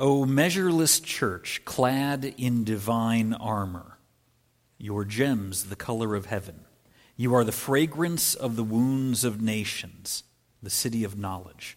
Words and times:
O 0.00 0.24
measureless 0.24 1.00
church, 1.00 1.62
clad 1.64 2.24
in 2.24 2.62
divine 2.62 3.34
armor, 3.34 3.98
your 4.78 5.04
gems 5.04 5.64
the 5.64 5.76
color 5.76 6.14
of 6.14 6.26
heaven. 6.26 6.60
You 7.16 7.34
are 7.34 7.42
the 7.42 7.50
fragrance 7.50 8.36
of 8.36 8.54
the 8.54 8.62
wounds 8.62 9.24
of 9.24 9.42
nations, 9.42 10.22
the 10.62 10.70
city 10.70 11.02
of 11.02 11.18
knowledge. 11.18 11.76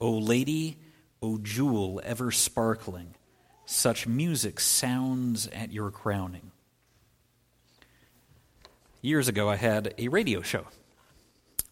O 0.00 0.10
lady, 0.10 0.78
O 1.20 1.36
jewel 1.36 2.00
ever 2.04 2.30
sparkling, 2.30 3.14
such 3.66 4.06
music 4.06 4.60
sounds 4.60 5.46
at 5.48 5.70
your 5.70 5.90
crowning. 5.90 6.52
Years 9.02 9.28
ago, 9.28 9.50
I 9.50 9.56
had 9.56 9.92
a 9.98 10.08
radio 10.08 10.40
show. 10.40 10.64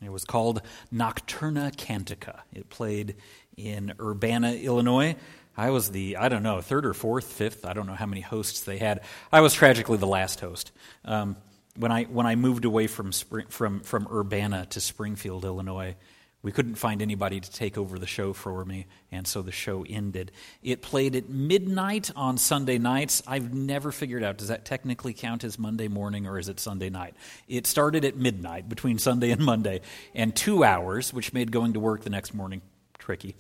It 0.05 0.12
was 0.12 0.27
called 0.27 0.60
Nocturna 0.92 1.74
Cantica. 1.74 2.41
It 2.52 2.69
played 2.69 3.16
in 3.56 3.94
Urbana, 3.98 4.52
Illinois. 4.52 5.16
I 5.56 5.70
was 5.70 5.91
the, 5.91 6.16
I 6.16 6.28
don't 6.28 6.42
know, 6.42 6.60
third 6.60 6.84
or 6.84 6.94
fourth, 6.94 7.27
fifth, 7.27 7.64
I 7.64 7.72
don't 7.72 7.86
know 7.86 7.94
how 7.94 8.06
many 8.06 8.20
hosts 8.20 8.61
they 8.62 8.78
had. 8.78 9.00
I 9.33 9.41
was 9.41 9.55
tragically 9.55 9.98
the 9.98 10.06
last 10.06 10.41
host. 10.41 10.70
Um, 11.05 11.36
when, 11.77 11.92
I, 11.92 12.05
when 12.05 12.27
I 12.27 12.36
moved 12.36 12.64
away 12.64 12.86
from, 12.86 13.12
Spring, 13.12 13.47
from, 13.48 13.81
from 13.81 14.08
Urbana 14.11 14.66
to 14.70 14.81
Springfield, 14.81 15.44
Illinois, 15.44 15.94
we 16.42 16.53
couldn't 16.53 16.77
find 16.77 17.03
anybody 17.03 17.41
to 17.41 17.50
take 17.50 17.77
over 17.77 17.98
the 17.98 18.06
show 18.06 18.33
for 18.33 18.64
me, 18.64 18.86
and 19.11 19.27
so 19.27 19.42
the 19.42 19.50
show 19.50 19.84
ended. 19.89 20.31
It 20.62 20.81
played 20.81 21.16
at 21.16 21.28
midnight 21.28 22.12
on 22.14 22.38
Sunday 22.38 22.78
nights. 22.78 23.20
I've 23.27 23.53
never 23.53 23.91
figured 23.91 24.22
out 24.22 24.38
does 24.38 24.47
that 24.47 24.64
technically 24.64 25.12
count 25.12 25.42
as 25.42 25.59
Monday 25.59 25.88
morning 25.88 26.25
or 26.25 26.38
is 26.38 26.48
it 26.48 26.61
Sunday 26.61 26.88
night? 26.88 27.16
It 27.48 27.66
started 27.66 28.05
at 28.05 28.16
midnight 28.16 28.69
between 28.69 28.98
Sunday 28.98 29.31
and 29.33 29.44
Monday, 29.44 29.81
and 30.14 30.36
two 30.36 30.62
hours, 30.62 31.12
which 31.12 31.33
made 31.33 31.50
going 31.50 31.72
to 31.72 31.81
work 31.81 32.03
the 32.05 32.11
next 32.11 32.33
morning 32.33 32.62
tricky. 32.98 33.34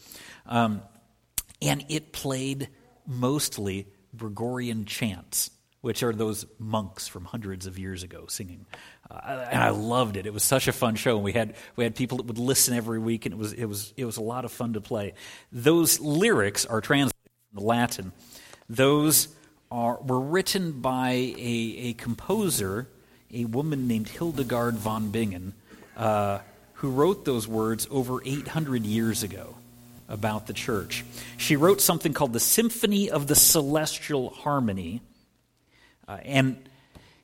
Um, 0.46 0.82
and 1.60 1.84
it 1.88 2.12
played 2.12 2.68
mostly 3.06 3.86
Gregorian 4.16 4.84
chants, 4.84 5.50
which 5.80 6.02
are 6.02 6.12
those 6.12 6.46
monks 6.58 7.08
from 7.08 7.24
hundreds 7.24 7.66
of 7.66 7.78
years 7.78 8.02
ago 8.02 8.26
singing. 8.28 8.66
Uh, 9.10 9.46
and 9.50 9.62
I 9.62 9.70
loved 9.70 10.16
it. 10.16 10.26
It 10.26 10.32
was 10.32 10.42
such 10.42 10.68
a 10.68 10.72
fun 10.72 10.96
show. 10.96 11.16
And 11.16 11.24
we 11.24 11.32
had 11.32 11.54
we 11.76 11.84
had 11.84 11.94
people 11.94 12.18
that 12.18 12.26
would 12.26 12.38
listen 12.38 12.74
every 12.74 12.98
week, 12.98 13.26
and 13.26 13.32
it 13.32 13.38
was 13.38 13.52
it 13.52 13.66
was 13.66 13.92
it 13.96 14.04
was 14.04 14.16
a 14.16 14.22
lot 14.22 14.44
of 14.44 14.52
fun 14.52 14.72
to 14.74 14.80
play. 14.80 15.14
Those 15.52 16.00
lyrics 16.00 16.66
are 16.66 16.80
translated 16.80 17.14
from 17.54 17.64
Latin. 17.64 18.12
Those 18.68 19.28
are 19.70 20.00
were 20.00 20.20
written 20.20 20.80
by 20.80 21.10
a, 21.10 21.76
a 21.78 21.92
composer, 21.94 22.88
a 23.32 23.44
woman 23.44 23.86
named 23.86 24.08
Hildegard 24.08 24.74
von 24.74 25.10
Bingen, 25.10 25.54
uh, 25.96 26.40
who 26.74 26.90
wrote 26.90 27.24
those 27.24 27.46
words 27.46 27.86
over 27.90 28.20
800 28.24 28.84
years 28.84 29.22
ago 29.22 29.55
about 30.08 30.46
the 30.46 30.52
church. 30.52 31.04
She 31.36 31.56
wrote 31.56 31.80
something 31.80 32.12
called 32.12 32.32
the 32.32 32.40
Symphony 32.40 33.10
of 33.10 33.26
the 33.26 33.34
Celestial 33.34 34.30
Harmony. 34.30 35.00
Uh, 36.06 36.18
and, 36.24 36.68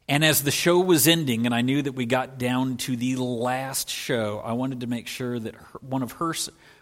and 0.08 0.24
as 0.24 0.42
the 0.42 0.50
show 0.50 0.80
was 0.80 1.06
ending, 1.06 1.46
and 1.46 1.54
I 1.54 1.60
knew 1.60 1.82
that 1.82 1.92
we 1.92 2.06
got 2.06 2.38
down 2.38 2.76
to 2.78 2.96
the 2.96 3.16
last 3.16 3.88
show, 3.88 4.42
I 4.44 4.52
wanted 4.52 4.80
to 4.80 4.86
make 4.86 5.06
sure 5.06 5.38
that 5.38 5.54
her, 5.54 5.78
one, 5.80 6.02
of 6.02 6.12
her, 6.12 6.34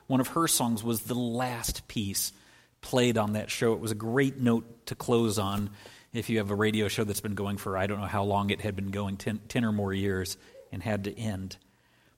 one 0.07 0.21
of 0.21 0.29
her 0.29 0.49
songs 0.49 0.83
was 0.83 1.03
the 1.03 1.15
last 1.15 1.87
piece 1.87 2.33
played 2.81 3.19
on 3.19 3.35
that 3.35 3.51
show. 3.51 3.75
It 3.75 3.81
was 3.81 3.91
a 3.91 3.97
great 3.97 4.39
note 4.39 4.87
to 4.87 4.95
close 4.95 5.39
on 5.39 5.71
if 6.13 6.29
you 6.29 6.39
have 6.39 6.51
a 6.51 6.55
radio 6.55 6.89
show 6.89 7.05
that's 7.05 7.21
been 7.21 7.35
going 7.35 7.57
for, 7.57 7.77
I 7.77 7.87
don't 7.87 8.01
know 8.01 8.07
how 8.07 8.25
long 8.25 8.51
it 8.51 8.63
had 8.63 8.75
been 8.75 8.91
going, 8.91 9.17
10, 9.17 9.41
10 9.49 9.65
or 9.65 9.73
more 9.73 9.93
years, 9.93 10.37
and 10.73 10.83
had 10.83 11.05
to 11.05 11.17
end. 11.17 11.57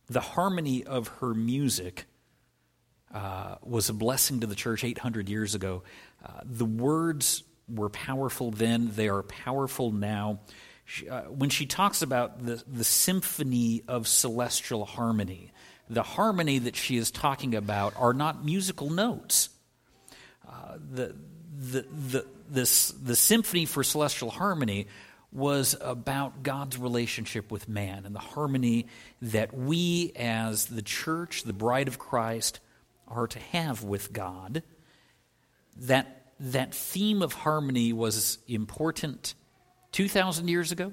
The 0.09 0.21
harmony 0.21 0.85
of 0.85 1.09
her 1.21 1.35
music 1.35 2.07
uh, 3.13 3.57
was 3.63 3.89
a 3.89 3.93
blessing 3.93 4.41
to 4.41 4.47
the 4.47 4.55
church 4.55 4.85
800 4.85 5.29
years 5.29 5.55
ago. 5.55 5.83
Uh, 6.25 6.41
the 6.45 6.65
words 6.65 7.43
were 7.69 7.89
powerful 7.89 8.51
then, 8.51 8.93
they 8.95 9.09
are 9.09 9.23
powerful 9.23 9.91
now. 9.91 10.41
She, 10.85 11.09
uh, 11.09 11.23
when 11.23 11.51
she 11.51 11.67
talks 11.67 12.03
about 12.03 12.45
the, 12.45 12.63
the 12.67 12.85
symphony 12.85 13.83
of 13.87 14.09
celestial 14.09 14.85
harmony, 14.85 15.53
the 15.89 16.03
harmony 16.03 16.59
that 16.61 16.77
she 16.77 16.97
is 16.97 17.11
talking 17.11 17.55
about 17.55 17.95
are 17.97 18.13
not 18.13 18.45
musical 18.45 18.91
notes. 18.91 19.49
Uh, 20.49 20.79
the, 20.91 21.15
the, 21.59 21.83
the, 21.83 22.27
this, 22.51 22.89
the 22.91 23.17
symphony 23.17 23.65
for 23.65 23.85
celestial 23.85 24.31
harmony 24.31 24.87
was 25.33 25.75
about 25.81 26.43
God's 26.43 26.77
relationship 26.77 27.51
with 27.51 27.69
man 27.69 28.05
and 28.05 28.15
the 28.15 28.21
harmony 28.21 28.87
that 29.23 29.57
we, 29.57 30.13
as 30.15 30.67
the 30.67 30.83
church, 30.83 31.45
the 31.45 31.55
bride 31.55 31.89
of 31.89 31.99
Christ, 31.99 32.61
are 33.13 33.27
to 33.29 33.39
have 33.39 33.85
with 33.85 34.13
God, 34.13 34.63
that, 35.77 36.33
that 36.41 36.75
theme 36.75 37.23
of 37.23 37.33
harmony 37.33 37.93
was 37.93 38.39
important 38.49 39.35
2,000 39.93 40.49
years 40.49 40.73
ago. 40.73 40.93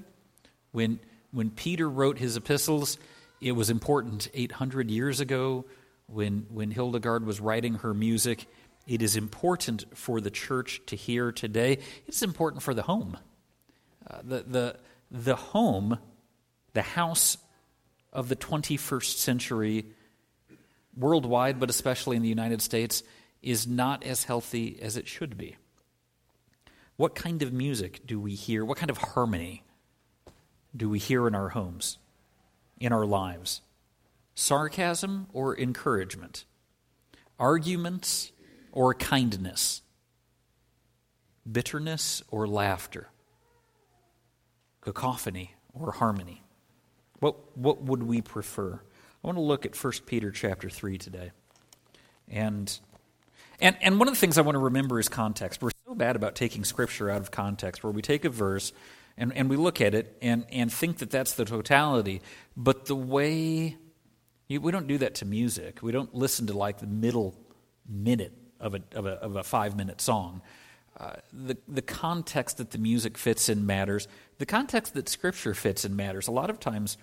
When, 0.72 1.00
when 1.32 1.50
Peter 1.50 1.88
wrote 1.88 2.18
his 2.18 2.36
epistles, 2.36 2.98
it 3.40 3.52
was 3.52 3.70
important 3.70 4.28
800 4.34 4.90
years 4.90 5.20
ago 5.20 5.64
when, 6.06 6.46
when 6.50 6.70
Hildegard 6.70 7.24
was 7.24 7.40
writing 7.40 7.74
her 7.74 7.94
music. 7.94 8.46
It 8.86 9.02
is 9.02 9.16
important 9.16 9.84
for 9.96 10.20
the 10.20 10.30
church 10.30 10.82
to 10.86 10.96
hear 10.96 11.32
today. 11.32 11.78
It's 12.06 12.22
important 12.22 12.62
for 12.62 12.74
the 12.74 12.82
home. 12.82 13.16
Uh, 14.08 14.18
the, 14.22 14.44
the, 14.46 14.76
the 15.10 15.36
home, 15.36 15.98
the 16.72 16.82
house 16.82 17.38
of 18.12 18.28
the 18.28 18.36
21st 18.36 19.16
century 19.16 19.86
worldwide, 20.96 21.60
but 21.60 21.70
especially 21.70 22.16
in 22.16 22.22
the 22.22 22.28
United 22.28 22.62
States, 22.62 23.02
is 23.42 23.66
not 23.66 24.04
as 24.04 24.24
healthy 24.24 24.78
as 24.80 24.96
it 24.96 25.08
should 25.08 25.36
be. 25.36 25.56
What 26.96 27.14
kind 27.14 27.42
of 27.42 27.52
music 27.52 28.06
do 28.06 28.20
we 28.20 28.34
hear? 28.34 28.64
What 28.64 28.76
kind 28.76 28.90
of 28.90 28.98
harmony 28.98 29.62
do 30.76 30.90
we 30.90 30.98
hear 30.98 31.26
in 31.26 31.34
our 31.34 31.50
homes, 31.50 31.98
in 32.78 32.92
our 32.92 33.06
lives? 33.06 33.62
Sarcasm 34.34 35.26
or 35.32 35.58
encouragement? 35.58 36.44
Arguments 37.38 38.32
or 38.72 38.92
kindness? 38.94 39.80
Bitterness 41.50 42.22
or 42.28 42.46
laughter? 42.46 43.08
Cacophony 44.82 45.54
or 45.72 45.92
harmony? 45.92 46.42
What, 47.20 47.56
what 47.56 47.82
would 47.82 48.02
we 48.02 48.20
prefer? 48.20 48.82
I 49.22 49.26
want 49.26 49.36
to 49.36 49.42
look 49.42 49.66
at 49.66 49.76
1 49.76 49.92
Peter 50.06 50.30
chapter 50.30 50.70
3 50.70 50.96
today. 50.96 51.30
And, 52.28 52.78
and, 53.60 53.76
and 53.82 53.98
one 53.98 54.08
of 54.08 54.14
the 54.14 54.20
things 54.20 54.38
I 54.38 54.42
want 54.42 54.54
to 54.54 54.60
remember 54.60 54.98
is 54.98 55.10
context. 55.10 55.62
We're 55.62 55.72
so 55.86 55.94
bad 55.94 56.16
about 56.16 56.34
taking 56.34 56.64
Scripture 56.64 57.10
out 57.10 57.20
of 57.20 57.30
context, 57.30 57.84
where 57.84 57.92
we 57.92 58.00
take 58.00 58.24
a 58.24 58.30
verse 58.30 58.72
and, 59.18 59.36
and 59.36 59.50
we 59.50 59.56
look 59.56 59.82
at 59.82 59.94
it 59.94 60.16
and, 60.22 60.46
and 60.50 60.72
think 60.72 60.98
that 60.98 61.10
that's 61.10 61.34
the 61.34 61.44
totality. 61.44 62.22
But 62.56 62.86
the 62.86 62.96
way, 62.96 63.76
we 64.48 64.70
don't 64.72 64.86
do 64.86 64.96
that 64.98 65.16
to 65.16 65.26
music. 65.26 65.82
We 65.82 65.92
don't 65.92 66.14
listen 66.14 66.46
to 66.46 66.56
like 66.56 66.78
the 66.78 66.86
middle 66.86 67.36
minute 67.86 68.32
of 68.58 68.74
a, 68.74 68.80
of 68.94 69.04
a, 69.04 69.10
of 69.10 69.36
a 69.36 69.42
five 69.42 69.76
minute 69.76 70.00
song. 70.00 70.40
Uh, 70.98 71.16
the, 71.32 71.58
the 71.68 71.82
context 71.82 72.56
that 72.56 72.70
the 72.70 72.78
music 72.78 73.18
fits 73.18 73.50
in 73.50 73.66
matters. 73.66 74.08
The 74.38 74.46
context 74.46 74.94
that 74.94 75.10
Scripture 75.10 75.52
fits 75.52 75.84
in 75.84 75.94
matters. 75.94 76.26
A 76.26 76.32
lot 76.32 76.48
of 76.48 76.58
times, 76.58 76.96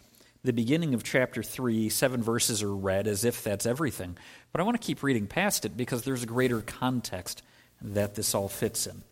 the 0.43 0.53
beginning 0.53 0.93
of 0.93 1.03
chapter 1.03 1.43
3, 1.43 1.89
seven 1.89 2.23
verses 2.23 2.63
are 2.63 2.75
read 2.75 3.07
as 3.07 3.25
if 3.25 3.43
that's 3.43 3.65
everything. 3.65 4.17
But 4.51 4.61
I 4.61 4.63
want 4.63 4.79
to 4.79 4.85
keep 4.85 5.03
reading 5.03 5.27
past 5.27 5.65
it 5.65 5.75
because 5.75 6.03
there's 6.03 6.23
a 6.23 6.27
greater 6.27 6.61
context 6.61 7.41
that 7.81 8.15
this 8.15 8.33
all 8.33 8.47
fits 8.47 8.87
in. 8.87 9.03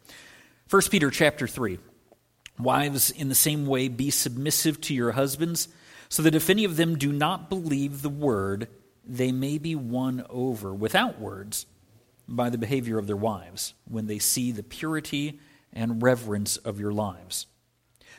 1 0.69 0.81
Peter 0.89 1.09
chapter 1.09 1.47
3. 1.47 1.79
Wives, 2.57 3.11
in 3.11 3.29
the 3.29 3.35
same 3.35 3.65
way, 3.65 3.87
be 3.87 4.09
submissive 4.09 4.79
to 4.81 4.93
your 4.93 5.11
husbands, 5.11 5.67
so 6.09 6.23
that 6.23 6.35
if 6.35 6.49
any 6.49 6.63
of 6.63 6.77
them 6.77 6.97
do 6.97 7.11
not 7.11 7.49
believe 7.49 8.01
the 8.01 8.09
word, 8.09 8.67
they 9.05 9.31
may 9.31 9.57
be 9.57 9.75
won 9.75 10.25
over 10.29 10.73
without 10.73 11.19
words 11.19 11.65
by 12.27 12.49
the 12.49 12.57
behavior 12.57 12.97
of 12.97 13.07
their 13.07 13.15
wives 13.15 13.73
when 13.85 14.07
they 14.07 14.19
see 14.19 14.51
the 14.51 14.63
purity 14.63 15.39
and 15.73 16.01
reverence 16.01 16.57
of 16.57 16.79
your 16.79 16.93
lives. 16.93 17.45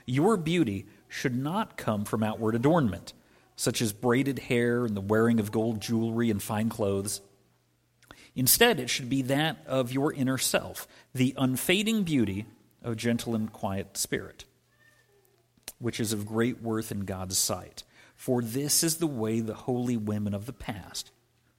Your 0.04 0.36
beauty 0.36 0.86
should 1.08 1.36
not 1.36 1.76
come 1.76 2.04
from 2.04 2.22
outward 2.22 2.54
adornment, 2.54 3.12
such 3.56 3.80
as 3.80 3.92
braided 3.92 4.38
hair 4.38 4.84
and 4.84 4.96
the 4.96 5.00
wearing 5.00 5.40
of 5.40 5.52
gold 5.52 5.80
jewelry 5.80 6.30
and 6.30 6.42
fine 6.42 6.68
clothes. 6.68 7.20
Instead, 8.34 8.78
it 8.78 8.90
should 8.90 9.08
be 9.08 9.22
that 9.22 9.56
of 9.66 9.92
your 9.92 10.12
inner 10.12 10.36
self, 10.36 10.86
the 11.14 11.34
unfading 11.38 12.02
beauty 12.02 12.44
of 12.82 12.96
gentle 12.96 13.34
and 13.34 13.50
quiet 13.52 13.96
spirit, 13.96 14.44
which 15.78 15.98
is 15.98 16.12
of 16.12 16.26
great 16.26 16.60
worth 16.62 16.92
in 16.92 17.00
God's 17.00 17.38
sight. 17.38 17.82
For 18.14 18.42
this 18.42 18.84
is 18.84 18.96
the 18.96 19.06
way 19.06 19.40
the 19.40 19.54
holy 19.54 19.96
women 19.96 20.34
of 20.34 20.46
the 20.46 20.52
past, 20.52 21.10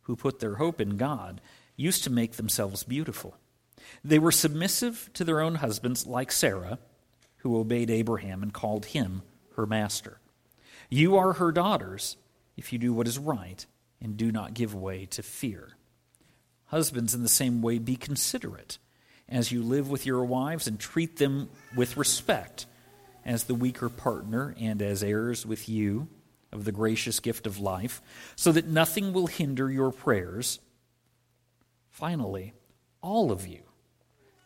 who 0.03 0.15
put 0.15 0.39
their 0.39 0.55
hope 0.55 0.79
in 0.79 0.97
God, 0.97 1.41
used 1.75 2.03
to 2.03 2.11
make 2.11 2.33
themselves 2.33 2.83
beautiful. 2.83 3.35
They 4.03 4.19
were 4.19 4.31
submissive 4.31 5.09
to 5.13 5.23
their 5.23 5.41
own 5.41 5.55
husbands, 5.55 6.05
like 6.05 6.31
Sarah, 6.31 6.79
who 7.37 7.57
obeyed 7.57 7.89
Abraham 7.89 8.43
and 8.43 8.53
called 8.53 8.87
him 8.87 9.21
her 9.57 9.65
master. 9.65 10.19
You 10.89 11.17
are 11.17 11.33
her 11.33 11.51
daughters 11.51 12.15
if 12.55 12.71
you 12.71 12.79
do 12.79 12.93
what 12.93 13.07
is 13.07 13.19
right 13.19 13.65
and 14.01 14.15
do 14.15 14.31
not 14.31 14.53
give 14.53 14.73
way 14.73 15.05
to 15.07 15.21
fear. 15.21 15.71
Husbands, 16.67 17.13
in 17.13 17.23
the 17.23 17.29
same 17.29 17.61
way, 17.61 17.79
be 17.79 17.95
considerate 17.95 18.77
as 19.27 19.51
you 19.51 19.61
live 19.61 19.89
with 19.89 20.05
your 20.05 20.23
wives 20.23 20.67
and 20.67 20.79
treat 20.79 21.17
them 21.17 21.49
with 21.75 21.97
respect 21.97 22.65
as 23.25 23.43
the 23.43 23.55
weaker 23.55 23.89
partner 23.89 24.55
and 24.59 24.81
as 24.81 25.03
heirs 25.03 25.45
with 25.45 25.67
you 25.67 26.07
of 26.53 26.63
the 26.63 26.71
gracious 26.71 27.19
gift 27.19 27.45
of 27.45 27.59
life, 27.59 28.01
so 28.37 28.53
that 28.53 28.67
nothing 28.67 29.11
will 29.11 29.27
hinder 29.27 29.69
your 29.69 29.91
prayers. 29.91 30.59
Finally, 31.89 32.53
all 33.01 33.31
of 33.31 33.45
you 33.45 33.63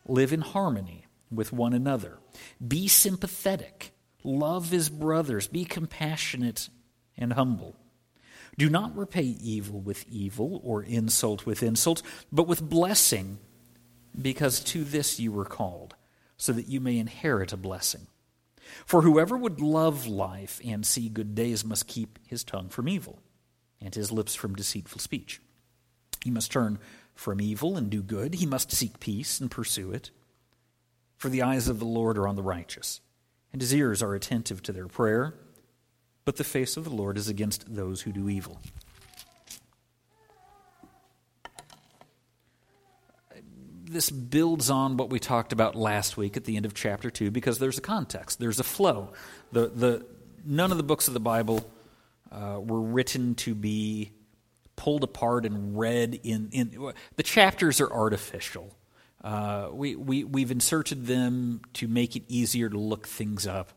live 0.06 0.32
in 0.32 0.40
harmony 0.40 1.06
with 1.30 1.52
one 1.52 1.72
another. 1.72 2.18
Be 2.66 2.88
sympathetic, 2.88 3.92
love 4.24 4.70
his 4.70 4.88
brothers, 4.88 5.46
be 5.48 5.64
compassionate 5.64 6.68
and 7.16 7.32
humble. 7.32 7.76
Do 8.58 8.68
not 8.68 8.96
repay 8.96 9.22
evil 9.22 9.80
with 9.80 10.04
evil 10.10 10.60
or 10.62 10.82
insult 10.82 11.46
with 11.46 11.62
insult, 11.62 12.02
but 12.30 12.46
with 12.46 12.68
blessing, 12.68 13.38
because 14.20 14.60
to 14.60 14.84
this 14.84 15.18
you 15.18 15.32
were 15.32 15.44
called, 15.44 15.94
so 16.36 16.52
that 16.52 16.68
you 16.68 16.80
may 16.80 16.98
inherit 16.98 17.52
a 17.52 17.56
blessing. 17.56 18.06
For 18.84 19.02
whoever 19.02 19.36
would 19.36 19.60
love 19.60 20.06
life 20.06 20.60
and 20.64 20.86
see 20.86 21.08
good 21.08 21.34
days 21.34 21.64
must 21.64 21.86
keep 21.86 22.18
his 22.26 22.44
tongue 22.44 22.68
from 22.68 22.88
evil 22.88 23.20
and 23.80 23.94
his 23.94 24.12
lips 24.12 24.34
from 24.34 24.54
deceitful 24.54 25.00
speech. 25.00 25.40
He 26.22 26.30
must 26.30 26.52
turn 26.52 26.78
from 27.14 27.40
evil 27.40 27.76
and 27.76 27.90
do 27.90 28.02
good. 28.02 28.34
He 28.34 28.46
must 28.46 28.72
seek 28.72 29.00
peace 29.00 29.40
and 29.40 29.50
pursue 29.50 29.92
it. 29.92 30.10
For 31.16 31.28
the 31.28 31.42
eyes 31.42 31.68
of 31.68 31.78
the 31.78 31.84
Lord 31.84 32.18
are 32.18 32.28
on 32.28 32.36
the 32.36 32.42
righteous, 32.42 33.00
and 33.52 33.60
his 33.60 33.74
ears 33.74 34.02
are 34.02 34.14
attentive 34.14 34.62
to 34.62 34.72
their 34.72 34.86
prayer 34.86 35.34
but 36.24 36.36
the 36.36 36.44
face 36.44 36.76
of 36.76 36.84
the 36.84 36.90
Lord 36.90 37.18
is 37.18 37.28
against 37.28 37.74
those 37.74 38.02
who 38.02 38.12
do 38.12 38.28
evil. 38.28 38.60
This 43.84 44.08
builds 44.08 44.70
on 44.70 44.96
what 44.96 45.10
we 45.10 45.18
talked 45.18 45.52
about 45.52 45.74
last 45.74 46.16
week 46.16 46.36
at 46.36 46.44
the 46.44 46.56
end 46.56 46.64
of 46.64 46.72
chapter 46.72 47.10
2 47.10 47.30
because 47.30 47.58
there's 47.58 47.76
a 47.76 47.82
context, 47.82 48.38
there's 48.38 48.60
a 48.60 48.64
flow. 48.64 49.12
The, 49.50 49.68
the, 49.68 50.06
none 50.44 50.70
of 50.70 50.78
the 50.78 50.82
books 50.82 51.08
of 51.08 51.14
the 51.14 51.20
Bible 51.20 51.68
uh, 52.30 52.58
were 52.60 52.80
written 52.80 53.34
to 53.34 53.54
be 53.54 54.12
pulled 54.76 55.04
apart 55.04 55.44
and 55.44 55.78
read 55.78 56.20
in. 56.22 56.48
in 56.52 56.92
the 57.16 57.22
chapters 57.22 57.80
are 57.80 57.92
artificial. 57.92 58.74
Uh, 59.22 59.68
we, 59.72 59.94
we, 59.94 60.24
we've 60.24 60.50
inserted 60.50 61.06
them 61.06 61.60
to 61.74 61.86
make 61.86 62.16
it 62.16 62.24
easier 62.28 62.68
to 62.68 62.78
look 62.78 63.06
things 63.06 63.46
up 63.46 63.72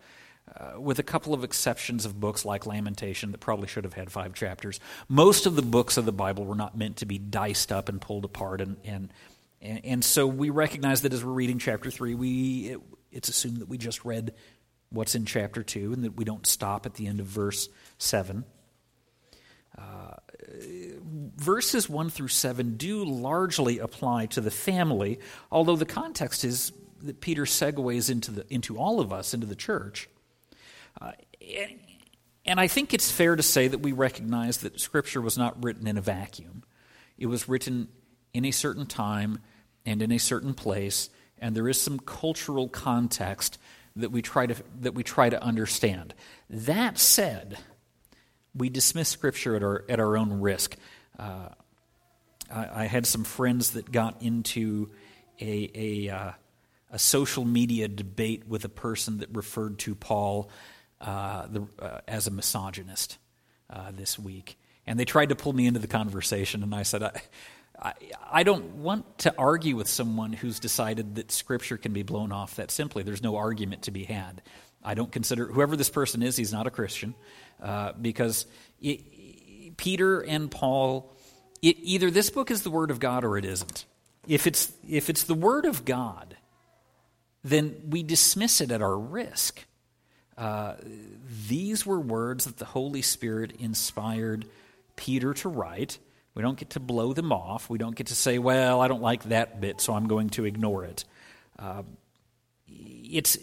uh, 0.56 0.80
with 0.80 1.00
a 1.00 1.04
couple 1.04 1.34
of 1.34 1.44
exceptions 1.44 2.06
of 2.06 2.20
books 2.20 2.46
like 2.46 2.66
Lamentation 2.66 3.32
that 3.32 3.40
probably 3.40 3.68
should 3.68 3.84
have 3.84 3.94
had 3.94 4.12
five 4.12 4.34
chapters. 4.34 4.80
Most 5.08 5.46
of 5.46 5.56
the 5.56 5.62
books 5.62 5.98
of 5.98 6.06
the 6.06 6.12
Bible 6.12 6.46
were 6.46 6.56
not 6.56 6.78
meant 6.78 6.98
to 6.98 7.06
be 7.06 7.18
diced 7.18 7.72
up 7.72 7.90
and 7.90 8.00
pulled 8.00 8.26
apart, 8.26 8.62
and 8.62 8.78
and 8.84 9.10
and, 9.62 10.06
so 10.06 10.28
we 10.28 10.52
recognize 10.52 11.02
that 11.02 11.14
as 11.14 11.26
we're 11.26 11.32
reading 11.32 11.58
chapter 11.58 11.90
three, 11.90 12.14
we 12.14 12.70
it, 12.70 12.82
it's 13.12 13.30
assumed 13.30 13.58
that 13.58 13.68
we 13.68 13.80
just 13.80 14.06
read 14.06 14.34
what's 14.90 15.16
in 15.16 15.26
chapter 15.26 15.64
two, 15.64 15.92
and 15.94 16.04
that 16.04 16.16
we 16.16 16.24
don't 16.24 16.46
stop 16.46 16.86
at 16.86 16.94
the 16.94 17.08
end 17.08 17.20
of 17.20 17.26
verse 17.26 17.68
seven. 17.98 18.46
Uh, 19.78 20.16
verses 21.36 21.90
1 21.90 22.10
through 22.10 22.30
7 22.30 22.78
do 22.78 23.04
largely 23.04 23.80
apply 23.80 24.28
to 24.28 24.42
the 24.42 24.52
family, 24.52 25.20
although 25.52 25.76
the 25.76 25.86
context 25.86 26.44
is 26.44 26.72
that 27.02 27.22
Peter 27.22 27.44
segues 27.44 28.10
into, 28.10 28.32
the, 28.32 28.46
into 28.54 28.78
all 28.78 29.00
of 29.00 29.12
us, 29.12 29.34
into 29.34 29.46
the 29.46 29.56
church. 29.56 30.10
Uh, 31.00 31.12
and 32.46 32.60
I 32.60 32.68
think 32.68 32.94
it's 32.94 33.12
fair 33.12 33.36
to 33.36 33.44
say 33.44 33.68
that 33.68 33.80
we 33.80 33.92
recognize 33.92 34.58
that 34.58 34.80
Scripture 34.80 35.22
was 35.22 35.38
not 35.38 35.64
written 35.64 35.88
in 35.88 35.98
a 35.98 36.02
vacuum. 36.02 36.64
It 37.18 37.26
was 37.28 37.50
written 37.50 37.88
in 38.34 38.46
a 38.46 38.52
certain 38.52 38.86
time 38.86 39.40
and 39.86 40.02
in 40.02 40.12
a 40.12 40.20
certain 40.20 40.54
place, 40.54 41.10
and 41.38 41.56
there 41.56 41.68
is 41.68 41.82
some 41.82 42.00
cultural 42.00 42.70
context 42.70 43.58
that 43.96 44.12
we 44.12 44.22
try 44.22 44.46
to, 44.46 44.56
that 44.82 44.94
we 44.94 45.04
try 45.04 45.30
to 45.30 45.42
understand. 45.42 46.14
That 46.50 46.98
said, 46.98 47.58
we 48.56 48.70
dismiss 48.70 49.10
Scripture 49.10 49.56
at 49.56 49.64
our, 49.64 49.86
at 49.90 50.00
our 50.00 50.18
own 50.18 50.42
risk. 50.42 50.76
Uh, 51.18 51.50
I, 52.52 52.84
I, 52.84 52.86
had 52.86 53.06
some 53.06 53.24
friends 53.24 53.72
that 53.72 53.92
got 53.92 54.22
into 54.22 54.92
a, 55.40 55.72
a, 55.74 56.10
uh, 56.10 56.32
a 56.92 57.00
social 57.00 57.46
media 57.46 57.88
debate 57.88 58.48
with 58.48 58.66
a 58.66 58.70
person 58.70 59.20
that 59.20 59.30
referred 59.34 59.80
to 59.80 59.96
Paul 59.96 60.50
uh, 61.02 61.48
the, 61.48 61.68
uh, 61.80 62.00
as 62.08 62.28
a 62.28 62.32
misogynist 62.32 63.18
uh, 63.70 63.92
this 63.92 64.18
week. 64.18 64.58
And 64.88 65.00
they 65.00 65.06
tried 65.06 65.30
to 65.30 65.36
pull 65.36 65.54
me 65.54 65.66
into 65.68 65.80
the 65.80 65.88
conversation, 65.88 66.64
and 66.64 66.74
I 66.74 66.84
said, 66.84 67.04
I, 67.04 67.22
I, 67.82 67.94
I, 68.32 68.44
don't 68.44 68.76
want 68.76 69.20
to 69.20 69.34
argue 69.38 69.76
with 69.76 69.90
someone 69.90 70.32
who's 70.32 70.60
decided 70.60 71.16
that 71.16 71.32
Scripture 71.32 71.78
can 71.78 71.92
be 71.92 72.04
blown 72.04 72.32
off 72.32 72.56
that 72.56 72.72
simply. 72.72 73.04
There's 73.04 73.24
no 73.24 73.36
argument 73.36 73.84
to 73.84 73.92
be 73.92 74.04
had. 74.04 74.42
I 74.86 74.94
don't 74.94 75.12
consider, 75.12 75.48
whoever 75.48 75.76
this 75.76 75.90
person 75.90 76.22
is, 76.22 76.38
he's 76.38 76.54
not 76.54 76.68
a 76.68 76.70
Christian, 76.70 77.16
uh, 77.62 77.94
because 78.00 78.46
it, 78.80 79.76
Peter 79.78 80.22
and 80.22 80.50
Paul, 80.52 81.12
it, 81.62 81.78
either 81.82 82.12
this 82.12 82.30
book 82.30 82.52
is 82.52 82.62
the 82.62 82.70
Word 82.70 82.92
of 82.92 83.00
God 83.00 83.26
or 83.26 83.38
it 83.38 83.46
isn't. 83.46 83.86
If 84.28 84.46
it's, 84.46 84.72
if 84.88 85.10
it's 85.10 85.24
the 85.24 85.34
Word 85.34 85.66
of 85.66 85.86
God, 85.86 86.38
then 87.44 87.76
we 87.90 88.04
dismiss 88.04 88.62
it 88.62 88.72
at 88.72 88.82
our 88.82 88.98
risk. 88.98 89.66
Uh, 90.38 90.76
these 91.48 91.86
were 91.86 92.00
words 92.00 92.46
that 92.46 92.58
the 92.58 92.66
Holy 92.66 93.02
Spirit 93.02 93.54
inspired 93.60 94.46
Peter 94.96 95.34
to 95.34 95.50
write. 95.50 95.98
We 96.36 96.42
don't 96.42 96.58
get 96.58 96.72
to 96.72 96.80
blow 96.80 97.14
them 97.14 97.32
off. 97.32 97.70
We 97.70 97.78
don't 97.78 97.96
get 97.96 98.08
to 98.08 98.16
say, 98.16 98.38
well, 98.38 98.82
I 98.82 98.88
don't 98.88 99.02
like 99.02 99.24
that 99.26 99.62
bit, 99.62 99.82
so 99.82 99.94
I'm 99.94 100.08
going 100.08 100.30
to 100.32 100.46
ignore 100.46 100.84
it. 100.84 101.06
Uh, 101.58 101.84
it's 102.68 103.38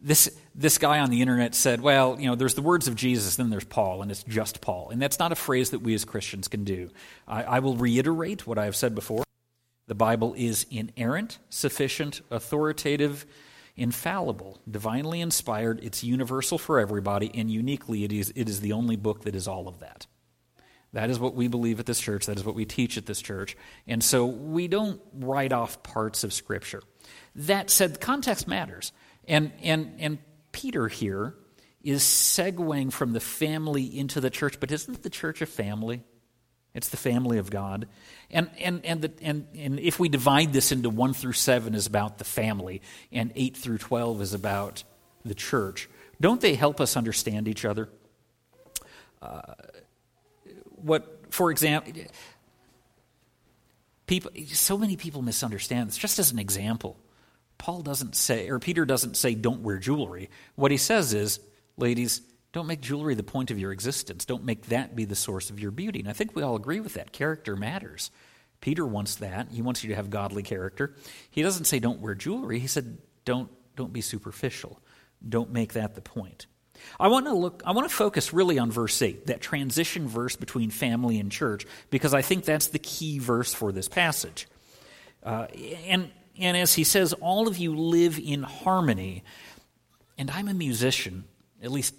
this 0.00 0.30
this 0.54 0.78
guy 0.78 1.00
on 1.00 1.10
the 1.10 1.20
internet 1.20 1.54
said, 1.54 1.80
well, 1.80 2.16
you 2.18 2.26
know, 2.26 2.34
there's 2.34 2.54
the 2.54 2.62
words 2.62 2.88
of 2.88 2.94
Jesus, 2.94 3.36
then 3.36 3.50
there's 3.50 3.64
Paul, 3.64 4.02
and 4.02 4.10
it's 4.10 4.22
just 4.22 4.60
Paul. 4.60 4.88
And 4.90 5.00
that's 5.00 5.18
not 5.18 5.32
a 5.32 5.36
phrase 5.36 5.70
that 5.70 5.80
we 5.80 5.94
as 5.94 6.04
Christians 6.04 6.48
can 6.48 6.64
do. 6.64 6.90
I, 7.28 7.42
I 7.42 7.58
will 7.58 7.76
reiterate 7.76 8.46
what 8.46 8.58
I 8.58 8.64
have 8.64 8.76
said 8.76 8.94
before. 8.94 9.24
The 9.86 9.94
Bible 9.94 10.34
is 10.36 10.66
inerrant, 10.70 11.38
sufficient, 11.50 12.22
authoritative, 12.30 13.26
infallible, 13.76 14.58
divinely 14.68 15.20
inspired, 15.20 15.80
it's 15.84 16.02
universal 16.02 16.58
for 16.58 16.78
everybody, 16.78 17.30
and 17.34 17.50
uniquely 17.50 18.04
it 18.04 18.12
is, 18.12 18.32
it 18.34 18.48
is 18.48 18.60
the 18.60 18.72
only 18.72 18.96
book 18.96 19.24
that 19.24 19.36
is 19.36 19.46
all 19.46 19.68
of 19.68 19.80
that. 19.80 20.06
That 20.92 21.10
is 21.10 21.18
what 21.18 21.34
we 21.34 21.48
believe 21.48 21.78
at 21.78 21.84
this 21.84 22.00
church. 22.00 22.24
That 22.24 22.38
is 22.38 22.44
what 22.44 22.54
we 22.54 22.64
teach 22.64 22.96
at 22.96 23.04
this 23.04 23.20
church. 23.20 23.54
And 23.86 24.02
so 24.02 24.24
we 24.24 24.66
don't 24.66 24.98
write 25.12 25.52
off 25.52 25.82
parts 25.82 26.24
of 26.24 26.32
Scripture. 26.32 26.82
That 27.34 27.68
said, 27.68 28.00
context 28.00 28.48
matters. 28.48 28.92
And, 29.26 29.52
and, 29.62 29.94
and 29.98 30.18
Peter 30.52 30.88
here 30.88 31.34
is 31.82 32.02
segueing 32.02 32.92
from 32.92 33.12
the 33.12 33.20
family 33.20 33.84
into 33.84 34.20
the 34.20 34.30
church, 34.30 34.58
but 34.58 34.70
isn't 34.72 35.02
the 35.02 35.10
church 35.10 35.42
a 35.42 35.46
family? 35.46 36.02
It's 36.74 36.88
the 36.90 36.96
family 36.96 37.38
of 37.38 37.48
God. 37.48 37.88
And, 38.30 38.50
and, 38.58 38.84
and, 38.84 39.00
the, 39.02 39.12
and, 39.22 39.46
and 39.56 39.80
if 39.80 39.98
we 39.98 40.08
divide 40.08 40.52
this 40.52 40.72
into 40.72 40.90
1 40.90 41.14
through 41.14 41.32
7 41.32 41.74
is 41.74 41.86
about 41.86 42.18
the 42.18 42.24
family, 42.24 42.82
and 43.10 43.32
8 43.34 43.56
through 43.56 43.78
12 43.78 44.20
is 44.20 44.34
about 44.34 44.84
the 45.24 45.34
church, 45.34 45.88
don't 46.20 46.40
they 46.40 46.54
help 46.54 46.80
us 46.80 46.96
understand 46.96 47.48
each 47.48 47.64
other? 47.64 47.88
Uh, 49.22 49.54
what, 50.72 51.32
for 51.32 51.50
example, 51.50 51.92
people, 54.06 54.30
so 54.48 54.76
many 54.76 54.96
people 54.96 55.22
misunderstand 55.22 55.88
this. 55.88 55.96
Just 55.96 56.18
as 56.18 56.30
an 56.30 56.38
example, 56.38 56.98
Paul 57.58 57.82
doesn't 57.82 58.16
say, 58.16 58.48
or 58.48 58.58
Peter 58.58 58.84
doesn't 58.84 59.16
say, 59.16 59.34
don't 59.34 59.62
wear 59.62 59.78
jewelry. 59.78 60.30
What 60.54 60.70
he 60.70 60.76
says 60.76 61.14
is, 61.14 61.40
ladies, 61.76 62.20
don't 62.52 62.66
make 62.66 62.80
jewelry 62.80 63.14
the 63.14 63.22
point 63.22 63.50
of 63.50 63.58
your 63.58 63.72
existence. 63.72 64.24
Don't 64.24 64.44
make 64.44 64.66
that 64.66 64.96
be 64.96 65.04
the 65.04 65.14
source 65.14 65.50
of 65.50 65.60
your 65.60 65.70
beauty. 65.70 66.00
And 66.00 66.08
I 66.08 66.12
think 66.12 66.34
we 66.34 66.42
all 66.42 66.56
agree 66.56 66.80
with 66.80 66.94
that. 66.94 67.12
Character 67.12 67.56
matters. 67.56 68.10
Peter 68.60 68.86
wants 68.86 69.16
that. 69.16 69.48
He 69.50 69.62
wants 69.62 69.84
you 69.84 69.90
to 69.90 69.96
have 69.96 70.10
godly 70.10 70.42
character. 70.42 70.94
He 71.30 71.42
doesn't 71.42 71.66
say 71.66 71.78
don't 71.78 72.00
wear 72.00 72.14
jewelry. 72.14 72.58
He 72.58 72.66
said 72.66 72.98
don't 73.24 73.50
don't 73.76 73.92
be 73.92 74.00
superficial. 74.00 74.80
Don't 75.26 75.52
make 75.52 75.74
that 75.74 75.94
the 75.94 76.00
point. 76.00 76.46
I 76.98 77.08
want 77.08 77.26
to 77.26 77.34
look 77.34 77.62
I 77.66 77.72
want 77.72 77.88
to 77.88 77.94
focus 77.94 78.32
really 78.32 78.58
on 78.58 78.70
verse 78.70 79.00
8, 79.00 79.26
that 79.26 79.40
transition 79.40 80.08
verse 80.08 80.36
between 80.36 80.70
family 80.70 81.18
and 81.20 81.30
church 81.30 81.66
because 81.90 82.14
I 82.14 82.22
think 82.22 82.44
that's 82.44 82.68
the 82.68 82.78
key 82.78 83.18
verse 83.18 83.52
for 83.52 83.72
this 83.72 83.88
passage. 83.88 84.48
Uh, 85.22 85.46
and, 85.86 86.10
and 86.38 86.56
as 86.56 86.74
he 86.74 86.84
says, 86.84 87.12
all 87.14 87.48
of 87.48 87.58
you 87.58 87.74
live 87.76 88.18
in 88.18 88.42
harmony. 88.42 89.24
And 90.18 90.30
I'm 90.30 90.48
a 90.48 90.54
musician, 90.54 91.24
at 91.62 91.70
least 91.70 91.94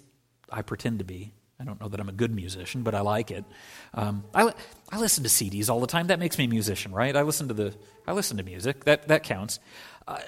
I 0.50 0.62
pretend 0.62 0.98
to 1.00 1.04
be. 1.04 1.32
I 1.60 1.64
don't 1.64 1.80
know 1.80 1.88
that 1.88 1.98
I'm 1.98 2.08
a 2.08 2.12
good 2.12 2.32
musician, 2.32 2.82
but 2.82 2.94
I 2.94 3.00
like 3.00 3.30
it. 3.30 3.44
Um, 3.92 4.24
I, 4.32 4.52
I 4.90 4.98
listen 4.98 5.24
to 5.24 5.28
CDs 5.28 5.68
all 5.68 5.80
the 5.80 5.88
time. 5.88 6.06
That 6.06 6.20
makes 6.20 6.38
me 6.38 6.44
a 6.44 6.48
musician, 6.48 6.92
right? 6.92 7.14
I 7.16 7.22
listen 7.22 7.48
to 7.48 7.54
the 7.54 7.74
I 8.06 8.12
listen 8.12 8.36
to 8.36 8.44
music. 8.44 8.84
That 8.84 9.08
that 9.08 9.24
counts. 9.24 9.58
Uh, 10.06 10.20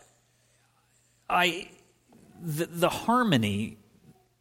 I 1.29 1.71
the, 2.43 2.67
the 2.67 2.89
harmony 2.89 3.79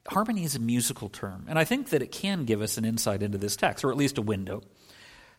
harmony 0.08 0.44
is 0.44 0.56
a 0.56 0.60
musical 0.60 1.10
term, 1.10 1.46
and 1.48 1.60
I 1.60 1.64
think 1.64 1.90
that 1.90 2.02
it 2.02 2.12
can 2.12 2.46
give 2.46 2.62
us 2.62 2.78
an 2.80 2.86
insight 2.86 3.22
into 3.22 3.38
this 3.38 3.56
text, 3.56 3.84
or 3.84 3.92
at 3.92 3.98
least 3.98 4.18
a 4.18 4.24
window. 4.24 4.64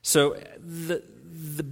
So 0.02 0.36
the 0.58 1.02
the 1.24 1.66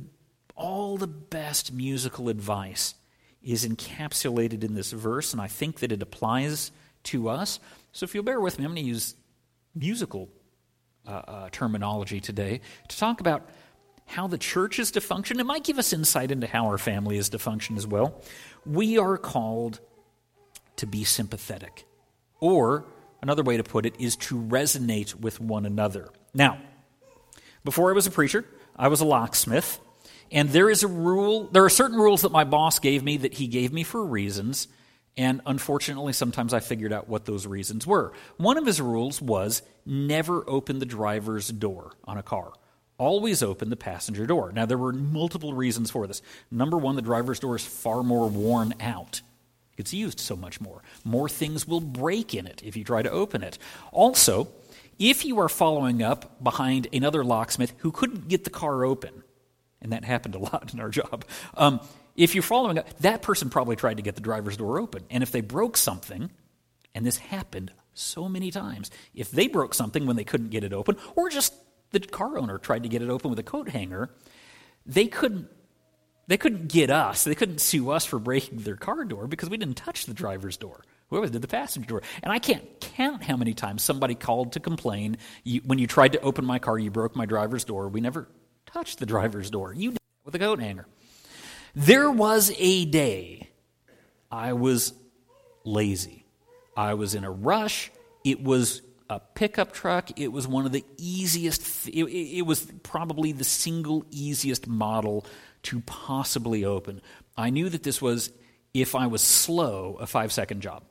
all 0.59 0.99
the 0.99 1.07
best 1.07 1.73
musical 1.73 2.29
advice 2.29 2.95
is 3.43 3.67
encapsulated 3.67 4.65
in 4.65 4.75
this 4.75 4.91
verse, 4.91 5.33
and 5.33 5.41
I 5.41 5.47
think 5.47 5.79
that 5.79 5.93
it 5.93 6.03
applies 6.03 6.73
to 7.05 7.29
us. 7.29 7.61
So 7.93 8.05
if 8.05 8.15
you'll 8.15 8.25
bear 8.25 8.41
with 8.41 8.59
me, 8.59 8.65
I'm 8.65 8.73
going 8.73 8.83
to 8.83 8.89
use 8.89 9.15
musical 9.75 10.29
uh, 11.07 11.11
uh, 11.11 11.49
terminology 11.53 12.21
today 12.21 12.61
to 12.89 12.99
talk 12.99 13.21
about 13.21 13.49
how 14.07 14.27
the 14.27 14.39
church 14.39 14.79
is 14.79 14.91
to 14.91 15.01
function. 15.01 15.39
It 15.39 15.47
might 15.47 15.65
give 15.65 15.79
us 15.79 15.93
insight 15.93 16.31
into 16.31 16.47
how 16.47 16.67
our 16.67 16.79
family 16.79 17.17
is 17.17 17.29
to 17.31 17.39
function 17.39 17.77
as 17.77 17.87
well. 17.87 18.21
We 18.67 18.99
are 18.99 19.17
called 19.17 19.81
to 20.77 20.87
be 20.87 21.05
sympathetic, 21.05 21.87
or 22.41 22.85
another 23.23 23.43
way 23.43 23.57
to 23.57 23.65
put 23.65 23.87
it 23.87 23.95
is 23.99 24.17
to 24.17 24.37
resonate 24.37 25.15
with 25.15 25.41
one 25.41 25.65
another. 25.65 26.09
Now, 26.35 26.59
before 27.65 27.91
I 27.91 27.95
was 27.95 28.07
a 28.07 28.11
preacher, 28.11 28.45
I 28.77 28.89
was 28.89 29.01
a 29.01 29.05
locksmith. 29.05 29.81
And 30.31 30.51
there 30.51 30.69
is 30.71 30.83
a 30.83 30.89
rule, 30.89 31.45
there 31.45 31.65
are 31.65 31.71
certain 31.71 31.99
rules 31.99 32.23
that 32.23 32.33
my 32.33 32.45
boss 32.45 32.79
gave 32.79 33.03
me 33.03 33.17
that 33.19 33.35
he 33.35 33.47
gave 33.47 33.73
me 33.73 33.83
for 33.83 34.05
reasons. 34.05 34.69
And 35.17 35.41
unfortunately, 35.47 36.13
sometimes 36.13 36.55
I 36.55 36.61
figured 36.61 36.93
out 36.93 37.09
what 37.09 37.25
those 37.25 37.47
reasons 37.47 37.87
were. 37.87 38.13
One 38.37 38.57
of 38.57 38.67
his 38.67 38.81
rules 38.81 39.21
was 39.21 39.63
never 39.85 40.45
open 40.49 40.79
the 40.79 40.87
driver's 40.87 41.49
door 41.49 41.93
on 42.05 42.19
a 42.19 42.23
car. 42.23 42.53
Always 42.99 43.43
open 43.43 43.71
the 43.71 43.77
passenger 43.77 44.27
door. 44.27 44.53
Now, 44.53 44.67
there 44.67 44.79
were 44.79 44.93
multiple 44.93 45.55
reasons 45.55 45.91
for 45.91 46.07
this. 46.07 46.23
Number 46.51 46.77
one, 46.77 46.97
the 46.97 47.03
driver's 47.03 47.41
door 47.41 47.57
is 47.57 47.65
far 47.65 48.03
more 48.03 48.29
worn 48.29 48.75
out. 48.81 49.23
It's 49.77 49.95
used 49.95 50.21
so 50.21 50.37
much 50.37 50.61
more. 50.61 50.83
More 51.05 51.29
things 51.29 51.67
will 51.67 51.81
break 51.81 52.35
in 52.35 52.47
it 52.47 52.61
if 52.65 52.77
you 52.77 52.85
try 52.85 53.03
to 53.03 53.11
open 53.11 53.43
it. 53.43 53.59
Also, 53.93 54.49
if 54.99 55.25
you 55.25 55.39
are 55.41 55.49
following 55.49 56.03
up 56.03 56.43
behind 56.43 56.89
another 56.93 57.25
locksmith 57.25 57.73
who 57.79 57.93
couldn't 57.93 58.29
get 58.29 58.43
the 58.43 58.51
car 58.51 58.85
open, 58.85 59.23
and 59.81 59.93
that 59.93 60.05
happened 60.05 60.35
a 60.35 60.39
lot 60.51 60.73
in 60.73 60.81
our 60.81 60.91
job. 60.91 61.25
Um, 61.57 61.81
if 62.17 62.35
you're 62.35 62.43
following 62.43 62.79
up, 62.79 62.99
that 62.99 63.23
person 63.23 63.49
probably 63.49 63.77
tried 63.77 63.99
to 63.99 64.03
get 64.03 64.17
the 64.17 64.21
driver's 64.21 64.57
door 64.57 64.79
open. 64.81 65.05
And 65.09 65.23
if 65.23 65.31
they 65.31 65.41
broke 65.41 65.77
something, 65.77 66.31
and 66.95 67.07
this 67.07 67.19
happened 67.19 67.71
so 67.95 68.29
many 68.29 68.51
times, 68.51 68.91
if 69.15 69.31
they 69.31 69.47
broke 69.47 69.75
something 69.75 70.07
when 70.07 70.17
they 70.17 70.25
couldn't 70.25 70.51
get 70.51 70.65
it 70.65 70.73
open, 70.73 70.97
or 71.15 71.29
just 71.29 71.55
the 71.91 72.01
car 72.01 72.37
owner 72.39 72.59
tried 72.59 72.83
to 72.83 72.89
get 72.89 73.03
it 73.03 73.09
open 73.09 73.31
with 73.31 73.39
a 73.39 73.45
coat 73.45 73.69
hanger, 73.69 74.11
they 74.85 75.07
couldn't 75.07 75.49
they 76.29 76.37
couldn't 76.37 76.69
get 76.69 76.91
us. 76.91 77.25
They 77.25 77.35
couldn't 77.35 77.59
sue 77.59 77.91
us 77.91 78.05
for 78.05 78.19
breaking 78.19 78.59
their 78.59 78.77
car 78.77 79.03
door 79.07 79.27
because 79.27 79.49
we 79.49 79.57
didn't 79.57 79.79
touch 79.79 80.05
the 80.05 80.13
driver's 80.13 80.59
door. 80.59 80.85
Whoever 81.09 81.27
did 81.27 81.41
the 81.41 81.49
passenger 81.49 81.89
door. 81.89 82.03
And 82.23 82.31
I 82.31 82.39
can't 82.39 82.63
count 82.81 83.23
how 83.23 83.37
many 83.39 83.55
times 83.55 83.83
somebody 83.83 84.15
called 84.15 84.53
to 84.53 84.61
complain. 84.61 85.17
You, 85.43 85.63
when 85.65 85.79
you 85.79 85.87
tried 85.87 86.13
to 86.13 86.21
open 86.21 86.45
my 86.45 86.59
car, 86.59 86.79
you 86.79 86.91
broke 86.91 87.17
my 87.17 87.25
driver's 87.25 87.65
door. 87.65 87.89
We 87.89 88.03
never 88.03 88.29
touch 88.73 88.97
the 88.97 89.07
driver's 89.07 89.51
door. 89.51 89.73
You 89.73 89.93
did 89.93 90.01
with 90.25 90.35
a 90.35 90.39
coat 90.39 90.61
hanger. 90.61 90.87
There 91.75 92.11
was 92.11 92.53
a 92.59 92.85
day 92.85 93.49
I 94.31 94.53
was 94.53 94.93
lazy. 95.65 96.25
I 96.77 96.95
was 96.95 97.15
in 97.15 97.25
a 97.25 97.31
rush. 97.31 97.91
It 98.25 98.43
was 98.43 98.83
a 99.11 99.21
pickup 99.21 99.73
truck. 99.73 100.19
It 100.21 100.33
was 100.33 100.47
one 100.47 100.67
of 100.67 100.73
the 100.73 100.85
easiest, 100.97 101.89
it, 101.89 102.05
it, 102.05 102.43
was 102.43 102.67
probably 102.83 103.33
the 103.33 103.45
single 103.45 104.05
easiest 104.11 104.67
model 104.67 105.25
to 105.65 105.81
possibly 105.81 106.65
open. 106.65 107.01
I 107.37 107.51
knew 107.51 107.69
that 107.69 107.83
this 107.83 108.03
was, 108.03 108.31
if 108.75 108.95
I 108.95 109.07
was 109.07 109.23
slow, 109.23 109.97
a 109.99 110.07
five 110.07 110.31
second 110.31 110.61
job 110.61 110.83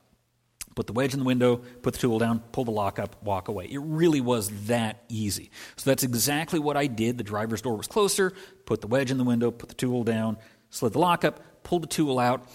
put 0.78 0.86
the 0.86 0.94
wedge 0.94 1.12
in 1.12 1.18
the 1.18 1.26
window, 1.26 1.58
put 1.58 1.96
the 1.96 2.00
tool 2.00 2.20
down, 2.20 2.40
pull 2.52 2.64
the 2.64 2.70
lock 2.70 3.00
up, 3.00 3.16
walk 3.24 3.48
away. 3.48 3.66
It 3.66 3.80
really 3.80 4.22
was 4.22 4.50
that 4.68 5.04
easy. 5.10 5.50
So 5.76 5.90
that's 5.90 6.04
exactly 6.04 6.60
what 6.60 6.78
I 6.78 6.86
did. 6.86 7.18
The 7.18 7.24
driver's 7.24 7.64
door 7.64 7.76
was 7.76 7.88
closer, 7.88 8.32
put 8.66 8.82
the 8.82 8.88
wedge 8.88 9.10
in 9.10 9.18
the 9.18 9.24
window, 9.24 9.50
put 9.50 9.70
the 9.70 9.76
tool 9.76 10.04
down, 10.04 10.38
slid 10.70 10.94
the 10.94 11.00
lock 11.00 11.26
up, 11.26 11.64
pulled 11.64 11.82
the 11.82 11.88
tool 11.88 12.20
out, 12.20 12.48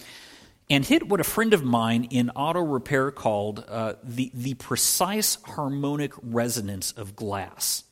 and 0.70 0.84
hit 0.84 1.08
what 1.08 1.18
a 1.18 1.24
friend 1.24 1.52
of 1.52 1.64
mine 1.64 2.04
in 2.10 2.30
auto 2.30 2.60
repair 2.60 3.10
called 3.10 3.64
uh, 3.66 3.94
the, 4.04 4.30
the 4.34 4.54
precise 4.54 5.36
harmonic 5.42 6.12
resonance 6.22 6.92
of 6.92 7.16
glass. 7.16 7.82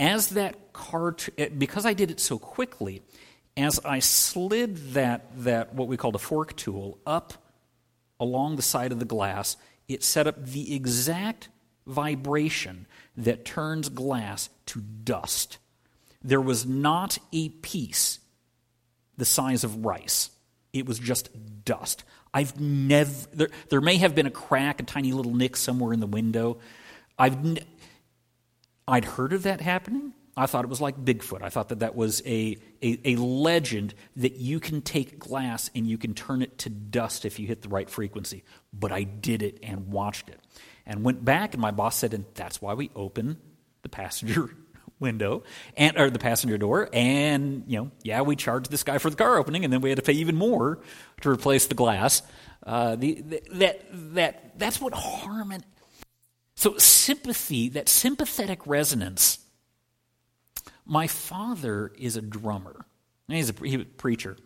As 0.00 0.30
that 0.30 0.72
car, 0.72 1.12
t- 1.12 1.30
eh, 1.38 1.48
because 1.56 1.86
I 1.86 1.94
did 1.94 2.10
it 2.10 2.18
so 2.18 2.40
quickly, 2.40 3.02
as 3.56 3.78
I 3.84 4.00
slid 4.00 4.94
that, 4.94 5.30
that 5.44 5.74
what 5.74 5.86
we 5.86 5.96
called 5.96 6.16
a 6.16 6.18
fork 6.18 6.56
tool 6.56 6.98
up 7.06 7.34
along 8.20 8.56
the 8.56 8.62
side 8.62 8.92
of 8.92 8.98
the 8.98 9.04
glass, 9.04 9.56
it 9.88 10.04
set 10.04 10.26
up 10.26 10.44
the 10.44 10.74
exact 10.74 11.48
vibration 11.86 12.86
that 13.16 13.44
turns 13.44 13.88
glass 13.88 14.50
to 14.66 14.80
dust. 14.80 15.58
There 16.22 16.40
was 16.40 16.66
not 16.66 17.18
a 17.32 17.48
piece 17.48 18.18
the 19.16 19.24
size 19.24 19.64
of 19.64 19.84
rice. 19.84 20.30
It 20.72 20.86
was 20.86 20.98
just 20.98 21.30
dust. 21.64 22.04
I've 22.32 22.60
never, 22.60 23.26
there, 23.32 23.48
there 23.70 23.80
may 23.80 23.96
have 23.96 24.14
been 24.14 24.26
a 24.26 24.30
crack, 24.30 24.80
a 24.80 24.84
tiny 24.84 25.12
little 25.12 25.34
nick 25.34 25.56
somewhere 25.56 25.92
in 25.92 26.00
the 26.00 26.06
window. 26.06 26.58
I've, 27.18 27.44
ne- 27.44 27.66
I'd 28.86 29.04
heard 29.04 29.32
of 29.32 29.42
that 29.42 29.60
happening, 29.60 30.12
I 30.40 30.46
thought 30.46 30.64
it 30.64 30.68
was 30.68 30.80
like 30.80 30.96
Bigfoot. 30.96 31.42
I 31.42 31.50
thought 31.50 31.68
that 31.68 31.80
that 31.80 31.94
was 31.94 32.22
a, 32.24 32.56
a, 32.82 32.98
a, 33.04 33.16
legend 33.16 33.94
that 34.16 34.36
you 34.36 34.58
can 34.58 34.80
take 34.80 35.18
glass 35.18 35.70
and 35.74 35.86
you 35.86 35.98
can 35.98 36.14
turn 36.14 36.40
it 36.40 36.56
to 36.58 36.70
dust 36.70 37.26
if 37.26 37.38
you 37.38 37.46
hit 37.46 37.60
the 37.60 37.68
right 37.68 37.90
frequency. 37.90 38.42
But 38.72 38.90
I 38.90 39.02
did 39.02 39.42
it 39.42 39.58
and 39.62 39.88
watched 39.88 40.30
it. 40.30 40.40
And 40.86 41.04
went 41.04 41.22
back, 41.24 41.52
and 41.52 41.60
my 41.60 41.72
boss 41.72 41.96
said, 41.96 42.14
and 42.14 42.24
that's 42.34 42.62
why 42.62 42.72
we 42.72 42.90
open 42.96 43.36
the 43.82 43.90
passenger 43.90 44.56
window 44.98 45.42
and 45.76 45.98
or 45.98 46.10
the 46.10 46.18
passenger 46.18 46.58
door 46.58 46.90
and 46.92 47.64
you 47.66 47.78
know 47.78 47.90
yeah 48.02 48.20
we 48.20 48.36
charged 48.36 48.70
this 48.70 48.82
guy 48.82 48.98
for 48.98 49.08
the 49.08 49.16
car 49.16 49.38
opening 49.38 49.64
and 49.64 49.72
then 49.72 49.80
we 49.80 49.88
had 49.88 49.96
to 49.96 50.02
pay 50.02 50.12
even 50.12 50.36
more 50.36 50.78
to 51.22 51.30
replace 51.30 51.68
the 51.68 51.74
glass 51.74 52.20
uh, 52.66 52.96
the, 52.96 53.22
the, 53.22 53.42
that 53.50 53.82
that 53.90 54.58
that's 54.58 54.78
what 54.78 54.92
harmony 54.92 55.64
so 56.54 56.76
sympathy 56.76 57.70
that 57.70 57.88
sympathetic 57.88 58.66
resonance 58.66 59.39
my 60.90 61.06
father 61.06 61.92
is 61.96 62.16
a 62.16 62.20
drummer. 62.20 62.84
He's 63.28 63.48
a, 63.48 63.54
he's 63.62 63.80
a 63.80 63.84
preacher. 63.84 64.36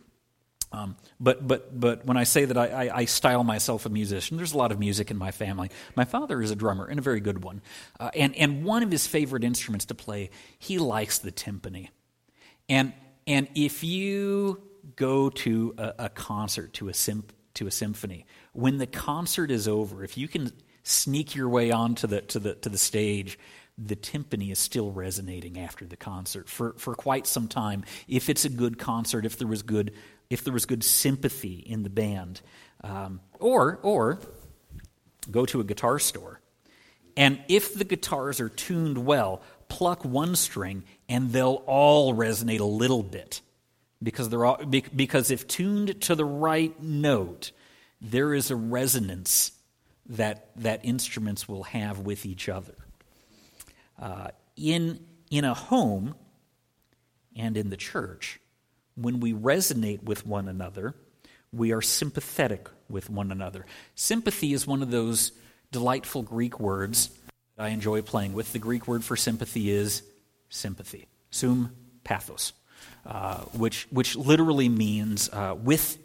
Um, 0.71 0.95
but, 1.19 1.47
but, 1.47 1.77
but 1.79 2.05
when 2.05 2.17
I 2.17 2.23
say 2.23 2.45
that 2.45 2.55
I, 2.55 2.67
I, 2.67 2.97
I, 2.97 3.05
style 3.05 3.43
myself 3.43 3.87
a 3.87 3.89
musician, 3.89 4.37
there's 4.37 4.53
a 4.53 4.57
lot 4.57 4.71
of 4.71 4.79
music 4.79 5.09
in 5.09 5.17
my 5.17 5.31
family. 5.31 5.71
My 5.95 6.05
father 6.05 6.41
is 6.41 6.51
a 6.51 6.55
drummer, 6.55 6.85
and 6.85 6.99
a 6.99 7.01
very 7.01 7.19
good 7.19 7.43
one. 7.43 7.61
Uh, 7.99 8.11
and, 8.13 8.35
and 8.35 8.63
one 8.63 8.83
of 8.83 8.91
his 8.91 9.07
favorite 9.07 9.43
instruments 9.43 9.85
to 9.85 9.95
play, 9.95 10.29
he 10.59 10.77
likes 10.77 11.17
the 11.17 11.31
timpani. 11.31 11.89
And, 12.69 12.93
and 13.25 13.47
if 13.55 13.83
you 13.83 14.61
go 14.95 15.29
to 15.29 15.73
a, 15.79 15.93
a 15.97 16.09
concert, 16.09 16.73
to 16.73 16.89
a, 16.89 16.93
symp- 16.93 17.33
to 17.55 17.65
a 17.65 17.71
symphony, 17.71 18.27
when 18.53 18.77
the 18.77 18.87
concert 18.87 19.49
is 19.49 19.67
over, 19.67 20.03
if 20.03 20.15
you 20.15 20.27
can 20.27 20.51
sneak 20.83 21.33
your 21.33 21.49
way 21.49 21.71
onto 21.71 22.05
the, 22.05 22.21
to 22.21 22.37
the, 22.37 22.53
to 22.55 22.69
the 22.69 22.77
stage 22.77 23.39
the 23.77 23.95
timpani 23.95 24.51
is 24.51 24.59
still 24.59 24.91
resonating 24.91 25.59
after 25.59 25.85
the 25.85 25.97
concert 25.97 26.49
for, 26.49 26.73
for 26.77 26.95
quite 26.95 27.27
some 27.27 27.47
time. 27.47 27.83
If 28.07 28.29
it's 28.29 28.45
a 28.45 28.49
good 28.49 28.77
concert, 28.77 29.25
if 29.25 29.37
there 29.37 29.47
was 29.47 29.63
good, 29.63 29.91
if 30.29 30.43
there 30.43 30.53
was 30.53 30.65
good 30.65 30.83
sympathy 30.83 31.55
in 31.55 31.83
the 31.83 31.89
band, 31.89 32.41
um, 32.83 33.19
or 33.39 33.79
or 33.83 34.19
go 35.29 35.45
to 35.47 35.59
a 35.59 35.63
guitar 35.63 35.99
store, 35.99 36.39
and 37.17 37.41
if 37.47 37.73
the 37.73 37.83
guitars 37.83 38.39
are 38.39 38.49
tuned 38.49 39.05
well, 39.05 39.41
pluck 39.67 40.05
one 40.05 40.35
string 40.35 40.83
and 41.09 41.31
they'll 41.31 41.63
all 41.65 42.13
resonate 42.13 42.59
a 42.59 42.65
little 42.65 43.03
bit 43.03 43.41
because 44.01 44.29
they're 44.29 44.45
all 44.45 44.57
because 44.65 45.31
if 45.31 45.47
tuned 45.47 46.01
to 46.01 46.15
the 46.15 46.25
right 46.25 46.81
note, 46.81 47.51
there 47.99 48.33
is 48.33 48.51
a 48.51 48.55
resonance 48.55 49.51
that 50.07 50.49
that 50.57 50.81
instruments 50.83 51.47
will 51.47 51.63
have 51.63 51.99
with 51.99 52.25
each 52.25 52.47
other. 52.47 52.75
Uh, 53.99 54.29
in, 54.55 54.99
in 55.29 55.43
a 55.43 55.53
home 55.53 56.15
and 57.35 57.57
in 57.57 57.69
the 57.69 57.77
church, 57.77 58.39
when 58.95 59.19
we 59.19 59.33
resonate 59.33 60.03
with 60.03 60.25
one 60.25 60.47
another, 60.47 60.95
we 61.51 61.71
are 61.71 61.81
sympathetic 61.81 62.69
with 62.89 63.09
one 63.09 63.31
another. 63.31 63.65
Sympathy 63.95 64.53
is 64.53 64.67
one 64.67 64.81
of 64.81 64.91
those 64.91 65.31
delightful 65.71 66.21
Greek 66.21 66.59
words 66.59 67.09
that 67.55 67.63
I 67.63 67.69
enjoy 67.69 68.01
playing 68.01 68.33
with. 68.33 68.53
The 68.53 68.59
Greek 68.59 68.87
word 68.87 69.03
for 69.03 69.15
sympathy 69.15 69.69
is 69.69 70.03
sympathy, 70.49 71.07
sum 71.31 71.75
pathos. 72.03 72.53
uh, 73.05 73.41
which, 73.53 73.87
which 73.91 74.15
literally 74.15 74.69
means 74.69 75.29
uh, 75.29 75.55
with 75.61 75.97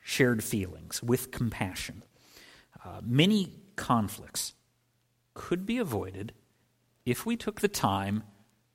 shared 0.00 0.42
feelings, 0.42 1.02
with 1.02 1.30
compassion. 1.30 2.02
Uh, 2.84 3.00
many 3.02 3.52
conflicts 3.76 4.54
could 5.34 5.66
be 5.66 5.78
avoided 5.78 6.32
if 7.10 7.24
we 7.24 7.36
took 7.36 7.60
the 7.60 7.68
time 7.68 8.22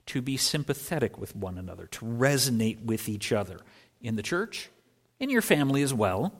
to 0.07 0.21
be 0.21 0.37
sympathetic 0.37 1.17
with 1.17 1.35
one 1.35 1.57
another, 1.57 1.87
to 1.87 2.05
resonate 2.05 2.83
with 2.83 3.07
each 3.07 3.31
other 3.31 3.59
in 4.01 4.15
the 4.15 4.23
church, 4.23 4.69
in 5.19 5.29
your 5.29 5.41
family 5.41 5.83
as 5.83 5.93
well. 5.93 6.33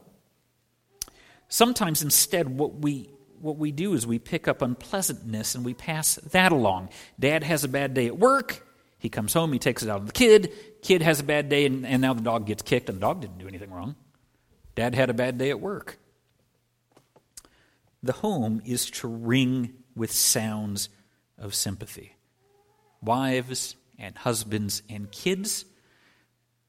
Sometimes 1.48 2.02
instead, 2.02 2.58
what 2.58 2.76
we 2.76 3.10
what 3.40 3.58
we 3.58 3.72
do 3.74 3.94
is 3.94 4.08
we 4.08 4.20
pick 4.20 4.48
up 4.48 4.62
unpleasantness 4.62 5.54
and 5.54 5.66
we 5.66 5.74
pass 5.74 6.16
that 6.32 6.54
along. 6.54 6.90
Dad 7.20 7.44
has 7.44 7.66
a 7.66 7.68
bad 7.68 7.94
day 7.94 8.08
at 8.08 8.18
work. 8.18 8.66
He 8.98 9.10
comes 9.10 9.34
home, 9.34 9.52
he 9.52 9.60
takes 9.60 9.84
it 9.84 9.90
out 9.90 10.00
on 10.00 10.06
the 10.06 10.14
kid. 10.14 10.54
Kid 10.82 11.02
has 11.02 11.20
a 11.20 11.24
bad 11.24 11.50
day, 11.50 11.66
and, 11.66 11.86
and 11.86 12.02
now 12.02 12.14
the 12.14 12.22
dog 12.22 12.48
gets 12.48 12.62
kicked, 12.62 12.88
and 12.88 12.98
the 12.98 13.02
dog 13.02 13.20
didn't 13.20 13.38
do 13.38 13.48
anything 13.50 13.70
wrong. 13.70 13.96
Dad 14.76 14.96
had 14.96 15.10
a 15.10 15.14
bad 15.14 15.38
day 15.38 15.50
at 15.50 15.60
work. 15.60 16.00
The 18.02 18.14
home 18.14 18.62
is 18.66 18.90
to 18.92 19.10
ring 19.10 19.74
with 19.94 20.12
sounds 20.12 20.88
of 21.38 21.56
sympathy. 21.56 22.16
Wives 23.02 23.75
and 23.98 24.18
husbands 24.18 24.82
and 24.90 25.12
kids, 25.12 25.66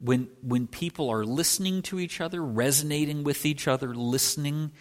when, 0.00 0.28
when 0.42 0.66
people 0.66 1.10
are 1.10 1.24
listening 1.24 1.82
to 1.82 1.98
each 1.98 2.20
other, 2.20 2.42
resonating 2.42 3.24
with 3.24 3.46
each 3.46 3.68
other, 3.68 3.94
listening, 3.94 4.72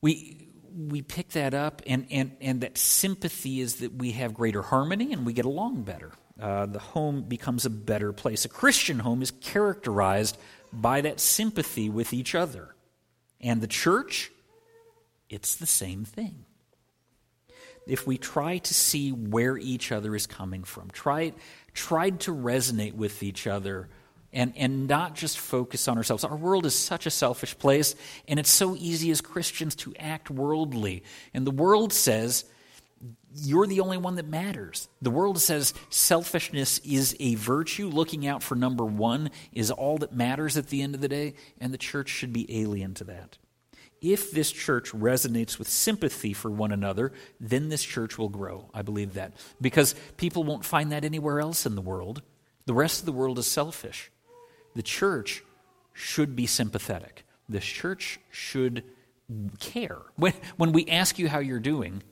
we, 0.00 0.48
we 0.76 1.02
pick 1.02 1.30
that 1.30 1.54
up, 1.54 1.82
and, 1.86 2.06
and, 2.10 2.36
and 2.40 2.60
that 2.62 2.78
sympathy 2.78 3.60
is 3.60 3.76
that 3.76 3.94
we 3.94 4.12
have 4.12 4.34
greater 4.34 4.62
harmony 4.62 5.12
and 5.12 5.26
we 5.26 5.32
get 5.32 5.44
along 5.44 5.82
better. 5.82 6.12
Uh, 6.40 6.66
the 6.66 6.78
home 6.78 7.22
becomes 7.22 7.66
a 7.66 7.70
better 7.70 8.12
place. 8.12 8.44
A 8.44 8.48
Christian 8.48 9.00
home 9.00 9.22
is 9.22 9.30
characterized 9.30 10.38
by 10.72 11.00
that 11.00 11.18
sympathy 11.20 11.88
with 11.88 12.12
each 12.12 12.34
other. 12.34 12.74
And 13.40 13.60
the 13.60 13.66
church, 13.66 14.30
it's 15.28 15.56
the 15.56 15.66
same 15.66 16.04
thing. 16.04 16.44
If 17.88 18.06
we 18.06 18.18
try 18.18 18.58
to 18.58 18.74
see 18.74 19.10
where 19.10 19.56
each 19.56 19.90
other 19.90 20.14
is 20.14 20.26
coming 20.26 20.62
from, 20.64 20.90
try, 20.90 21.32
tried 21.74 22.20
to 22.20 22.34
resonate 22.34 22.94
with 22.94 23.22
each 23.22 23.46
other 23.46 23.88
and, 24.32 24.52
and 24.56 24.86
not 24.86 25.14
just 25.14 25.38
focus 25.38 25.88
on 25.88 25.96
ourselves. 25.96 26.22
Our 26.24 26.36
world 26.36 26.66
is 26.66 26.74
such 26.74 27.06
a 27.06 27.10
selfish 27.10 27.58
place, 27.58 27.94
and 28.26 28.38
it's 28.38 28.50
so 28.50 28.76
easy 28.76 29.10
as 29.10 29.20
Christians 29.20 29.74
to 29.76 29.94
act 29.98 30.30
worldly. 30.30 31.02
And 31.32 31.46
the 31.46 31.50
world 31.50 31.92
says, 31.92 32.44
you're 33.34 33.66
the 33.66 33.80
only 33.80 33.96
one 33.96 34.16
that 34.16 34.26
matters. 34.26 34.88
The 35.00 35.10
world 35.10 35.40
says 35.40 35.74
selfishness 35.90 36.78
is 36.80 37.16
a 37.20 37.36
virtue. 37.36 37.88
Looking 37.88 38.26
out 38.26 38.42
for 38.42 38.54
number 38.54 38.84
one 38.84 39.30
is 39.52 39.70
all 39.70 39.98
that 39.98 40.12
matters 40.12 40.56
at 40.56 40.68
the 40.68 40.82
end 40.82 40.94
of 40.94 41.00
the 41.00 41.08
day, 41.08 41.34
and 41.60 41.72
the 41.72 41.78
church 41.78 42.08
should 42.08 42.32
be 42.32 42.60
alien 42.60 42.94
to 42.94 43.04
that. 43.04 43.38
If 44.00 44.30
this 44.30 44.52
church 44.52 44.92
resonates 44.92 45.58
with 45.58 45.68
sympathy 45.68 46.32
for 46.32 46.50
one 46.50 46.72
another, 46.72 47.12
then 47.40 47.68
this 47.68 47.82
church 47.82 48.16
will 48.16 48.28
grow. 48.28 48.70
I 48.72 48.82
believe 48.82 49.14
that. 49.14 49.32
Because 49.60 49.94
people 50.16 50.44
won't 50.44 50.64
find 50.64 50.92
that 50.92 51.04
anywhere 51.04 51.40
else 51.40 51.66
in 51.66 51.74
the 51.74 51.82
world. 51.82 52.22
The 52.66 52.74
rest 52.74 53.00
of 53.00 53.06
the 53.06 53.12
world 53.12 53.38
is 53.38 53.46
selfish. 53.46 54.10
The 54.74 54.82
church 54.82 55.42
should 55.92 56.36
be 56.36 56.46
sympathetic. 56.46 57.24
The 57.48 57.60
church 57.60 58.20
should 58.30 58.84
care. 59.58 59.98
When, 60.16 60.32
when 60.56 60.72
we 60.72 60.86
ask 60.86 61.18
you 61.18 61.28
how 61.28 61.40
you're 61.40 61.58
doing, 61.58 62.02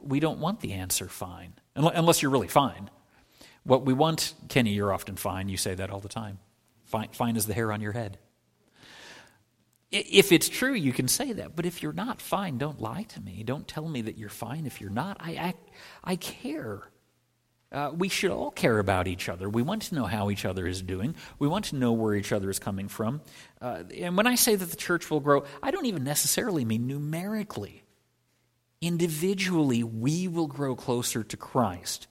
we 0.00 0.18
don't 0.18 0.40
want 0.40 0.60
the 0.60 0.72
answer 0.72 1.08
fine, 1.08 1.54
unless 1.76 2.22
you're 2.22 2.30
really 2.30 2.48
fine. 2.48 2.90
What 3.64 3.84
we 3.84 3.92
want, 3.92 4.34
Kenny, 4.48 4.72
you're 4.72 4.92
often 4.92 5.16
fine. 5.16 5.48
You 5.48 5.56
say 5.56 5.74
that 5.74 5.90
all 5.90 6.00
the 6.00 6.08
time. 6.08 6.38
Fine, 6.84 7.10
fine 7.12 7.36
as 7.36 7.46
the 7.46 7.54
hair 7.54 7.70
on 7.70 7.80
your 7.80 7.92
head. 7.92 8.18
If 9.90 10.30
it's 10.30 10.48
true, 10.48 10.74
you 10.74 10.92
can 10.92 11.08
say 11.08 11.32
that. 11.32 11.56
But 11.56 11.66
if 11.66 11.82
you're 11.82 11.92
not 11.92 12.20
fine, 12.22 12.58
don't 12.58 12.80
lie 12.80 13.02
to 13.02 13.20
me. 13.20 13.42
Don't 13.42 13.66
tell 13.66 13.88
me 13.88 14.02
that 14.02 14.16
you're 14.16 14.28
fine 14.28 14.64
if 14.64 14.80
you're 14.80 14.90
not. 14.90 15.16
I, 15.18 15.30
I, 15.30 15.54
I 16.04 16.16
care. 16.16 16.82
Uh, 17.72 17.92
we 17.96 18.08
should 18.08 18.30
all 18.30 18.52
care 18.52 18.78
about 18.78 19.08
each 19.08 19.28
other. 19.28 19.48
We 19.48 19.62
want 19.62 19.82
to 19.82 19.94
know 19.94 20.06
how 20.06 20.30
each 20.30 20.44
other 20.44 20.66
is 20.66 20.82
doing. 20.82 21.14
We 21.38 21.48
want 21.48 21.66
to 21.66 21.76
know 21.76 21.92
where 21.92 22.14
each 22.14 22.32
other 22.32 22.50
is 22.50 22.58
coming 22.58 22.88
from. 22.88 23.20
Uh, 23.60 23.82
and 23.96 24.16
when 24.16 24.26
I 24.28 24.36
say 24.36 24.54
that 24.54 24.70
the 24.70 24.76
church 24.76 25.10
will 25.10 25.20
grow, 25.20 25.44
I 25.62 25.70
don't 25.72 25.86
even 25.86 26.04
necessarily 26.04 26.64
mean 26.64 26.86
numerically. 26.86 27.82
Individually, 28.80 29.82
we 29.82 30.26
will 30.26 30.46
grow 30.46 30.74
closer 30.74 31.22
to 31.22 31.36
Christ. 31.36 32.06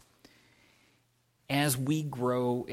As 1.49 1.77
we 1.77 2.03
grow, 2.03 2.67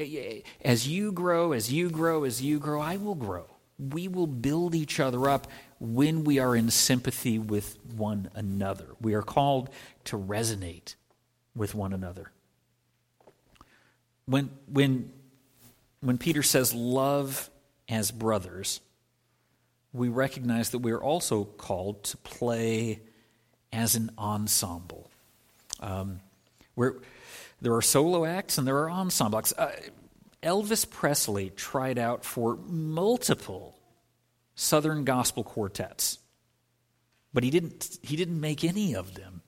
as 0.61 0.87
you 0.87 1.11
grow, 1.11 1.51
as 1.51 1.73
you 1.73 1.89
grow, 1.89 2.23
as 2.23 2.41
you 2.41 2.59
grow, 2.59 2.79
I 2.79 2.97
will 2.97 3.15
grow. 3.15 3.47
We 3.79 4.07
will 4.07 4.27
build 4.27 4.73
each 4.73 4.99
other 4.99 5.29
up 5.29 5.47
when 5.79 6.23
we 6.23 6.39
are 6.39 6.55
in 6.55 6.71
sympathy 6.71 7.37
with 7.37 7.77
one 7.95 8.29
another. 8.33 8.87
We 8.99 9.13
are 9.13 9.21
called 9.21 9.69
to 10.05 10.17
resonate 10.17 10.95
with 11.55 11.75
one 11.75 11.93
another. 11.93 12.31
When, 14.25 14.49
when, 14.71 15.11
when 16.01 16.17
Peter 16.17 16.43
says 16.43 16.73
love 16.73 17.49
as 17.87 18.11
brothers, 18.11 18.81
we 19.93 20.09
recognize 20.09 20.71
that 20.71 20.79
we 20.79 20.91
are 20.91 21.01
also 21.01 21.43
called 21.43 22.03
to 22.05 22.17
play 22.17 23.01
as 23.71 23.95
an 23.95 24.11
ensemble. 24.17 25.09
Um, 25.79 26.19
where 26.75 26.95
there 27.61 27.73
are 27.73 27.81
solo 27.81 28.25
acts 28.25 28.57
and 28.57 28.67
there 28.67 28.77
are 28.77 28.89
ensemble 28.89 29.39
acts. 29.39 29.53
Uh, 29.57 29.71
Elvis 30.47 30.89
Presley 30.89 31.49
tried 31.49 31.97
out 31.99 32.23
for 32.23 32.57
multiple 32.67 33.77
Southern 34.55 35.03
gospel 35.03 35.43
quartets, 35.43 36.19
but 37.33 37.43
he 37.43 37.49
didn't. 37.49 37.99
He 38.01 38.15
didn't 38.15 38.39
make 38.39 38.63
any 38.63 38.95
of 38.95 39.15
them 39.15 39.41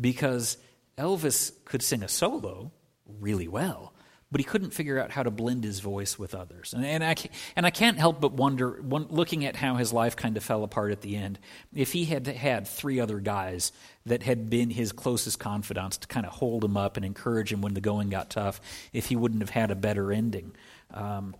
because 0.00 0.56
Elvis 0.96 1.52
could 1.66 1.82
sing 1.82 2.02
a 2.02 2.08
solo 2.08 2.72
really 3.20 3.46
well, 3.46 3.92
but 4.36 4.40
he 4.40 4.44
couldn't 4.44 4.74
figure 4.74 4.98
out 4.98 5.10
how 5.10 5.22
to 5.22 5.30
blend 5.30 5.64
his 5.64 5.80
voice 5.80 6.18
with 6.18 6.34
others. 6.34 6.74
And, 6.74 6.84
and, 6.84 7.02
I, 7.02 7.14
and 7.56 7.64
I 7.64 7.70
can't 7.70 7.96
help 7.96 8.20
but 8.20 8.34
wonder, 8.34 8.82
one, 8.82 9.06
looking 9.08 9.46
at 9.46 9.56
how 9.56 9.76
his 9.76 9.94
life 9.94 10.14
kind 10.14 10.36
of 10.36 10.44
fell 10.44 10.62
apart 10.62 10.92
at 10.92 11.00
the 11.00 11.16
end, 11.16 11.38
if 11.74 11.94
he 11.94 12.04
had 12.04 12.26
had 12.26 12.68
three 12.68 13.00
other 13.00 13.18
guys 13.18 13.72
that 14.04 14.22
had 14.22 14.50
been 14.50 14.68
his 14.68 14.92
closest 14.92 15.38
confidants 15.38 15.96
to 15.96 16.06
kind 16.06 16.26
of 16.26 16.32
hold 16.32 16.62
him 16.62 16.76
up 16.76 16.98
and 16.98 17.06
encourage 17.06 17.50
him 17.50 17.62
when 17.62 17.72
the 17.72 17.80
going 17.80 18.10
got 18.10 18.28
tough, 18.28 18.60
if 18.92 19.06
he 19.06 19.16
wouldn't 19.16 19.40
have 19.40 19.48
had 19.48 19.70
a 19.70 19.74
better 19.74 20.12
ending. 20.12 20.54
Um, 20.92 21.34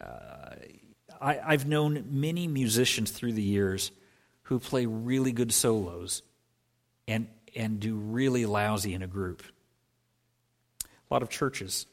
uh, 0.00 0.54
I, 1.20 1.40
I've 1.44 1.66
known 1.66 2.06
many 2.08 2.48
musicians 2.48 3.10
through 3.10 3.34
the 3.34 3.42
years 3.42 3.92
who 4.44 4.58
play 4.60 4.86
really 4.86 5.32
good 5.32 5.52
solos 5.52 6.22
and, 7.06 7.28
and 7.54 7.80
do 7.80 7.94
really 7.96 8.46
lousy 8.46 8.94
in 8.94 9.02
a 9.02 9.06
group. 9.06 9.42
A 10.82 11.12
lot 11.12 11.22
of 11.22 11.28
churches 11.28 11.84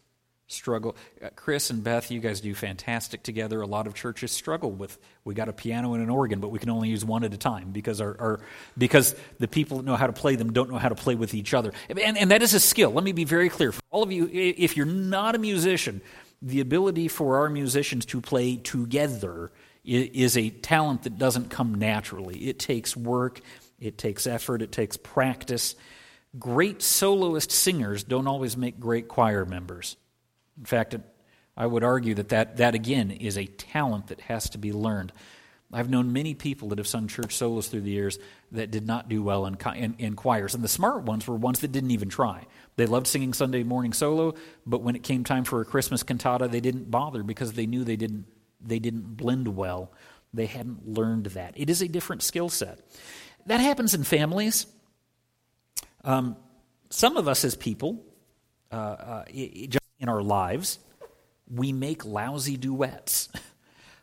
struggle. 0.51 0.95
Uh, 1.23 1.29
Chris 1.35 1.69
and 1.69 1.83
Beth, 1.83 2.11
you 2.11 2.19
guys 2.19 2.41
do 2.41 2.53
fantastic 2.53 3.23
together. 3.23 3.61
A 3.61 3.67
lot 3.67 3.87
of 3.87 3.93
churches 3.93 4.31
struggle 4.31 4.71
with 4.71 4.97
we 5.23 5.33
got 5.33 5.49
a 5.49 5.53
piano 5.53 5.93
and 5.93 6.03
an 6.03 6.09
organ, 6.09 6.39
but 6.39 6.49
we 6.49 6.59
can 6.59 6.69
only 6.69 6.89
use 6.89 7.05
one 7.05 7.23
at 7.23 7.33
a 7.33 7.37
time 7.37 7.71
because 7.71 8.01
our, 8.01 8.15
our 8.19 8.39
because 8.77 9.15
the 9.39 9.47
people 9.47 9.77
that 9.77 9.85
know 9.85 9.95
how 9.95 10.07
to 10.07 10.13
play 10.13 10.35
them 10.35 10.53
don't 10.53 10.69
know 10.69 10.77
how 10.77 10.89
to 10.89 10.95
play 10.95 11.15
with 11.15 11.33
each 11.33 11.53
other. 11.53 11.71
And, 11.89 12.17
and 12.17 12.31
that 12.31 12.41
is 12.41 12.53
a 12.53 12.59
skill. 12.59 12.91
Let 12.91 13.03
me 13.03 13.11
be 13.11 13.25
very 13.25 13.49
clear 13.49 13.71
for 13.71 13.81
all 13.89 14.03
of 14.03 14.11
you. 14.11 14.29
If 14.31 14.77
you're 14.77 14.85
not 14.85 15.35
a 15.35 15.39
musician, 15.39 16.01
the 16.41 16.59
ability 16.59 17.07
for 17.07 17.37
our 17.37 17.49
musicians 17.49 18.05
to 18.07 18.21
play 18.21 18.57
together 18.57 19.51
is 19.83 20.37
a 20.37 20.49
talent 20.49 21.03
that 21.03 21.17
doesn't 21.17 21.49
come 21.49 21.75
naturally. 21.75 22.37
It 22.47 22.59
takes 22.59 22.95
work, 22.95 23.41
it 23.79 23.97
takes 23.97 24.27
effort, 24.27 24.61
it 24.61 24.71
takes 24.71 24.97
practice. 24.97 25.75
Great 26.37 26.81
soloist 26.81 27.51
singers 27.51 28.03
don't 28.03 28.27
always 28.27 28.55
make 28.55 28.79
great 28.79 29.07
choir 29.07 29.45
members. 29.45 29.97
In 30.57 30.65
fact, 30.65 30.93
it, 30.93 31.01
I 31.55 31.65
would 31.65 31.83
argue 31.83 32.15
that, 32.15 32.29
that 32.29 32.57
that 32.57 32.75
again 32.75 33.11
is 33.11 33.37
a 33.37 33.45
talent 33.45 34.07
that 34.07 34.21
has 34.21 34.49
to 34.51 34.57
be 34.57 34.71
learned. 34.71 35.11
I've 35.73 35.89
known 35.89 36.11
many 36.11 36.33
people 36.33 36.69
that 36.69 36.79
have 36.79 36.87
sung 36.87 37.07
church 37.07 37.35
solos 37.35 37.67
through 37.67 37.81
the 37.81 37.91
years 37.91 38.19
that 38.51 38.71
did 38.71 38.85
not 38.85 39.07
do 39.07 39.23
well 39.23 39.45
in, 39.45 39.57
in, 39.75 39.95
in, 39.99 40.15
choirs. 40.15 40.53
And 40.53 40.63
the 40.63 40.67
smart 40.67 41.03
ones 41.03 41.25
were 41.25 41.35
ones 41.35 41.59
that 41.61 41.71
didn't 41.71 41.91
even 41.91 42.09
try. 42.09 42.45
They 42.75 42.85
loved 42.85 43.07
singing 43.07 43.33
Sunday 43.33 43.63
morning 43.63 43.93
solo, 43.93 44.33
but 44.65 44.81
when 44.81 44.95
it 44.95 45.03
came 45.03 45.23
time 45.23 45.45
for 45.45 45.61
a 45.61 45.65
Christmas 45.65 46.03
cantata, 46.03 46.49
they 46.49 46.59
didn't 46.59 46.91
bother 46.91 47.23
because 47.23 47.53
they 47.53 47.65
knew 47.65 47.85
they 47.85 47.95
didn't, 47.95 48.25
they 48.59 48.79
didn't 48.79 49.15
blend 49.15 49.47
well. 49.55 49.93
They 50.33 50.45
hadn't 50.45 50.87
learned 50.87 51.27
that. 51.27 51.53
It 51.55 51.69
is 51.69 51.81
a 51.81 51.87
different 51.87 52.21
skill 52.21 52.49
set. 52.49 52.79
That 53.45 53.59
happens 53.59 53.93
in 53.93 54.03
families. 54.03 54.65
Um, 56.03 56.35
some 56.89 57.15
of 57.15 57.27
us 57.27 57.45
as 57.45 57.55
people, 57.55 58.03
uh, 58.71 58.75
uh, 58.75 59.25
in 60.01 60.09
our 60.09 60.21
lives, 60.21 60.79
we 61.49 61.71
make 61.71 62.03
lousy 62.03 62.57
duets. 62.57 63.29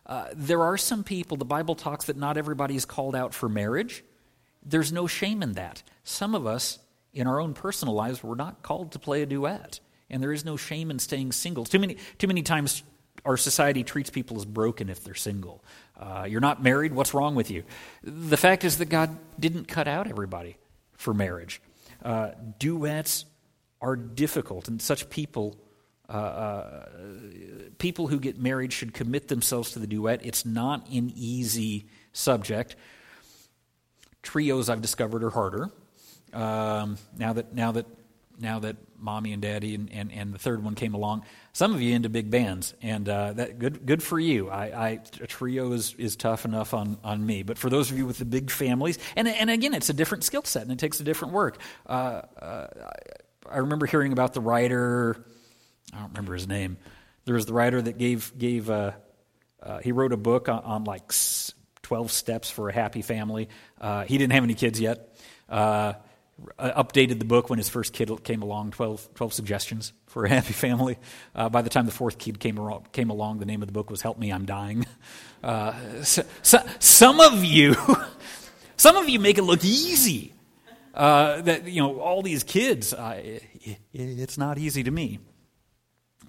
Uh, 0.07 0.27
there 0.35 0.63
are 0.63 0.79
some 0.79 1.05
people, 1.05 1.37
the 1.37 1.45
Bible 1.45 1.75
talks 1.75 2.07
that 2.07 2.17
not 2.17 2.39
everybody 2.39 2.75
is 2.75 2.87
called 2.87 3.15
out 3.15 3.35
for 3.35 3.47
marriage. 3.47 4.03
There's 4.65 4.91
no 4.91 5.07
shame 5.07 5.43
in 5.43 5.53
that. 5.53 5.83
Some 6.03 6.35
of 6.35 6.47
us, 6.47 6.79
in 7.13 7.27
our 7.27 7.39
own 7.39 7.53
personal 7.53 7.93
lives, 7.93 8.25
we're 8.25 8.35
not 8.35 8.63
called 8.63 8.93
to 8.93 8.99
play 8.99 9.21
a 9.21 9.27
duet. 9.27 9.81
And 10.09 10.23
there 10.23 10.33
is 10.33 10.47
no 10.47 10.57
shame 10.57 10.91
in 10.91 10.99
staying 10.99 11.33
single. 11.33 11.67
Too 11.67 11.79
many, 11.79 11.99
too 12.17 12.27
many 12.27 12.41
times 12.41 12.83
our 13.27 13.37
society 13.37 13.85
treats 13.85 14.09
people 14.09 14.39
as 14.39 14.47
broken 14.47 14.89
if 14.89 15.05
they're 15.05 15.15
single. 15.15 15.63
Uh, 15.95 16.27
you're 16.27 16.41
not 16.41 16.63
married, 16.63 16.95
what's 16.95 17.13
wrong 17.13 17.35
with 17.35 17.51
you? 17.51 17.65
The 18.03 18.39
fact 18.39 18.65
is 18.65 18.79
that 18.79 18.89
God 18.89 19.15
didn't 19.39 19.69
cut 19.69 19.87
out 19.89 20.07
everybody 20.07 20.57
for 20.97 21.13
marriage. 21.13 21.61
Uh, 22.03 22.31
duets 22.59 23.27
are 23.83 23.95
difficult, 23.95 24.69
and 24.69 24.81
such 24.81 25.11
people. 25.11 25.59
Uh, 26.09 26.13
uh, 26.13 26.87
people 27.79 28.07
who 28.07 28.19
get 28.19 28.39
married 28.39 28.73
should 28.73 28.95
commit 28.95 29.29
themselves 29.29 29.73
to 29.73 29.79
the 29.79 29.87
duet. 29.87 30.21
It's 30.25 30.47
not 30.47 30.89
an 30.89 31.13
easy 31.15 31.87
subject. 32.13 32.77
Trios, 34.23 34.69
I've 34.69 34.81
discovered, 34.81 35.23
are 35.23 35.31
harder. 35.31 35.71
Um, 36.33 36.99
now 37.17 37.35
that 37.35 37.55
now 37.55 37.73
that 37.73 37.87
now 38.39 38.59
that 38.61 38.77
mommy 38.99 39.33
and 39.33 39.43
daddy 39.43 39.75
and, 39.75 39.93
and, 39.93 40.13
and, 40.13 40.35
the 40.35 40.39
third 40.39 40.63
one 40.63 40.75
came 40.75 40.95
along. 40.95 41.25
Some 41.53 41.75
of 41.75 41.81
you 41.81 41.95
into 41.95 42.09
big 42.09 42.31
bands, 42.31 42.75
and 42.83 43.09
uh, 43.09 43.33
that 43.35 43.59
good 43.59 43.87
good 43.87 44.03
for 44.03 44.19
you. 44.19 44.49
I, 44.49 44.65
I, 44.67 44.89
a 45.21 45.27
trio 45.27 45.73
is, 45.73 45.95
is 45.99 46.17
tough 46.17 46.45
enough 46.45 46.75
on, 46.75 46.99
on 47.05 47.25
me, 47.25 47.43
but 47.43 47.59
for 47.59 47.71
those 47.71 47.91
of 47.91 47.99
you 47.99 48.07
with 48.07 48.19
the 48.19 48.25
big 48.25 48.51
families, 48.51 48.99
and 49.17 49.29
and 49.29 49.51
again, 49.51 49.75
it's 49.75 49.89
a 49.89 49.95
different 49.95 50.25
skill 50.25 50.43
set 50.45 50.63
and 50.63 50.73
it 50.73 50.79
takes 50.79 51.01
a 51.01 51.05
different 51.05 51.35
work. 51.35 51.59
Uh, 51.87 52.23
uh, 52.41 52.67
I 53.51 53.59
remember 53.59 53.87
hearing 53.87 54.13
about 54.13 54.35
the 54.35 54.41
writer. 54.41 55.25
I 55.93 56.01
don't 56.01 56.09
remember 56.09 56.35
his 56.35 56.47
name. 56.47 56.77
There 57.25 57.35
was 57.35 57.47
the 57.47 57.53
writer 57.53 57.81
that 57.81 57.99
gave 57.99 58.37
gave. 58.37 58.71
Uh, 58.71 58.93
uh, 59.63 59.79
he 59.79 59.93
wrote 59.93 60.13
a 60.13 60.17
book 60.17 60.49
on, 60.49 60.61
on, 60.61 60.85
like 60.85 61.13
twelve 61.83 62.13
steps 62.13 62.51
for 62.51 62.69
a 62.69 62.73
happy 62.73 63.03
family. 63.03 63.49
Uh, 63.81 64.05
he 64.05 64.17
didn't 64.17 64.33
have 64.33 64.45
any 64.45 64.55
kids 64.55 64.81
yet 64.81 65.15
uh, 65.49 65.95
updated 66.59 67.19
the 67.19 67.25
book 67.25 67.51
when 67.51 67.59
his 67.59 67.69
first 67.69 67.93
kid 67.93 68.11
came 68.23 68.43
along 68.43 68.71
12, 68.71 69.15
12 69.15 69.33
suggestions 69.33 69.93
for 70.07 70.25
a 70.25 70.29
happy 70.37 70.53
family 70.53 70.99
uh, 71.35 71.49
by 71.49 71.63
the 71.63 71.71
time 71.71 71.87
the 71.87 71.93
fourth 71.93 72.19
kid 72.19 72.39
came, 72.39 72.59
came 72.93 73.11
along 73.11 73.39
the 73.39 73.47
name 73.47 73.63
of 73.63 73.69
the 73.69 73.73
book 73.73 73.91
was 73.91 74.03
help 74.03 74.19
me 74.19 74.31
i'm 74.31 74.45
dying 74.47 74.87
uh, 75.43 75.73
so, 76.03 76.23
so, 76.43 76.59
some 76.79 77.21
of 77.21 77.45
you 77.45 77.75
some 78.77 78.97
of 78.97 79.09
you 79.09 79.19
make 79.19 79.39
it 79.39 79.43
look 79.43 79.65
easy 79.65 80.33
uh, 80.95 81.41
that 81.43 81.67
you 81.67 81.81
know 81.81 82.01
all 82.01 82.23
these 82.23 82.45
kids 82.45 82.95
it, 82.97 83.43
it's 83.93 84.39
not 84.39 84.59
easy 84.59 84.83
to 84.83 84.91
me 84.91 85.19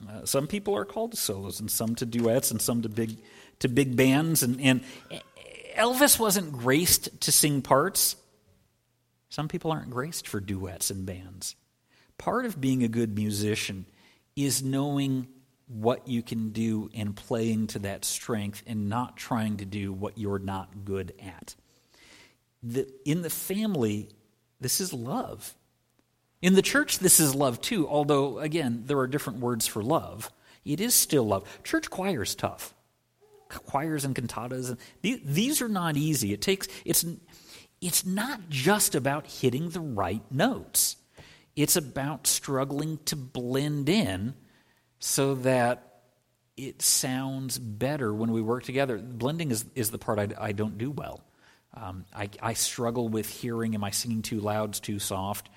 uh, 0.07 0.25
some 0.25 0.47
people 0.47 0.75
are 0.75 0.85
called 0.85 1.11
to 1.11 1.17
solos 1.17 1.59
and 1.59 1.71
some 1.71 1.95
to 1.95 2.05
duets 2.05 2.51
and 2.51 2.61
some 2.61 2.81
to 2.81 2.89
big 2.89 3.17
to 3.59 3.67
big 3.67 3.95
bands 3.95 4.43
and, 4.43 4.61
and 4.61 4.83
elvis 5.75 6.19
wasn't 6.19 6.51
graced 6.51 7.19
to 7.21 7.31
sing 7.31 7.61
parts 7.61 8.15
some 9.29 9.47
people 9.47 9.71
aren't 9.71 9.91
graced 9.91 10.27
for 10.27 10.39
duets 10.39 10.89
and 10.89 11.05
bands. 11.05 11.55
Part 12.17 12.45
of 12.45 12.59
being 12.59 12.83
a 12.83 12.87
good 12.87 13.15
musician 13.15 13.85
is 14.35 14.63
knowing 14.63 15.27
what 15.67 16.07
you 16.07 16.23
can 16.23 16.49
do 16.49 16.89
and 16.95 17.15
playing 17.15 17.67
to 17.67 17.79
that 17.79 18.03
strength 18.03 18.63
and 18.65 18.89
not 18.89 19.17
trying 19.17 19.57
to 19.57 19.65
do 19.65 19.93
what 19.93 20.17
you're 20.17 20.39
not 20.39 20.83
good 20.83 21.13
at. 21.23 21.55
The, 22.63 22.91
in 23.05 23.21
the 23.21 23.29
family, 23.29 24.09
this 24.59 24.81
is 24.81 24.91
love. 24.91 25.53
In 26.41 26.53
the 26.53 26.61
church, 26.61 26.99
this 26.99 27.19
is 27.19 27.35
love 27.35 27.61
too, 27.61 27.87
although, 27.87 28.39
again, 28.39 28.83
there 28.85 28.99
are 28.99 29.07
different 29.07 29.39
words 29.39 29.67
for 29.67 29.83
love. 29.83 30.31
It 30.63 30.79
is 30.79 30.93
still 30.93 31.25
love. 31.25 31.43
Church 31.63 31.89
choir 31.89 32.23
is 32.23 32.35
tough. 32.35 32.73
Choirs 33.49 34.05
and 34.05 34.15
cantatas, 34.15 34.69
and 34.69 34.77
these 35.01 35.61
are 35.61 35.67
not 35.67 35.97
easy. 35.97 36.33
It 36.33 36.41
takes, 36.41 36.67
it's, 36.85 37.03
it's 37.81 38.05
not 38.05 38.49
just 38.49 38.93
about 38.93 39.25
hitting 39.25 39.69
the 39.69 39.79
right 39.79 40.21
notes, 40.29 40.97
it's 41.55 41.75
about 41.75 42.27
struggling 42.27 42.99
to 43.05 43.15
blend 43.15 43.89
in 43.89 44.35
so 44.99 45.35
that 45.35 46.01
it 46.55 46.81
sounds 46.81 47.57
better 47.57 48.13
when 48.13 48.31
we 48.31 48.41
work 48.41 48.63
together. 48.63 48.97
Blending 48.97 49.49
is, 49.49 49.65
is 49.75 49.91
the 49.91 49.97
part 49.97 50.19
I, 50.19 50.27
I 50.39 50.51
don't 50.51 50.77
do 50.77 50.91
well. 50.91 51.21
Um, 51.73 52.05
I, 52.13 52.29
I, 52.41 52.53
struggle 52.53 53.07
with 53.07 53.29
hearing. 53.29 53.75
Am 53.75 53.83
I 53.83 53.91
singing 53.91 54.23
too 54.23 54.39
loud, 54.39 54.73
too 54.73 54.99
soft? 54.99 55.49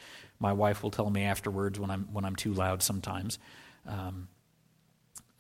My 0.43 0.53
wife 0.53 0.83
will 0.83 0.91
tell 0.91 1.09
me 1.09 1.23
afterwards 1.23 1.79
when 1.79 1.91
I'm 1.91 2.09
when 2.13 2.25
I'm 2.25 2.37
too 2.37 2.53
loud. 2.53 2.83
Sometimes, 2.83 3.39
um, 3.87 4.29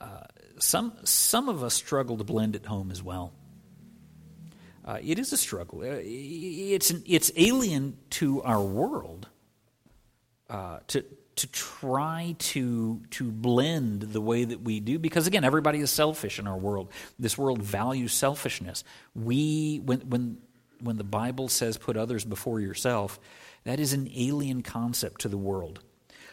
uh, 0.00 0.24
some 0.58 0.92
some 1.04 1.48
of 1.48 1.62
us 1.62 1.74
struggle 1.74 2.16
to 2.18 2.24
blend 2.24 2.54
at 2.56 2.64
home 2.64 2.92
as 2.92 3.02
well. 3.02 3.32
Uh, 4.84 4.98
it 5.02 5.18
is 5.18 5.32
a 5.32 5.36
struggle. 5.36 5.80
Uh, 5.80 6.00
it's, 6.02 6.90
an, 6.90 7.02
it's 7.06 7.30
alien 7.36 7.96
to 8.10 8.42
our 8.42 8.60
world 8.60 9.28
uh, 10.50 10.78
to, 10.88 11.04
to 11.36 11.46
try 11.46 12.34
to, 12.38 13.00
to 13.10 13.30
blend 13.30 14.02
the 14.02 14.20
way 14.20 14.44
that 14.44 14.60
we 14.62 14.80
do, 14.80 14.98
because 14.98 15.28
again, 15.28 15.44
everybody 15.44 15.78
is 15.78 15.90
selfish 15.90 16.40
in 16.40 16.48
our 16.48 16.58
world. 16.58 16.90
This 17.16 17.38
world 17.38 17.62
values 17.62 18.12
selfishness. 18.12 18.82
We, 19.14 19.80
when, 19.84 20.00
when, 20.00 20.38
when 20.82 20.96
the 20.96 21.04
Bible 21.04 21.48
says 21.48 21.76
put 21.78 21.96
others 21.96 22.24
before 22.24 22.60
yourself, 22.60 23.20
that 23.64 23.80
is 23.80 23.92
an 23.92 24.10
alien 24.14 24.62
concept 24.62 25.20
to 25.22 25.28
the 25.28 25.38
world. 25.38 25.80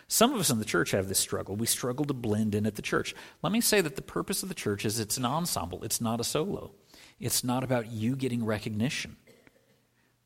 Some 0.07 0.33
of 0.33 0.39
us 0.39 0.49
in 0.49 0.57
the 0.57 0.65
church 0.65 0.91
have 0.91 1.07
this 1.07 1.19
struggle. 1.19 1.55
We 1.55 1.67
struggle 1.67 2.05
to 2.05 2.15
blend 2.15 2.55
in 2.55 2.65
at 2.65 2.75
the 2.75 2.81
church. 2.81 3.13
Let 3.43 3.53
me 3.53 3.61
say 3.61 3.79
that 3.81 3.95
the 3.95 4.01
purpose 4.01 4.41
of 4.41 4.49
the 4.49 4.55
church 4.55 4.83
is 4.83 4.99
it's 4.99 5.17
an 5.17 5.25
ensemble, 5.25 5.83
it's 5.83 6.01
not 6.01 6.19
a 6.19 6.23
solo. 6.23 6.71
It's 7.19 7.43
not 7.43 7.63
about 7.63 7.91
you 7.91 8.15
getting 8.15 8.45
recognition. 8.45 9.17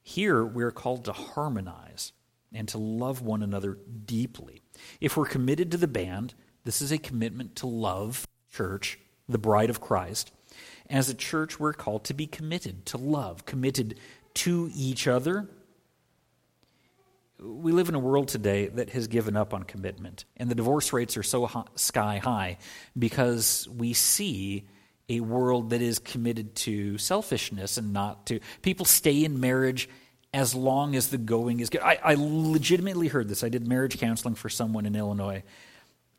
Here, 0.01 0.45
we're 0.45 0.71
called 0.71 1.05
to 1.05 1.11
harmonize 1.11 2.13
and 2.53 2.67
to 2.69 2.77
love 2.77 3.21
one 3.21 3.41
another 3.41 3.77
deeply. 4.05 4.61
If 5.01 5.17
we're 5.17 5.25
committed 5.25 5.71
to 5.71 5.77
the 5.77 5.87
band, 5.87 6.33
this 6.65 6.81
is 6.81 6.91
a 6.91 6.97
commitment 6.97 7.55
to 7.57 7.67
love 7.67 8.27
church, 8.51 8.99
the 9.27 9.37
bride 9.37 9.69
of 9.69 9.81
Christ. 9.81 10.31
As 10.93 11.09
a 11.09 11.15
church, 11.15 11.59
we're 11.59 11.73
called 11.73 12.03
to 12.05 12.13
be 12.13 12.27
committed 12.27 12.85
to 12.85 12.97
love, 12.97 13.47
committed 13.47 13.99
to 14.35 14.69
each 14.75 15.07
other. 15.07 15.49
We 17.39 17.71
live 17.71 17.89
in 17.89 17.95
a 17.95 17.99
world 17.99 18.27
today 18.27 18.67
that 18.67 18.91
has 18.91 19.07
given 19.07 19.35
up 19.35 19.55
on 19.55 19.63
commitment, 19.63 20.25
and 20.37 20.51
the 20.51 20.55
divorce 20.55 20.93
rates 20.93 21.17
are 21.17 21.23
so 21.23 21.47
high, 21.47 21.65
sky 21.73 22.19
high 22.19 22.59
because 22.97 23.67
we 23.75 23.93
see 23.93 24.67
a 25.09 25.19
world 25.21 25.71
that 25.71 25.81
is 25.81 25.97
committed 25.97 26.55
to 26.57 26.99
selfishness 26.99 27.77
and 27.77 27.91
not 27.91 28.27
to. 28.27 28.39
People 28.61 28.85
stay 28.85 29.23
in 29.23 29.39
marriage 29.39 29.89
as 30.31 30.53
long 30.53 30.95
as 30.95 31.07
the 31.07 31.17
going 31.17 31.59
is 31.59 31.71
good. 31.71 31.81
I, 31.81 31.99
I 32.03 32.15
legitimately 32.19 33.07
heard 33.07 33.27
this. 33.27 33.43
I 33.43 33.49
did 33.49 33.67
marriage 33.67 33.97
counseling 33.97 34.35
for 34.35 34.47
someone 34.47 34.85
in 34.85 34.95
Illinois. 34.95 35.41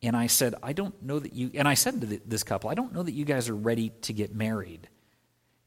And 0.04 0.14
I 0.14 0.26
said, 0.26 0.54
I 0.62 0.74
don't 0.74 1.02
know 1.02 1.18
that 1.18 1.32
you, 1.32 1.50
and 1.54 1.66
I 1.66 1.72
said 1.72 2.02
to 2.02 2.20
this 2.26 2.42
couple, 2.42 2.68
I 2.68 2.74
don't 2.74 2.92
know 2.92 3.02
that 3.02 3.12
you 3.12 3.24
guys 3.24 3.48
are 3.48 3.56
ready 3.56 3.88
to 4.02 4.12
get 4.12 4.34
married. 4.34 4.86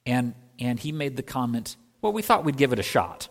And, 0.06 0.36
and 0.60 0.80
he 0.80 0.92
made 0.92 1.18
the 1.18 1.24
comment, 1.24 1.76
well, 2.04 2.14
we 2.14 2.22
thought 2.22 2.46
we'd 2.46 2.56
give 2.56 2.72
it 2.72 2.78
a 2.78 2.84
shot. 2.84 3.30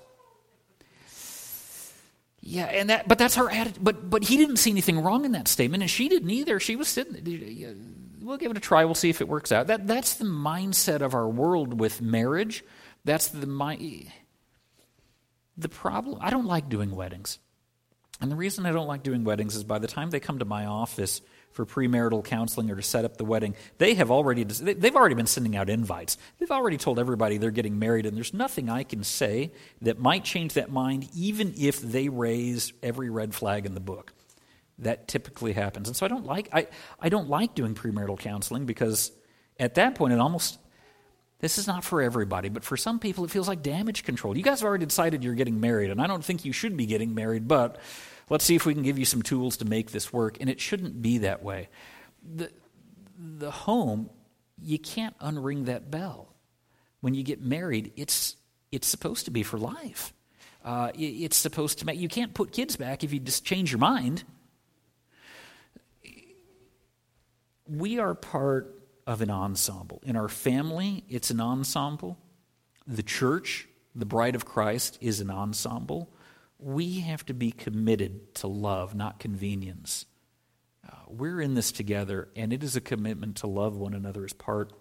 Yeah, 2.40 2.64
and 2.64 2.90
that, 2.90 3.06
but 3.06 3.18
that's 3.18 3.36
her 3.36 3.48
attitude. 3.48 3.84
But, 3.84 4.10
but 4.10 4.24
he 4.24 4.36
didn't 4.36 4.56
see 4.56 4.72
anything 4.72 4.98
wrong 5.00 5.24
in 5.24 5.30
that 5.30 5.46
statement, 5.46 5.84
and 5.84 5.90
she 5.90 6.08
didn't 6.08 6.30
either. 6.30 6.58
She 6.58 6.74
was 6.74 6.88
sitting, 6.88 8.18
we'll 8.20 8.36
give 8.36 8.50
it 8.50 8.56
a 8.56 8.60
try. 8.60 8.84
We'll 8.84 8.96
see 8.96 9.10
if 9.10 9.20
it 9.20 9.28
works 9.28 9.52
out. 9.52 9.68
That, 9.68 9.86
that's 9.86 10.14
the 10.14 10.24
mindset 10.24 11.02
of 11.02 11.14
our 11.14 11.28
world 11.28 11.78
with 11.78 12.02
marriage. 12.02 12.64
That's 13.04 13.28
the 13.28 13.46
my, 13.46 13.78
the 15.56 15.68
problem. 15.68 16.18
I 16.20 16.30
don't 16.30 16.46
like 16.46 16.68
doing 16.68 16.96
weddings. 16.96 17.38
And 18.20 18.30
the 18.30 18.36
reason 18.36 18.64
I 18.64 18.72
don't 18.72 18.86
like 18.86 19.02
doing 19.02 19.24
weddings 19.24 19.56
is 19.56 19.64
by 19.64 19.78
the 19.78 19.86
time 19.86 20.10
they 20.10 20.20
come 20.20 20.38
to 20.38 20.44
my 20.44 20.64
office 20.64 21.20
for 21.52 21.66
premarital 21.66 22.24
counseling 22.24 22.70
or 22.70 22.76
to 22.76 22.82
set 22.82 23.04
up 23.04 23.16
the 23.16 23.24
wedding, 23.24 23.54
they 23.78 23.94
have 23.94 24.10
already 24.10 24.44
they've 24.44 24.96
already 24.96 25.14
been 25.14 25.26
sending 25.26 25.56
out 25.56 25.68
invites. 25.68 26.16
They've 26.38 26.50
already 26.50 26.76
told 26.76 26.98
everybody 26.98 27.36
they're 27.36 27.50
getting 27.50 27.78
married 27.78 28.06
and 28.06 28.16
there's 28.16 28.32
nothing 28.32 28.70
I 28.70 28.84
can 28.84 29.04
say 29.04 29.52
that 29.82 29.98
might 29.98 30.24
change 30.24 30.54
that 30.54 30.70
mind 30.70 31.08
even 31.14 31.54
if 31.58 31.80
they 31.80 32.08
raise 32.08 32.72
every 32.82 33.10
red 33.10 33.34
flag 33.34 33.66
in 33.66 33.74
the 33.74 33.80
book 33.80 34.12
that 34.78 35.08
typically 35.08 35.52
happens. 35.52 35.88
And 35.88 35.96
so 35.96 36.06
I 36.06 36.08
don't 36.08 36.26
like 36.26 36.48
I, 36.52 36.68
I 37.00 37.08
don't 37.08 37.28
like 37.28 37.54
doing 37.54 37.74
premarital 37.74 38.18
counseling 38.18 38.66
because 38.66 39.12
at 39.58 39.74
that 39.74 39.94
point 39.94 40.12
it 40.12 40.20
almost 40.20 40.58
this 41.40 41.58
is 41.58 41.66
not 41.66 41.84
for 41.84 42.00
everybody, 42.00 42.48
but 42.48 42.64
for 42.64 42.76
some 42.76 42.98
people 42.98 43.24
it 43.24 43.30
feels 43.30 43.48
like 43.48 43.62
damage 43.62 44.04
control. 44.04 44.36
You 44.36 44.42
guys 44.42 44.60
have 44.60 44.68
already 44.68 44.86
decided 44.86 45.22
you're 45.22 45.34
getting 45.34 45.60
married, 45.60 45.90
and 45.90 46.00
I 46.00 46.06
don't 46.06 46.24
think 46.24 46.44
you 46.44 46.52
should 46.52 46.76
be 46.76 46.86
getting 46.86 47.14
married, 47.14 47.46
but 47.46 47.78
let's 48.30 48.44
see 48.44 48.54
if 48.54 48.66
we 48.66 48.74
can 48.74 48.82
give 48.82 48.98
you 48.98 49.04
some 49.04 49.22
tools 49.22 49.58
to 49.58 49.64
make 49.64 49.90
this 49.90 50.12
work. 50.12 50.38
And 50.40 50.48
it 50.48 50.60
shouldn't 50.60 51.02
be 51.02 51.18
that 51.18 51.42
way. 51.42 51.68
The, 52.22 52.50
the 53.18 53.50
home, 53.50 54.10
you 54.60 54.78
can't 54.78 55.18
unring 55.18 55.66
that 55.66 55.90
bell. 55.90 56.34
When 57.00 57.14
you 57.14 57.22
get 57.22 57.42
married, 57.42 57.92
it's, 57.96 58.36
it's 58.72 58.88
supposed 58.88 59.26
to 59.26 59.30
be 59.30 59.42
for 59.42 59.58
life. 59.58 60.12
Uh, 60.64 60.90
it, 60.94 61.04
it's 61.04 61.36
supposed 61.36 61.78
to 61.80 61.86
make, 61.86 61.98
you 62.00 62.08
can't 62.08 62.34
put 62.34 62.50
kids 62.50 62.76
back 62.76 63.04
if 63.04 63.12
you 63.12 63.20
just 63.20 63.44
change 63.44 63.70
your 63.70 63.78
mind. 63.78 64.24
we 67.68 67.98
are 67.98 68.14
part 68.14 68.74
of 69.06 69.20
an 69.20 69.30
ensemble. 69.30 70.02
In 70.04 70.16
our 70.16 70.28
family, 70.28 71.04
it's 71.08 71.30
an 71.30 71.40
ensemble. 71.40 72.18
The 72.86 73.02
church, 73.02 73.68
the 73.94 74.06
bride 74.06 74.34
of 74.34 74.44
Christ, 74.44 74.98
is 75.00 75.20
an 75.20 75.30
ensemble. 75.30 76.10
We 76.58 77.00
have 77.00 77.24
to 77.26 77.34
be 77.34 77.52
committed 77.52 78.34
to 78.36 78.48
love, 78.48 78.94
not 78.94 79.20
convenience. 79.20 80.06
Uh, 80.86 80.94
we're 81.08 81.40
in 81.40 81.54
this 81.54 81.70
together, 81.70 82.28
and 82.34 82.52
it 82.52 82.64
is 82.64 82.76
a 82.76 82.80
commitment 82.80 83.36
to 83.36 83.46
love 83.46 83.76
one 83.76 83.94
another 83.94 84.24
as 84.24 84.32
part, 84.32 84.72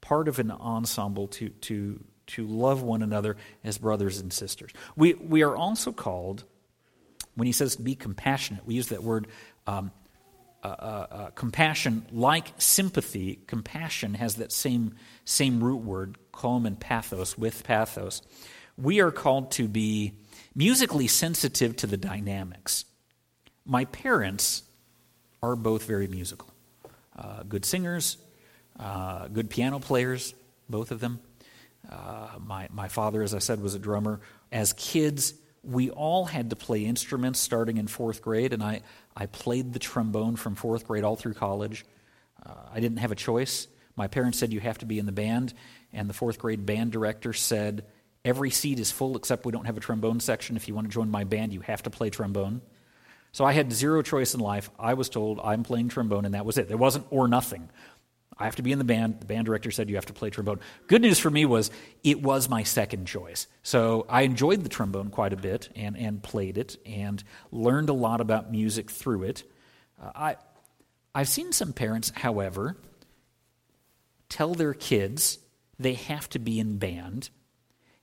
part 0.00 0.28
of 0.28 0.38
an 0.38 0.50
ensemble 0.50 1.28
to, 1.28 1.48
to, 1.48 2.02
to 2.28 2.46
love 2.46 2.82
one 2.82 3.02
another 3.02 3.36
as 3.62 3.78
brothers 3.78 4.18
and 4.18 4.32
sisters. 4.32 4.72
We, 4.96 5.14
we 5.14 5.42
are 5.42 5.56
also 5.56 5.92
called, 5.92 6.44
when 7.34 7.46
he 7.46 7.52
says 7.52 7.76
be 7.76 7.94
compassionate, 7.94 8.66
we 8.66 8.74
use 8.74 8.88
that 8.88 9.02
word 9.02 9.28
um, 9.66 9.92
uh, 10.62 10.66
uh, 10.66 11.06
uh, 11.10 11.30
compassion, 11.30 12.04
like 12.12 12.52
sympathy, 12.58 13.38
compassion 13.46 14.14
has 14.14 14.36
that 14.36 14.52
same, 14.52 14.94
same 15.24 15.62
root 15.62 15.82
word, 15.82 16.18
com 16.32 16.66
and 16.66 16.78
pathos, 16.78 17.38
with 17.38 17.64
pathos. 17.64 18.22
We 18.76 19.00
are 19.00 19.10
called 19.10 19.52
to 19.52 19.68
be 19.68 20.12
musically 20.54 21.06
sensitive 21.06 21.76
to 21.76 21.86
the 21.86 21.96
dynamics. 21.96 22.84
My 23.64 23.84
parents 23.86 24.62
are 25.42 25.56
both 25.56 25.84
very 25.84 26.06
musical. 26.06 26.48
Uh, 27.16 27.42
good 27.42 27.64
singers, 27.64 28.16
uh, 28.78 29.28
good 29.28 29.50
piano 29.50 29.78
players, 29.78 30.34
both 30.68 30.90
of 30.90 31.00
them. 31.00 31.20
Uh, 31.90 32.38
my, 32.38 32.68
my 32.72 32.88
father, 32.88 33.22
as 33.22 33.34
I 33.34 33.38
said, 33.38 33.62
was 33.62 33.74
a 33.74 33.78
drummer. 33.78 34.20
As 34.52 34.72
kids, 34.74 35.34
we 35.62 35.90
all 35.90 36.24
had 36.24 36.50
to 36.50 36.56
play 36.56 36.84
instruments 36.84 37.38
starting 37.38 37.76
in 37.76 37.86
fourth 37.86 38.22
grade, 38.22 38.52
and 38.52 38.62
I, 38.62 38.82
I 39.16 39.26
played 39.26 39.72
the 39.72 39.78
trombone 39.78 40.36
from 40.36 40.54
fourth 40.54 40.86
grade 40.86 41.04
all 41.04 41.16
through 41.16 41.34
college. 41.34 41.84
Uh, 42.44 42.54
I 42.72 42.80
didn't 42.80 42.98
have 42.98 43.12
a 43.12 43.16
choice. 43.16 43.68
My 43.96 44.06
parents 44.06 44.38
said, 44.38 44.52
You 44.52 44.60
have 44.60 44.78
to 44.78 44.86
be 44.86 44.98
in 44.98 45.06
the 45.06 45.12
band, 45.12 45.52
and 45.92 46.08
the 46.08 46.14
fourth 46.14 46.38
grade 46.38 46.64
band 46.64 46.92
director 46.92 47.32
said, 47.32 47.84
Every 48.24 48.50
seat 48.50 48.78
is 48.78 48.90
full 48.90 49.16
except 49.16 49.44
we 49.44 49.52
don't 49.52 49.64
have 49.64 49.76
a 49.76 49.80
trombone 49.80 50.20
section. 50.20 50.56
If 50.56 50.68
you 50.68 50.74
want 50.74 50.86
to 50.86 50.92
join 50.92 51.10
my 51.10 51.24
band, 51.24 51.52
you 51.52 51.60
have 51.60 51.82
to 51.84 51.90
play 51.90 52.10
trombone. 52.10 52.60
So 53.32 53.44
I 53.44 53.52
had 53.52 53.72
zero 53.72 54.02
choice 54.02 54.34
in 54.34 54.40
life. 54.40 54.70
I 54.78 54.94
was 54.94 55.08
told 55.08 55.40
I'm 55.42 55.62
playing 55.62 55.88
trombone, 55.88 56.24
and 56.24 56.34
that 56.34 56.44
was 56.44 56.58
it. 56.58 56.68
There 56.68 56.76
wasn't 56.76 57.06
or 57.10 57.28
nothing. 57.28 57.70
I 58.40 58.46
have 58.46 58.56
to 58.56 58.62
be 58.62 58.72
in 58.72 58.78
the 58.78 58.84
band. 58.84 59.20
The 59.20 59.26
band 59.26 59.44
director 59.44 59.70
said 59.70 59.90
you 59.90 59.96
have 59.96 60.06
to 60.06 60.14
play 60.14 60.30
trombone. 60.30 60.60
Good 60.86 61.02
news 61.02 61.18
for 61.18 61.30
me 61.30 61.44
was 61.44 61.70
it 62.02 62.22
was 62.22 62.48
my 62.48 62.62
second 62.62 63.06
choice. 63.06 63.46
So 63.62 64.06
I 64.08 64.22
enjoyed 64.22 64.62
the 64.62 64.70
trombone 64.70 65.10
quite 65.10 65.34
a 65.34 65.36
bit 65.36 65.68
and, 65.76 65.96
and 65.96 66.22
played 66.22 66.56
it 66.56 66.78
and 66.86 67.22
learned 67.52 67.90
a 67.90 67.92
lot 67.92 68.22
about 68.22 68.50
music 68.50 68.90
through 68.90 69.24
it. 69.24 69.44
Uh, 70.02 70.10
I, 70.14 70.36
I've 71.14 71.28
seen 71.28 71.52
some 71.52 71.74
parents, 71.74 72.12
however, 72.16 72.78
tell 74.30 74.54
their 74.54 74.72
kids 74.72 75.38
they 75.78 75.94
have 75.94 76.28
to 76.30 76.38
be 76.38 76.58
in 76.58 76.78
band. 76.78 77.28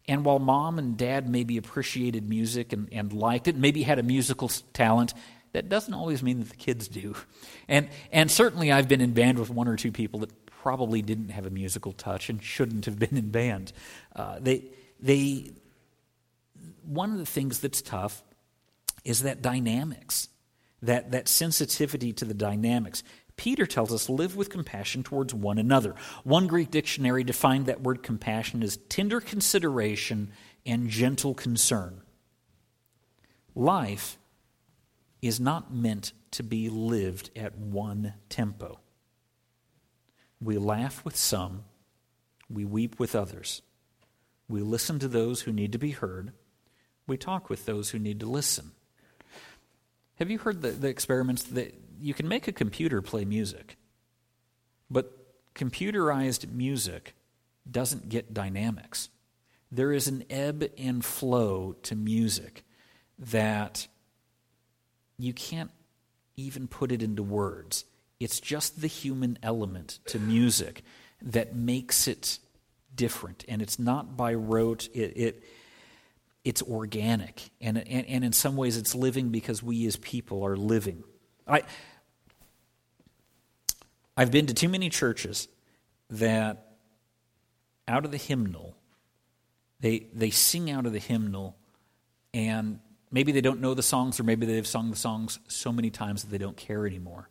And 0.08 0.23
while 0.23 0.39
mom 0.39 0.78
and 0.78 0.95
dad 0.95 1.28
maybe 1.28 1.58
appreciated 1.58 2.30
music 2.30 2.73
and, 2.73 2.88
and 2.91 3.12
liked 3.12 3.47
it, 3.47 3.56
maybe 3.56 3.84
had 3.84 4.00
a 4.00 4.04
musical 4.04 4.50
talent, 4.71 5.13
that 5.58 5.70
doesn't 5.70 5.96
always 5.96 6.22
mean 6.22 6.38
that 6.38 6.50
the 6.50 6.56
kids 6.56 6.88
do. 6.88 7.15
And, 7.67 7.89
and 8.12 8.30
certainly 8.30 8.72
I've 8.72 8.88
been 8.88 9.02
in 9.02 9.13
band 9.13 9.39
with 9.39 9.50
one 9.50 9.67
or 9.67 9.76
two 9.76 9.91
people 9.91 10.20
that 10.20 10.46
probably 10.46 11.02
didn't 11.02 11.30
have 11.30 11.48
a 11.48 11.50
musical 11.50 11.93
touch 11.93 12.30
and 12.30 12.43
shouldn't 12.43 12.86
have 12.86 13.00
been 13.00 13.17
in 13.17 13.32
band. 13.32 13.74
Uh, 14.15 14.38
they, 14.39 14.65
they, 15.00 15.50
one 16.86 17.12
of 17.12 17.17
the 17.17 17.26
things 17.26 17.60
that's 17.60 17.82
tough 17.82 18.24
is 19.04 19.24
that 19.24 19.41
dynamics, 19.41 20.30
that, 20.84 21.10
that 21.10 21.28
sensitivity 21.28 22.13
to 22.13 22.26
the 22.26 22.36
dynamics. 22.36 23.02
Peter 23.36 23.65
tells 23.65 23.91
us 23.91 24.10
live 24.10 24.36
with 24.36 24.52
compassion 24.52 25.02
towards 25.02 25.34
one 25.34 25.58
another. 25.58 25.96
One 26.24 26.46
Greek 26.46 26.70
dictionary 26.70 27.24
defined 27.24 27.65
that 27.65 27.82
word 27.82 28.04
compassion 28.04 28.62
as 28.62 28.78
tender 28.89 29.20
consideration 29.20 30.30
and 30.67 30.88
gentle 30.88 31.34
concern. 31.34 32.02
Life 33.56 34.20
is 35.21 35.39
not 35.39 35.73
meant 35.73 36.13
to 36.32 36.43
be 36.43 36.69
lived 36.69 37.30
at 37.36 37.58
one 37.58 38.13
tempo. 38.30 38.80
We 40.39 40.58
laugh 40.58 41.03
with 41.03 41.15
some, 41.15 41.63
we 42.49 42.63
weep 42.65 42.99
with 42.99 43.15
others. 43.15 43.62
We 44.47 44.62
listen 44.62 44.99
to 44.99 45.08
those 45.08 45.41
who 45.41 45.51
need 45.51 45.71
to 45.71 45.80
be 45.80 45.91
heard, 45.91 46.34
we 47.08 47.17
talk 47.17 47.49
with 47.49 47.65
those 47.65 47.89
who 47.89 47.99
need 47.99 48.19
to 48.19 48.25
listen. 48.25 48.71
Have 50.15 50.30
you 50.30 50.39
heard 50.39 50.62
the, 50.62 50.71
the 50.71 50.88
experiments 50.88 51.43
that 51.43 51.73
you 51.99 52.13
can 52.13 52.27
make 52.27 52.47
a 52.47 52.51
computer 52.51 53.01
play 53.01 53.23
music, 53.23 53.77
but 54.89 55.13
computerized 55.56 56.51
music 56.51 57.15
doesn't 57.69 58.10
get 58.10 58.34
dynamics? 58.34 59.10
There 59.71 59.91
is 59.91 60.08
an 60.08 60.23
ebb 60.30 60.69
and 60.77 61.03
flow 61.03 61.75
to 61.84 61.95
music 61.95 62.63
that 63.19 63.88
you 65.17 65.34
can't 65.34 65.71
even 66.36 66.67
put 66.67 66.91
it 66.91 67.01
into 67.01 67.23
words. 67.23 67.86
It's 68.19 68.39
just 68.39 68.82
the 68.82 68.88
human 68.88 69.38
element 69.43 69.99
to 70.08 70.19
music 70.19 70.84
that 71.21 71.56
makes 71.56 72.08
it 72.08 72.39
different. 72.95 73.43
And 73.47 73.62
it's 73.62 73.80
not 73.80 74.17
by 74.17 74.34
rote, 74.34 74.88
it, 74.93 75.13
it 75.15 75.43
it's 76.43 76.62
organic. 76.62 77.49
And, 77.60 77.77
and, 77.77 78.06
and 78.08 78.23
in 78.23 78.32
some 78.32 78.56
ways, 78.56 78.77
it's 78.77 78.95
living 78.95 79.30
because 79.30 79.62
we 79.62 79.86
as 79.86 79.97
people 79.97 80.43
are 80.45 80.56
living. 80.56 81.03
I, 81.45 81.63
I've 84.15 84.32
been 84.32 84.45
to 84.47 84.53
too 84.53 84.69
many 84.69 84.89
churches 84.89 85.47
that 86.10 86.77
out 87.88 88.06
of 88.06 88.12
the 88.12 88.17
hymnal, 88.17 88.77
they, 89.80 90.08
they 90.13 90.30
sing 90.30 90.71
out 90.71 90.86
of 90.86 90.93
the 90.93 90.99
hymnal, 90.99 91.58
and 92.34 92.80
maybe 93.12 93.32
they 93.32 93.41
don't 93.41 93.62
know 93.62 93.74
the 93.74 93.84
songs, 93.84 94.20
or 94.20 94.24
maybe 94.24 94.46
they've 94.46 94.67
sung 94.67 94.89
the 94.89 94.96
songs 94.96 95.39
so 95.48 95.72
many 95.72 95.89
times 95.89 96.24
that 96.24 96.30
they 96.30 96.38
don't 96.38 96.58
care 96.58 96.86
anymore. 96.86 97.30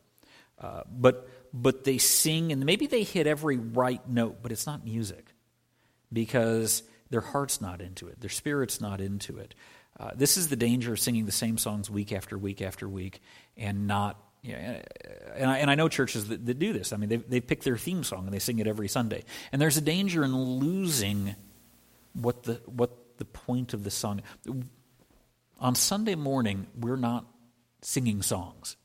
Uh, 0.59 0.81
but 0.89 1.29
but 1.53 1.83
they 1.83 1.97
sing, 1.97 2.51
and 2.51 2.65
maybe 2.65 2.87
they 2.87 3.03
hit 3.03 3.27
every 3.27 3.57
right 3.57 4.07
note, 4.07 4.37
but 4.41 4.51
it's 4.51 4.65
not 4.65 4.83
music 4.83 5.27
because 6.11 6.83
their 7.09 7.21
heart's 7.21 7.61
not 7.61 7.81
into 7.81 8.07
it, 8.07 8.19
their 8.19 8.29
spirit's 8.29 8.81
not 8.81 9.01
into 9.01 9.37
it. 9.37 9.53
Uh, 9.99 10.11
this 10.15 10.37
is 10.37 10.49
the 10.49 10.55
danger 10.55 10.93
of 10.93 10.99
singing 10.99 11.25
the 11.25 11.31
same 11.31 11.57
songs 11.57 11.89
week 11.89 12.11
after 12.11 12.37
week 12.37 12.61
after 12.61 12.87
week 12.87 13.21
and 13.55 13.87
not. 13.87 14.21
Yeah, 14.43 14.83
and, 15.35 15.49
I, 15.49 15.57
and 15.57 15.71
I 15.71 15.75
know 15.75 15.89
churches 15.89 16.27
that, 16.27 16.45
that 16.45 16.59
do 16.59 16.71
this. 16.71 16.93
I 16.93 16.97
mean, 16.97 17.09
they, 17.09 17.17
they 17.17 17.41
pick 17.41 17.63
their 17.63 17.75
theme 17.75 18.03
song 18.03 18.25
and 18.25 18.33
they 18.33 18.39
sing 18.39 18.59
it 18.59 18.67
every 18.67 18.87
Sunday. 18.87 19.23
And 19.51 19.59
there's 19.59 19.77
a 19.77 19.81
danger 19.81 20.23
in 20.23 20.37
losing 20.37 21.35
what 22.13 22.43
the, 22.43 22.61
what 22.65 22.91
the 23.17 23.25
point 23.25 23.73
of 23.73 23.83
the 23.83 23.89
song 23.89 24.21
on 25.59 25.75
Sunday 25.75 26.15
morning, 26.15 26.67
we're 26.79 26.95
not 26.95 27.25
singing 27.81 28.21
songs, 28.21 28.77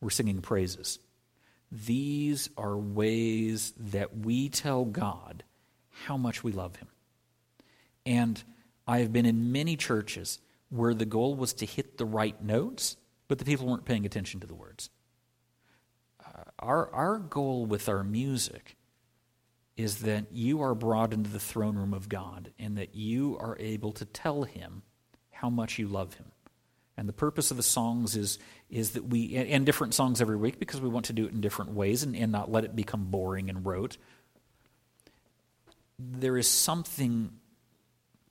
we're 0.00 0.10
singing 0.10 0.40
praises. 0.40 0.98
These 1.70 2.50
are 2.58 2.76
ways 2.76 3.72
that 3.78 4.18
we 4.18 4.50
tell 4.50 4.84
God 4.84 5.42
how 6.04 6.16
much 6.16 6.44
we 6.44 6.52
love 6.52 6.76
Him. 6.76 6.88
And 8.04 8.42
I 8.86 8.98
have 8.98 9.12
been 9.12 9.26
in 9.26 9.52
many 9.52 9.76
churches 9.76 10.38
where 10.68 10.92
the 10.92 11.06
goal 11.06 11.34
was 11.34 11.54
to 11.54 11.66
hit 11.66 11.96
the 11.96 12.04
right 12.04 12.42
notes, 12.42 12.96
but 13.28 13.38
the 13.38 13.44
people 13.44 13.66
weren't 13.66 13.84
paying 13.84 14.04
attention 14.04 14.40
to 14.40 14.46
the 14.46 14.54
words. 14.54 14.90
Uh, 16.24 16.42
our, 16.58 16.90
our 16.92 17.18
goal 17.18 17.64
with 17.64 17.88
our 17.88 18.04
music 18.04 18.76
is 19.76 20.00
that 20.00 20.26
you 20.32 20.60
are 20.62 20.74
brought 20.74 21.14
into 21.14 21.30
the 21.30 21.40
throne 21.40 21.76
room 21.76 21.94
of 21.94 22.08
God 22.08 22.52
and 22.58 22.76
that 22.76 22.94
you 22.94 23.38
are 23.40 23.56
able 23.58 23.92
to 23.92 24.04
tell 24.04 24.42
Him 24.42 24.82
how 25.42 25.50
much 25.50 25.78
you 25.78 25.88
love 25.88 26.14
him. 26.14 26.26
And 26.96 27.08
the 27.08 27.12
purpose 27.12 27.50
of 27.50 27.56
the 27.56 27.64
songs 27.64 28.16
is, 28.16 28.38
is 28.70 28.92
that 28.92 29.04
we, 29.04 29.34
and 29.34 29.66
different 29.66 29.92
songs 29.92 30.20
every 30.20 30.36
week 30.36 30.60
because 30.60 30.80
we 30.80 30.88
want 30.88 31.06
to 31.06 31.12
do 31.12 31.26
it 31.26 31.32
in 31.32 31.40
different 31.40 31.72
ways 31.72 32.04
and, 32.04 32.14
and 32.14 32.30
not 32.30 32.50
let 32.50 32.64
it 32.64 32.76
become 32.76 33.06
boring 33.06 33.50
and 33.50 33.66
rote. 33.66 33.96
There 35.98 36.38
is 36.38 36.46
something 36.46 37.32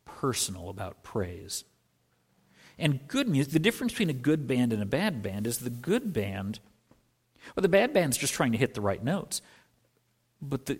personal 0.05 0.69
about 0.69 1.03
praise. 1.03 1.65
And 2.79 3.05
good 3.07 3.27
music, 3.27 3.51
the 3.51 3.59
difference 3.59 3.91
between 3.91 4.09
a 4.09 4.13
good 4.13 4.47
band 4.47 4.71
and 4.71 4.81
a 4.81 4.85
bad 4.85 5.21
band 5.21 5.47
is 5.47 5.57
the 5.57 5.69
good 5.69 6.13
band, 6.13 6.59
well, 7.55 7.61
the 7.61 7.69
bad 7.69 7.93
band's 7.93 8.17
just 8.17 8.33
trying 8.33 8.53
to 8.53 8.57
hit 8.57 8.73
the 8.73 8.81
right 8.81 9.03
notes. 9.03 9.41
But 10.41 10.67
the, 10.67 10.79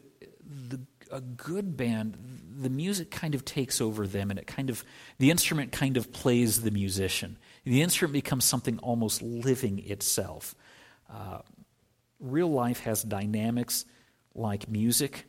the 0.69 0.79
a 1.11 1.21
good 1.21 1.77
band, 1.77 2.17
the 2.59 2.69
music 2.69 3.11
kind 3.11 3.35
of 3.35 3.45
takes 3.45 3.81
over 3.81 4.07
them 4.07 4.29
and 4.29 4.39
it 4.39 4.47
kind 4.47 4.69
of, 4.69 4.83
the 5.17 5.31
instrument 5.31 5.71
kind 5.71 5.97
of 5.97 6.11
plays 6.11 6.61
the 6.61 6.71
musician. 6.71 7.37
The 7.63 7.81
instrument 7.81 8.13
becomes 8.13 8.45
something 8.45 8.79
almost 8.79 9.21
living 9.21 9.79
itself. 9.79 10.55
Uh, 11.09 11.39
real 12.19 12.51
life 12.51 12.81
has 12.81 13.03
dynamics 13.03 13.85
like 14.33 14.69
music, 14.69 15.25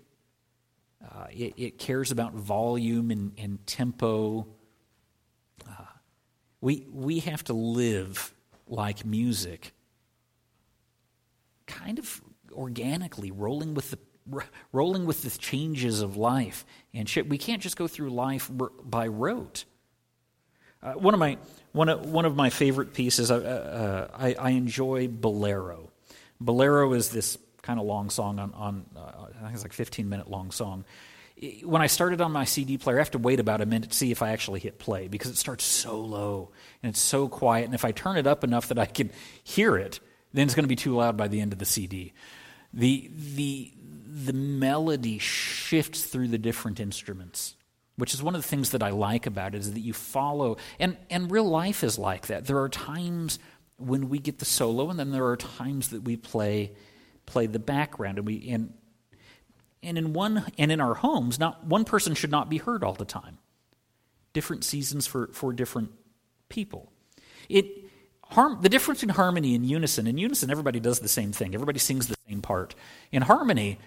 uh, 1.03 1.27
it, 1.31 1.55
it, 1.57 1.79
cares 1.79 2.13
about 2.13 2.33
volume 2.35 3.11
and, 3.11 3.33
and 3.37 3.67
tempo. 3.67 4.47
Uh, 5.69 5.85
we, 6.61 6.87
we 6.93 7.19
have 7.19 7.43
to 7.45 7.53
live 7.53 8.33
like 8.69 9.05
music, 9.05 9.73
kind 11.67 11.99
of 11.99 12.23
organically, 12.53 13.33
rolling 13.33 13.75
with 13.75 13.91
the 13.91 13.99
rolling 14.73 15.07
with 15.07 15.23
the 15.23 15.31
changes 15.39 16.01
of 16.01 16.17
life 16.17 16.65
and 16.95 17.09
shit. 17.09 17.29
We 17.29 17.39
can't 17.39 17.63
just 17.63 17.77
go 17.77 17.89
through 17.89 18.11
life 18.11 18.51
by 18.85 19.09
rote. 19.09 19.65
Uh, 20.83 20.95
one 20.95 21.15
of 21.15 21.21
my 21.21 21.39
one 21.73 21.89
of, 21.89 22.07
one 22.07 22.25
of 22.25 22.37
my 22.37 22.51
favorite 22.51 22.93
pieces. 22.93 23.31
Uh, 23.31 23.37
uh, 23.37 24.17
I, 24.17 24.35
I 24.35 24.51
enjoy 24.51 25.09
bolero. 25.09 25.91
Bolero 26.41 26.93
is 26.93 27.11
this 27.11 27.39
kind 27.63 27.79
of 27.79 27.87
long 27.87 28.11
song 28.11 28.39
on, 28.39 28.53
on 28.55 28.87
uh, 28.97 29.27
I 29.39 29.43
think 29.43 29.55
it's 29.55 29.63
like 29.63 29.73
15 29.73 30.09
minute 30.09 30.31
long 30.31 30.51
song. 30.51 30.85
When 31.65 31.83
I 31.83 31.87
started 31.87 32.21
on 32.21 32.31
my 32.31 32.45
CD 32.45 32.79
player, 32.79 32.99
I 32.99 33.01
have 33.01 33.13
to 33.13 33.19
wait 33.19 33.41
about 33.41 33.61
a 33.61 33.67
minute 33.67 33.91
to 33.91 33.97
see 33.97 34.13
if 34.13 34.23
I 34.23 34.31
actually 34.31 34.61
hit 34.61 34.79
play 34.79 35.09
because 35.09 35.31
it 35.31 35.37
starts 35.37 35.65
so 35.65 36.01
low 36.01 36.51
and 36.83 36.91
it's 36.91 37.01
so 37.01 37.29
quiet. 37.29 37.65
And 37.65 37.75
if 37.75 37.85
I 37.85 37.91
turn 37.91 38.17
it 38.17 38.27
up 38.27 38.45
enough 38.45 38.69
that 38.69 38.79
I 38.79 38.87
can 38.87 39.11
hear 39.43 39.77
it, 39.77 39.99
then 40.33 40.47
it's 40.47 40.55
going 40.55 40.65
to 40.65 40.69
be 40.69 40.77
too 40.77 40.95
loud 40.95 41.17
by 41.17 41.29
the 41.29 41.41
end 41.41 41.53
of 41.53 41.59
the 41.59 41.65
CD. 41.65 42.13
The, 42.73 43.11
the, 43.35 43.73
the 44.15 44.33
melody 44.33 45.19
shifts 45.19 46.05
through 46.05 46.29
the 46.29 46.39
different 46.39 46.79
instruments 46.79 47.57
which 47.97 48.15
is 48.15 48.23
one 48.23 48.35
of 48.35 48.43
the 48.43 48.49
things 48.49 48.71
that 48.71 48.83
I 48.83 48.91
like 48.91 49.27
about 49.27 49.55
it 49.55 49.59
is 49.59 49.73
that 49.73 49.81
you 49.81 49.93
follow 49.93 50.57
and 50.79 50.97
and 51.11 51.31
real 51.31 51.45
life 51.45 51.85
is 51.85 51.99
like 51.99 52.29
that. 52.29 52.47
There 52.47 52.59
are 52.59 52.69
times 52.69 53.39
when 53.77 54.09
we 54.09 54.19
get 54.19 54.39
the 54.39 54.45
solo 54.45 54.91
and 54.91 54.99
then 54.99 55.11
there 55.11 55.27
are 55.27 55.37
times 55.37 55.91
that 55.91 56.03
we 56.03 56.17
play 56.17 56.73
play 57.27 57.47
the 57.47 57.59
background 57.59 58.19
and 58.19 58.27
we 58.27 58.49
and 58.49 58.73
and 59.83 59.99
in 59.99 60.13
one 60.13 60.45
and 60.59 60.73
in 60.73 60.81
our 60.81 60.95
homes 60.95 61.39
not 61.39 61.67
one 61.67 61.85
person 61.85 62.15
should 62.15 62.31
not 62.31 62.49
be 62.49 62.59
heard 62.59 62.83
all 62.83 62.95
the 62.95 63.05
time. 63.05 63.39
Different 64.33 64.65
seasons 64.65 65.07
for 65.07 65.29
for 65.29 65.53
different 65.53 65.91
people. 66.49 66.91
It 67.49 67.67
harm 68.31 68.63
the 68.63 68.71
difference 68.71 69.03
in 69.03 69.11
harmony 69.11 69.55
and 69.55 69.67
unison. 69.67 70.07
In 70.07 70.17
unison 70.17 70.51
everybody 70.51 70.81
does 70.81 71.01
the 71.01 71.09
same 71.09 71.33
thing. 71.33 71.55
Everybody 71.55 71.79
sings 71.79 72.07
the 72.07 72.17
same 72.27 72.41
part. 72.41 72.75
In 73.11 73.23
harmony 73.23 73.79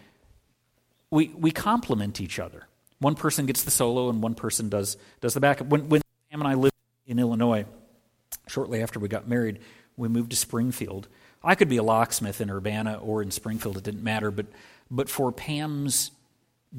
we 1.15 1.27
we 1.29 1.51
complement 1.51 2.21
each 2.21 2.37
other 2.39 2.67
one 2.99 3.15
person 3.15 3.45
gets 3.45 3.63
the 3.63 3.71
solo 3.71 4.09
and 4.09 4.21
one 4.21 4.35
person 4.35 4.69
does, 4.69 4.97
does 5.21 5.33
the 5.33 5.39
backup. 5.39 5.67
When, 5.67 5.89
when 5.89 6.01
Sam 6.31 6.41
and 6.41 6.47
I 6.47 6.53
lived 6.53 6.75
in 7.05 7.19
Illinois, 7.19 7.65
shortly 8.47 8.81
after 8.81 8.99
we 8.99 9.07
got 9.07 9.27
married, 9.27 9.59
we 9.97 10.07
moved 10.07 10.31
to 10.31 10.37
Springfield. 10.37 11.07
I 11.43 11.55
could 11.55 11.69
be 11.69 11.77
a 11.77 11.83
locksmith 11.83 12.41
in 12.41 12.49
Urbana 12.49 12.95
or 12.95 13.21
in 13.21 13.31
Springfield, 13.31 13.77
it 13.77 13.83
didn't 13.83 14.03
matter, 14.03 14.31
but, 14.31 14.47
but 14.89 15.09
for 15.09 15.31
Pam's 15.31 16.11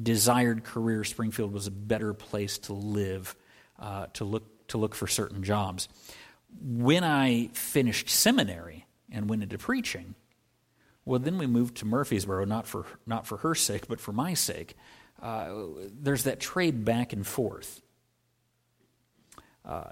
desired 0.01 0.63
career, 0.63 1.03
Springfield 1.03 1.53
was 1.53 1.67
a 1.67 1.71
better 1.71 2.13
place 2.13 2.57
to 2.59 2.73
live, 2.73 3.35
uh, 3.79 4.07
to, 4.13 4.25
look, 4.25 4.67
to 4.67 4.77
look 4.77 4.95
for 4.95 5.07
certain 5.07 5.43
jobs. 5.43 5.87
When 6.61 7.03
I 7.03 7.47
finished 7.53 8.09
seminary 8.09 8.85
and 9.11 9.29
went 9.29 9.43
into 9.43 9.57
preaching, 9.57 10.15
well, 11.07 11.19
then 11.19 11.37
we 11.37 11.47
moved 11.47 11.77
to 11.77 11.85
Murfreesboro, 11.85 12.45
not 12.45 12.67
for, 12.67 12.85
not 13.05 13.25
for 13.25 13.37
her 13.37 13.55
sake, 13.55 13.87
but 13.87 13.99
for 13.99 14.11
my 14.11 14.33
sake 14.33 14.75
uh, 15.21 15.49
there's 15.99 16.23
that 16.23 16.39
trade 16.39 16.85
back 16.85 17.13
and 17.13 17.25
forth. 17.25 17.81
Uh, 19.65 19.91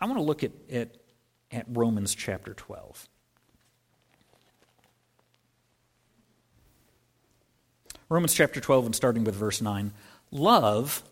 I 0.00 0.06
want 0.06 0.16
to 0.16 0.22
look 0.22 0.42
at, 0.42 0.52
at, 0.70 0.96
at 1.52 1.66
Romans 1.68 2.14
chapter 2.14 2.54
12. 2.54 3.08
Romans 8.08 8.34
chapter 8.34 8.60
12, 8.60 8.86
and 8.86 8.94
starting 8.94 9.24
with 9.24 9.34
verse 9.34 9.60
9 9.60 9.92
Love 10.32 11.02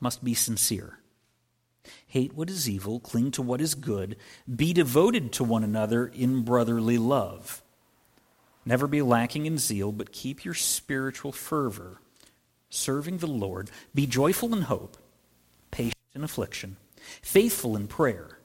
must 0.00 0.24
be 0.24 0.34
sincere. 0.34 0.98
Hate 2.06 2.34
what 2.34 2.50
is 2.50 2.68
evil, 2.68 3.00
cling 3.00 3.30
to 3.32 3.42
what 3.42 3.60
is 3.60 3.74
good, 3.74 4.16
be 4.54 4.72
devoted 4.72 5.32
to 5.32 5.44
one 5.44 5.64
another 5.64 6.06
in 6.06 6.42
brotherly 6.42 6.98
love. 6.98 7.61
Never 8.64 8.86
be 8.86 9.02
lacking 9.02 9.46
in 9.46 9.58
zeal, 9.58 9.92
but 9.92 10.12
keep 10.12 10.44
your 10.44 10.54
spiritual 10.54 11.32
fervor, 11.32 12.00
serving 12.70 13.18
the 13.18 13.26
Lord. 13.26 13.70
Be 13.94 14.06
joyful 14.06 14.54
in 14.54 14.62
hope, 14.62 14.96
patient 15.70 15.94
in 16.14 16.22
affliction, 16.22 16.76
faithful 17.22 17.76
in 17.76 17.88
prayer. 17.88 18.38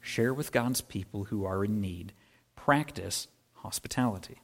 Share 0.00 0.34
with 0.34 0.52
God's 0.52 0.80
people 0.80 1.24
who 1.24 1.44
are 1.44 1.64
in 1.64 1.80
need. 1.80 2.12
Practice 2.54 3.28
hospitality. 3.54 4.40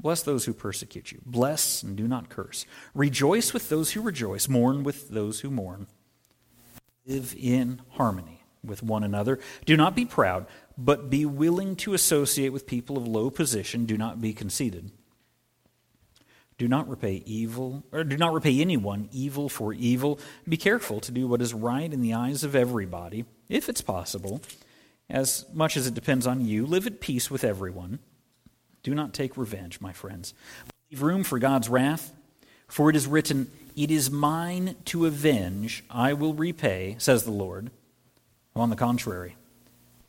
Bless 0.00 0.22
those 0.22 0.44
who 0.44 0.52
persecute 0.52 1.10
you. 1.10 1.20
Bless 1.26 1.82
and 1.82 1.96
do 1.96 2.06
not 2.06 2.28
curse. 2.28 2.64
Rejoice 2.94 3.52
with 3.52 3.68
those 3.68 3.92
who 3.92 4.00
rejoice. 4.00 4.48
Mourn 4.48 4.84
with 4.84 5.08
those 5.08 5.40
who 5.40 5.50
mourn. 5.50 5.88
Live 7.04 7.34
in 7.36 7.82
harmony 7.90 8.37
with 8.64 8.82
one 8.82 9.04
another. 9.04 9.38
Do 9.64 9.76
not 9.76 9.94
be 9.94 10.04
proud 10.04 10.46
but 10.78 11.10
be 11.10 11.26
willing 11.26 11.74
to 11.74 11.92
associate 11.92 12.50
with 12.50 12.66
people 12.66 12.96
of 12.96 13.06
low 13.06 13.30
position. 13.30 13.84
Do 13.84 13.98
not 13.98 14.20
be 14.20 14.32
conceited. 14.32 14.92
Do 16.56 16.68
not 16.68 16.88
repay 16.88 17.22
evil, 17.26 17.84
or 17.92 18.04
do 18.04 18.16
not 18.16 18.32
repay 18.32 18.60
anyone 18.60 19.08
evil 19.12 19.48
for 19.48 19.72
evil. 19.72 20.18
Be 20.48 20.56
careful 20.56 21.00
to 21.00 21.12
do 21.12 21.26
what 21.26 21.42
is 21.42 21.52
right 21.52 21.92
in 21.92 22.00
the 22.00 22.14
eyes 22.14 22.44
of 22.44 22.56
everybody, 22.56 23.24
if 23.48 23.68
it's 23.68 23.80
possible. 23.80 24.40
As 25.10 25.46
much 25.52 25.76
as 25.76 25.86
it 25.86 25.94
depends 25.94 26.26
on 26.26 26.44
you, 26.44 26.64
live 26.64 26.86
at 26.86 27.00
peace 27.00 27.30
with 27.30 27.44
everyone. 27.44 27.98
Do 28.82 28.94
not 28.94 29.14
take 29.14 29.36
revenge, 29.36 29.80
my 29.80 29.92
friends. 29.92 30.34
Leave 30.90 31.02
room 31.02 31.24
for 31.24 31.38
God's 31.38 31.68
wrath, 31.68 32.12
for 32.66 32.90
it 32.90 32.96
is 32.96 33.06
written, 33.06 33.50
It 33.76 33.90
is 33.90 34.10
mine 34.10 34.76
to 34.86 35.06
avenge, 35.06 35.84
I 35.90 36.12
will 36.12 36.34
repay, 36.34 36.96
says 36.98 37.24
the 37.24 37.30
Lord. 37.30 37.70
On 38.54 38.70
the 38.70 38.76
contrary, 38.76 39.36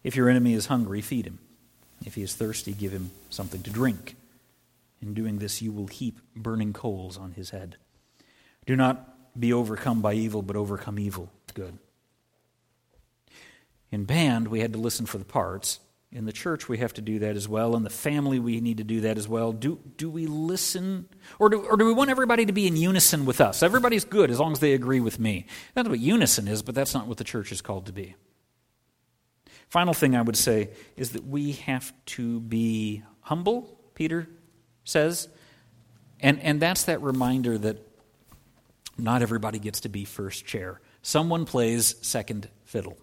if 0.04 0.16
your 0.16 0.30
enemy 0.30 0.54
is 0.54 0.68
hungry, 0.68 1.02
feed 1.02 1.28
him. 1.28 1.40
If 2.06 2.16
he 2.16 2.24
is 2.24 2.36
thirsty, 2.36 2.74
give 2.74 2.92
him 2.92 3.12
something 3.30 3.62
to 3.64 3.70
drink. 3.70 4.16
In 5.02 5.14
doing 5.14 5.40
this, 5.40 5.62
you 5.62 5.72
will 5.72 5.88
heap 5.88 6.20
burning 6.36 6.74
coals 6.74 7.18
on 7.18 7.34
his 7.34 7.52
head. 7.52 7.78
Do 8.66 8.76
not 8.76 9.40
be 9.40 9.54
overcome 9.54 10.02
by 10.02 10.14
evil, 10.14 10.42
but 10.42 10.56
overcome 10.56 11.00
evil 11.00 11.30
with 11.46 11.56
good. 11.56 11.78
In 13.92 14.06
band, 14.06 14.48
we 14.48 14.60
had 14.60 14.74
to 14.74 14.80
listen 14.80 15.06
for 15.06 15.18
the 15.18 15.26
parts. 15.26 15.80
In 16.12 16.26
the 16.26 16.34
church, 16.34 16.68
we 16.68 16.80
have 16.80 16.94
to 16.94 17.02
do 17.02 17.20
that 17.20 17.36
as 17.36 17.48
well. 17.48 17.76
In 17.76 17.84
the 17.84 17.90
family, 17.90 18.40
we 18.40 18.60
need 18.62 18.78
to 18.78 18.84
do 18.84 19.02
that 19.02 19.18
as 19.18 19.28
well. 19.28 19.52
Do, 19.52 19.80
do 19.98 20.10
we 20.10 20.26
listen? 20.26 21.08
Or 21.38 21.50
do, 21.50 21.62
or 21.62 21.78
do 21.78 21.86
we 21.86 21.94
want 21.94 22.10
everybody 22.10 22.46
to 22.46 22.52
be 22.52 22.68
in 22.68 22.76
unison 22.76 23.26
with 23.26 23.40
us? 23.40 23.62
Everybody's 23.62 24.06
good 24.06 24.32
as 24.32 24.40
long 24.40 24.52
as 24.52 24.60
they 24.60 24.74
agree 24.74 25.00
with 25.00 25.20
me. 25.20 25.46
That's 25.76 25.88
what 25.88 26.00
unison 26.00 26.48
is, 26.48 26.62
but 26.62 26.74
that's 26.74 26.94
not 26.94 27.08
what 27.08 27.18
the 27.18 27.24
church 27.24 27.52
is 27.52 27.62
called 27.62 27.86
to 27.86 27.94
be. 27.94 28.16
Final 29.70 29.94
thing 29.94 30.16
I 30.16 30.22
would 30.22 30.36
say 30.36 30.70
is 30.98 31.12
that 31.12 31.26
we 31.26 31.54
have 31.54 31.94
to 32.08 32.40
be 32.40 33.04
humble, 33.22 33.80
Peter 33.94 34.28
says. 34.84 35.30
And, 36.20 36.40
and 36.42 36.60
that's 36.60 36.84
that 36.84 37.02
reminder 37.02 37.58
that 37.58 37.86
not 38.98 39.22
everybody 39.22 39.60
gets 39.60 39.82
to 39.82 39.90
be 39.90 40.06
first 40.06 40.46
chair. 40.46 40.82
Someone 41.02 41.46
plays 41.46 41.96
second 42.02 42.50
fiddle. 42.66 42.98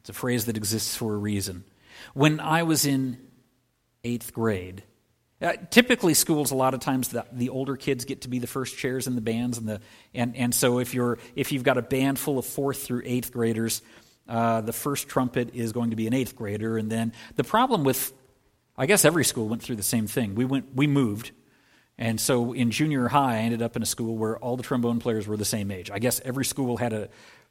It's 0.00 0.10
a 0.10 0.14
phrase 0.14 0.46
that 0.46 0.56
exists 0.56 0.96
for 0.96 1.14
a 1.14 1.18
reason. 1.18 1.64
When 2.14 2.40
I 2.40 2.64
was 2.64 2.86
in 2.86 3.18
eighth 4.02 4.32
grade, 4.32 4.82
uh, 5.40 5.52
typically, 5.70 6.14
schools 6.14 6.50
a 6.50 6.56
lot 6.56 6.72
of 6.72 6.80
times 6.80 7.08
the, 7.08 7.26
the, 7.32 7.48
older 7.48 7.76
kids 7.76 8.04
get 8.04 8.22
to 8.22 8.28
be 8.28 8.38
the 8.38 8.46
first 8.46 8.78
chairs 8.78 9.08
in 9.08 9.16
the 9.16 9.20
bands, 9.20 9.58
and 9.58 9.68
the 9.68 9.80
and, 10.14 10.36
and 10.36 10.54
so 10.54 10.78
if 10.78 10.94
you're 10.94 11.18
if 11.34 11.50
you've 11.50 11.64
got 11.64 11.78
a 11.78 11.82
band 11.82 12.16
full 12.16 12.38
of 12.38 12.46
fourth 12.46 12.84
through 12.84 13.02
eighth 13.04 13.32
graders, 13.32 13.82
uh, 14.28 14.60
the 14.60 14.72
first 14.72 15.08
trumpet 15.08 15.54
is 15.54 15.72
going 15.72 15.90
to 15.90 15.96
be 15.96 16.06
an 16.06 16.14
eighth 16.14 16.36
grader. 16.36 16.78
And 16.78 16.90
then 16.90 17.12
the 17.36 17.44
problem 17.44 17.84
with, 17.84 18.12
I 18.76 18.86
guess 18.86 19.04
every 19.04 19.24
school 19.24 19.48
went 19.48 19.62
through 19.62 19.76
the 19.76 19.82
same 19.82 20.06
thing. 20.06 20.34
We, 20.34 20.44
went, 20.44 20.74
we 20.74 20.86
moved. 20.86 21.32
And 21.98 22.20
so 22.20 22.52
in 22.52 22.70
junior 22.70 23.08
high, 23.08 23.36
I 23.36 23.38
ended 23.38 23.62
up 23.62 23.76
in 23.76 23.82
a 23.82 23.86
school 23.86 24.16
where 24.16 24.38
all 24.38 24.56
the 24.56 24.62
trombone 24.62 24.98
players 24.98 25.26
were 25.26 25.36
the 25.36 25.44
same 25.44 25.70
age. 25.70 25.90
I 25.90 25.98
guess 25.98 26.20
every 26.24 26.44
school 26.44 26.76
had 26.76 26.92
a, 26.92 27.08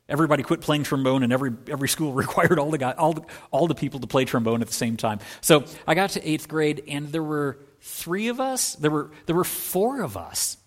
everybody 0.09 0.43
quit 0.43 0.61
playing 0.61 0.83
trombone, 0.83 1.23
and 1.23 1.31
every, 1.31 1.51
every 1.67 1.87
school 1.87 2.13
required 2.25 2.59
all 2.59 2.71
the, 2.71 2.77
guy, 2.77 2.91
all, 2.91 3.13
the, 3.13 3.21
all 3.51 3.67
the 3.67 3.75
people 3.75 3.99
to 3.99 4.07
play 4.07 4.25
trombone 4.25 4.61
at 4.61 4.67
the 4.67 4.73
same 4.73 4.97
time. 4.97 5.19
So 5.41 5.65
I 5.87 5.95
got 5.95 6.11
to 6.11 6.27
eighth 6.27 6.47
grade, 6.47 6.83
and 6.87 7.09
there 7.09 7.23
were 7.23 7.59
three 7.81 8.27
of 8.27 8.39
us. 8.39 8.75
There 8.75 8.91
were, 8.91 9.11
there 9.25 9.35
were 9.35 9.43
four 9.43 10.01
of 10.01 10.17
us 10.17 10.57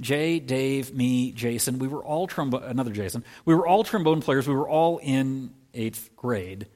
Jay, 0.00 0.38
Dave, 0.40 0.94
me, 0.94 1.32
Jason, 1.32 1.78
we 1.78 1.88
were 1.88 2.04
all 2.04 2.26
trombone, 2.26 2.62
another 2.64 2.92
Jason, 2.92 3.24
we 3.44 3.54
were 3.54 3.66
all 3.66 3.84
trombone 3.84 4.20
players. 4.20 4.46
We 4.46 4.54
were 4.54 4.68
all 4.68 4.98
in 4.98 5.52
eighth 5.72 6.10
grade. 6.16 6.66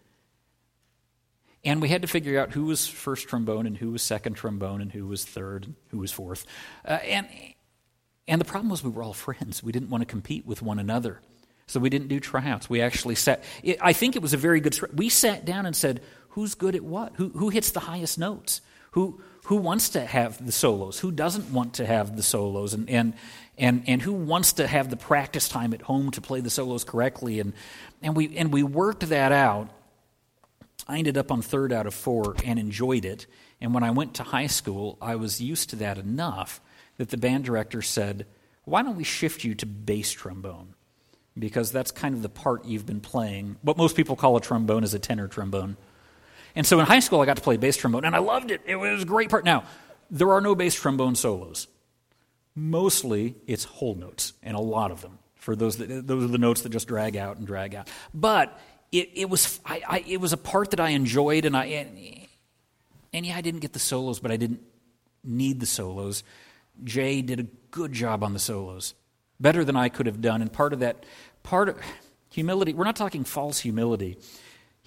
And 1.63 1.83
we 1.83 1.89
had 1.89 2.03
to 2.03 2.09
figure 2.09 2.41
out 2.41 2.53
who 2.53 2.65
was 2.65 2.87
first 2.87 3.29
trombone 3.29 3.67
and 3.67 3.77
who 3.77 3.91
was 3.91 4.03
second 4.03 4.35
trombone 4.35 4.81
and 4.81 4.91
who 4.91 5.07
was 5.07 5.25
third 5.25 5.67
and 5.67 5.75
who 5.91 5.99
was 5.99 6.11
fourth. 6.11 6.47
Uh, 6.87 6.93
and, 7.05 7.29
and 8.27 8.41
the 8.41 8.47
problem 8.47 8.71
was 8.71 8.83
we 8.83 8.91
were 8.91 9.03
all 9.03 9.13
friends. 9.13 9.63
We 9.63 9.73
didn't 9.73 9.91
want 9.91 10.01
to 10.01 10.07
compete 10.07 10.47
with 10.47 10.63
one 10.63 10.79
another. 10.79 11.21
So 11.67 11.79
we 11.79 11.91
didn't 11.91 12.09
do 12.09 12.19
tryouts. 12.19 12.71
We 12.71 12.81
actually 12.81 13.15
sat, 13.15 13.45
it, 13.63 13.79
I 13.81 13.93
think 13.93 14.17
it 14.17 14.23
was 14.23 14.33
a 14.33 14.39
very 14.39 14.61
good, 14.61 14.79
we 14.97 15.11
sat 15.11 15.45
down 15.45 15.67
and 15.67 15.77
said, 15.77 16.01
who's 16.31 16.55
good 16.55 16.75
at 16.75 16.83
what? 16.83 17.13
Who, 17.17 17.29
who 17.29 17.51
hits 17.51 17.73
the 17.73 17.81
highest 17.81 18.19
notes? 18.19 18.63
Who, 18.93 19.21
who 19.45 19.57
wants 19.57 19.91
to 19.91 20.05
have 20.05 20.45
the 20.45 20.53
solos? 20.53 21.01
Who 21.01 21.11
doesn't 21.11 21.53
want 21.53 21.75
to 21.75 21.87
have 21.87 22.17
the 22.17 22.23
solos? 22.23 22.75
And, 22.75 22.89
and, 22.89 23.15
and, 23.59 23.83
and 23.87 24.03
who 24.03 24.13
wants 24.13 24.55
to 24.55 24.67
have 24.67 24.91
the 24.91 24.97
practice 24.97 25.49
time 25.49 25.75
at 25.75 25.83
home 25.83 26.11
to 26.13 26.21
play 26.21 26.41
the 26.41 26.51
solos 26.51 26.85
correctly? 26.85 27.41
And, 27.41 27.53
and, 28.03 28.15
we, 28.15 28.37
and 28.37 28.53
we 28.53 28.63
worked 28.63 29.09
that 29.09 29.33
out. 29.33 29.71
I 30.87 30.99
ended 30.99 31.17
up 31.19 31.31
on 31.31 31.43
third 31.43 31.73
out 31.73 31.87
of 31.87 31.95
four 31.95 32.35
and 32.45 32.59
enjoyed 32.59 33.05
it. 33.05 33.27
And 33.61 33.75
when 33.75 33.83
I 33.83 33.91
went 33.91 34.15
to 34.15 34.23
high 34.23 34.47
school, 34.47 34.99
I 35.01 35.17
was 35.17 35.41
used 35.41 35.71
to 35.71 35.77
that 35.77 35.99
enough 35.99 36.61
that 36.97 37.11
the 37.11 37.17
band 37.17 37.45
director 37.45 37.83
said, 37.83 38.27
Why 38.65 38.83
don't 38.83 38.97
we 38.97 39.05
shift 39.05 39.45
you 39.45 39.55
to 39.57 39.67
bass 39.67 40.11
trombone? 40.11 40.75
Because 41.39 41.71
that's 41.71 41.91
kind 41.91 42.15
of 42.15 42.23
the 42.23 42.29
part 42.29 42.65
you've 42.65 42.87
been 42.87 43.01
playing. 43.01 43.57
What 43.63 43.77
most 43.77 43.97
people 43.97 44.17
call 44.17 44.37
a 44.37 44.41
trombone 44.41 44.85
is 44.85 44.95
a 44.95 44.99
tenor 44.99 45.29
trombone. 45.29 45.77
And 46.55 46.67
so 46.67 46.81
in 46.81 46.87
high 46.87 47.01
school, 47.01 47.21
I 47.21 47.27
got 47.27 47.37
to 47.37 47.43
play 47.43 47.57
bass 47.57 47.77
trombone, 47.77 48.05
and 48.05 48.15
I 48.15 48.19
loved 48.19 48.51
it. 48.51 48.61
It 48.67 48.77
was 48.77 49.03
a 49.03 49.07
great 49.07 49.31
part. 49.31 49.45
Now, 49.45 49.65
there 50.11 50.33
are 50.33 50.41
no 50.41 50.55
bass 50.55 50.75
trombone 50.75 51.15
solos. 51.15 51.69
Mostly, 52.55 53.37
it's 53.47 53.65
whole 53.65 53.95
notes, 53.95 54.33
and 54.43 54.57
a 54.57 54.61
lot 54.61 54.91
of 54.91 55.03
them. 55.03 55.19
For 55.37 55.57
those 55.57 55.79
that, 55.79 56.07
those 56.07 56.25
are 56.25 56.29
the 56.29 56.39
notes 56.39 56.63
that 56.63 56.71
just 56.71 56.89
drag 56.89 57.17
out 57.17 57.39
and 57.39 57.47
drag 57.47 57.75
out. 57.75 57.89
But 58.13 58.59
it, 58.93 59.11
it 59.15 59.31
was 59.31 59.61
I, 59.65 59.83
I, 59.89 60.05
it 60.07 60.21
was 60.21 60.33
a 60.33 60.37
part 60.37 60.73
that 60.73 60.81
I 60.81 60.91
enjoyed, 60.91 61.45
and 61.45 61.57
I 61.57 61.65
and, 61.67 62.27
and 63.13 63.25
yeah, 63.25 63.37
I 63.37 63.41
didn't 63.41 63.61
get 63.61 63.73
the 63.73 63.79
solos, 63.79 64.21
but 64.21 64.31
I 64.31 64.37
didn't 64.37 64.61
need 65.25 65.61
the 65.61 65.67
solos. 65.67 66.23
Jay 66.85 67.23
did 67.23 67.41
a 67.41 67.47
good 67.71 67.93
job 67.93 68.23
on 68.25 68.33
the 68.33 68.39
solos, 68.39 68.95
better 69.39 69.65
than 69.65 69.77
I 69.77 69.89
could 69.89 70.07
have 70.07 70.21
done. 70.21 70.43
And 70.43 70.53
part 70.53 70.73
of 70.73 70.81
that, 70.81 71.05
part 71.43 71.69
of 71.69 71.79
humility, 72.31 72.75
we're 72.75 72.85
not 72.85 72.97
talking 72.97 73.25
false 73.25 73.61
humility. 73.61 74.19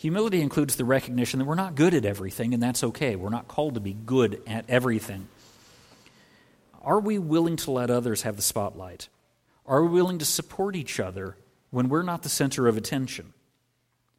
Humility 0.04 0.42
includes 0.42 0.76
the 0.76 0.84
recognition 0.84 1.40
that 1.40 1.46
we're 1.46 1.56
not 1.56 1.76
good 1.76 1.94
at 1.94 2.04
everything, 2.04 2.54
and 2.54 2.62
that's 2.62 2.84
okay. 2.84 3.16
We're 3.16 3.30
not 3.30 3.48
called 3.48 3.76
to 3.76 3.80
be 3.80 3.94
good 3.94 4.42
at 4.46 4.66
everything. 4.70 5.30
Are 6.82 7.00
we 7.00 7.18
willing 7.18 7.56
to 7.56 7.72
let 7.72 7.90
others 7.90 8.24
have 8.24 8.36
the 8.36 8.42
spotlight? 8.42 9.08
Are 9.66 9.82
we 9.82 9.88
willing 9.88 10.18
to 10.18 10.26
support 10.26 10.76
each 10.76 11.00
other 11.00 11.38
when 11.72 11.88
we're 11.88 12.04
not 12.04 12.22
the 12.22 12.28
center 12.28 12.68
of 12.68 12.76
attention? 12.76 13.32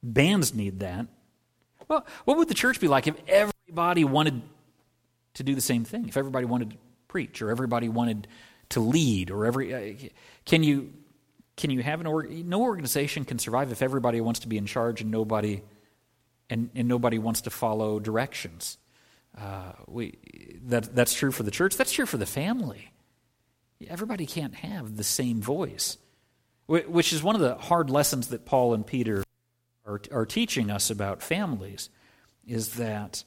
Bands 0.03 0.55
need 0.55 0.81
that. 0.81 1.07
Well, 1.87 2.07
what 2.25 2.39
would 2.39 2.49
the 2.49 2.55
church 2.55 2.81
be 2.81 2.89
like 2.89 3.07
if 3.07 3.17
everybody 3.29 4.05
wanted 4.05 4.41
to 5.35 5.43
do 5.43 5.55
the 5.55 5.61
same 5.61 5.85
thing? 5.85 6.09
If 6.09 6.17
everybody 6.17 6.47
wanted 6.47 6.71
to 6.71 6.77
preach 7.09 7.43
or 7.43 7.51
everybody 7.51 7.91
wanted 7.91 8.27
to 8.71 8.81
lead 8.81 9.31
or 9.31 9.45
every 9.45 9.75
uh, 9.75 10.09
can 10.47 10.63
you 10.63 10.95
can 11.59 11.69
you 11.69 11.83
have 11.83 12.01
an 12.01 12.07
org, 12.07 12.31
no 12.47 12.63
organization 12.63 13.27
can 13.27 13.39
survive 13.39 13.71
if 13.71 13.83
everybody 13.83 14.23
wants 14.23 14.41
to 14.41 14.49
be 14.49 14.57
in 14.57 14.65
charge 14.65 15.03
and 15.03 15.11
nobody 15.11 15.61
and, 16.55 16.71
and 16.75 16.89
nobody 16.89 17.19
wants 17.19 17.43
to 17.43 17.51
follow 17.51 17.99
directions. 17.99 18.79
Uh, 19.37 19.73
we, 19.89 20.17
that, 20.67 20.95
that's 20.95 21.13
true 21.13 21.33
for 21.33 21.43
the 21.43 21.51
church. 21.51 21.77
That's 21.77 21.93
true 21.93 22.07
for 22.07 22.17
the 22.17 22.27
family. 22.27 22.93
Everybody 23.89 24.25
can't 24.25 24.55
have 24.55 24.97
the 24.97 25.05
same 25.05 25.43
voice, 25.43 25.99
which 26.69 27.13
is 27.13 27.23
one 27.23 27.35
of 27.35 27.41
the 27.41 27.57
hard 27.57 27.91
lessons 27.91 28.29
that 28.29 28.47
Paul 28.47 28.73
and 28.73 28.87
Peter 28.87 29.25
are, 29.85 30.01
are 30.13 30.25
teaching 30.25 30.71
us 30.71 30.91
about 30.91 31.23
families, 31.23 31.91
is 32.47 32.75
that 32.75 33.25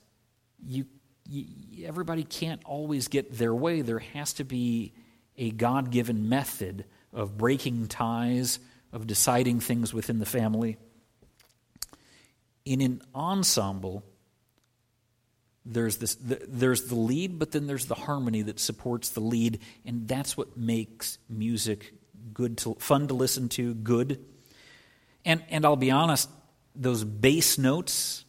you, 0.65 0.85
you, 1.27 1.85
everybody 1.85 2.23
can't 2.23 2.61
always 2.63 3.09
get 3.09 3.37
their 3.37 3.53
way. 3.53 3.81
There 3.81 3.99
has 3.99 4.33
to 4.33 4.45
be 4.45 4.93
a 5.37 5.51
God 5.51 5.91
given 5.91 6.29
method 6.29 6.85
of 7.13 7.37
breaking 7.37 7.87
ties, 7.87 8.59
of 8.93 9.05
deciding 9.05 9.59
things 9.59 9.93
within 9.93 10.19
the 10.19 10.25
family. 10.25 10.77
In 12.67 12.81
an 12.81 13.01
ensemble, 13.15 14.03
there's 15.65 15.97
this 15.97 16.15
the, 16.15 16.41
there's 16.47 16.83
the 16.83 16.95
lead 16.95 17.39
but 17.39 17.51
then 17.51 17.65
there's 17.65 17.85
the 17.85 17.95
harmony 17.95 18.41
that 18.41 18.59
supports 18.59 19.09
the 19.09 19.21
lead 19.21 19.59
and 19.85 20.05
that's 20.07 20.35
what 20.35 20.57
makes 20.57 21.17
music 21.29 21.93
good 22.33 22.57
to 22.57 22.75
fun 22.75 23.07
to 23.07 23.13
listen 23.13 23.47
to 23.49 23.73
good. 23.73 24.23
And 25.23 25.43
and 25.49 25.65
I'll 25.65 25.77
be 25.77 25.91
honest 25.91 26.29
those 26.75 27.05
bass 27.05 27.57
notes 27.57 28.25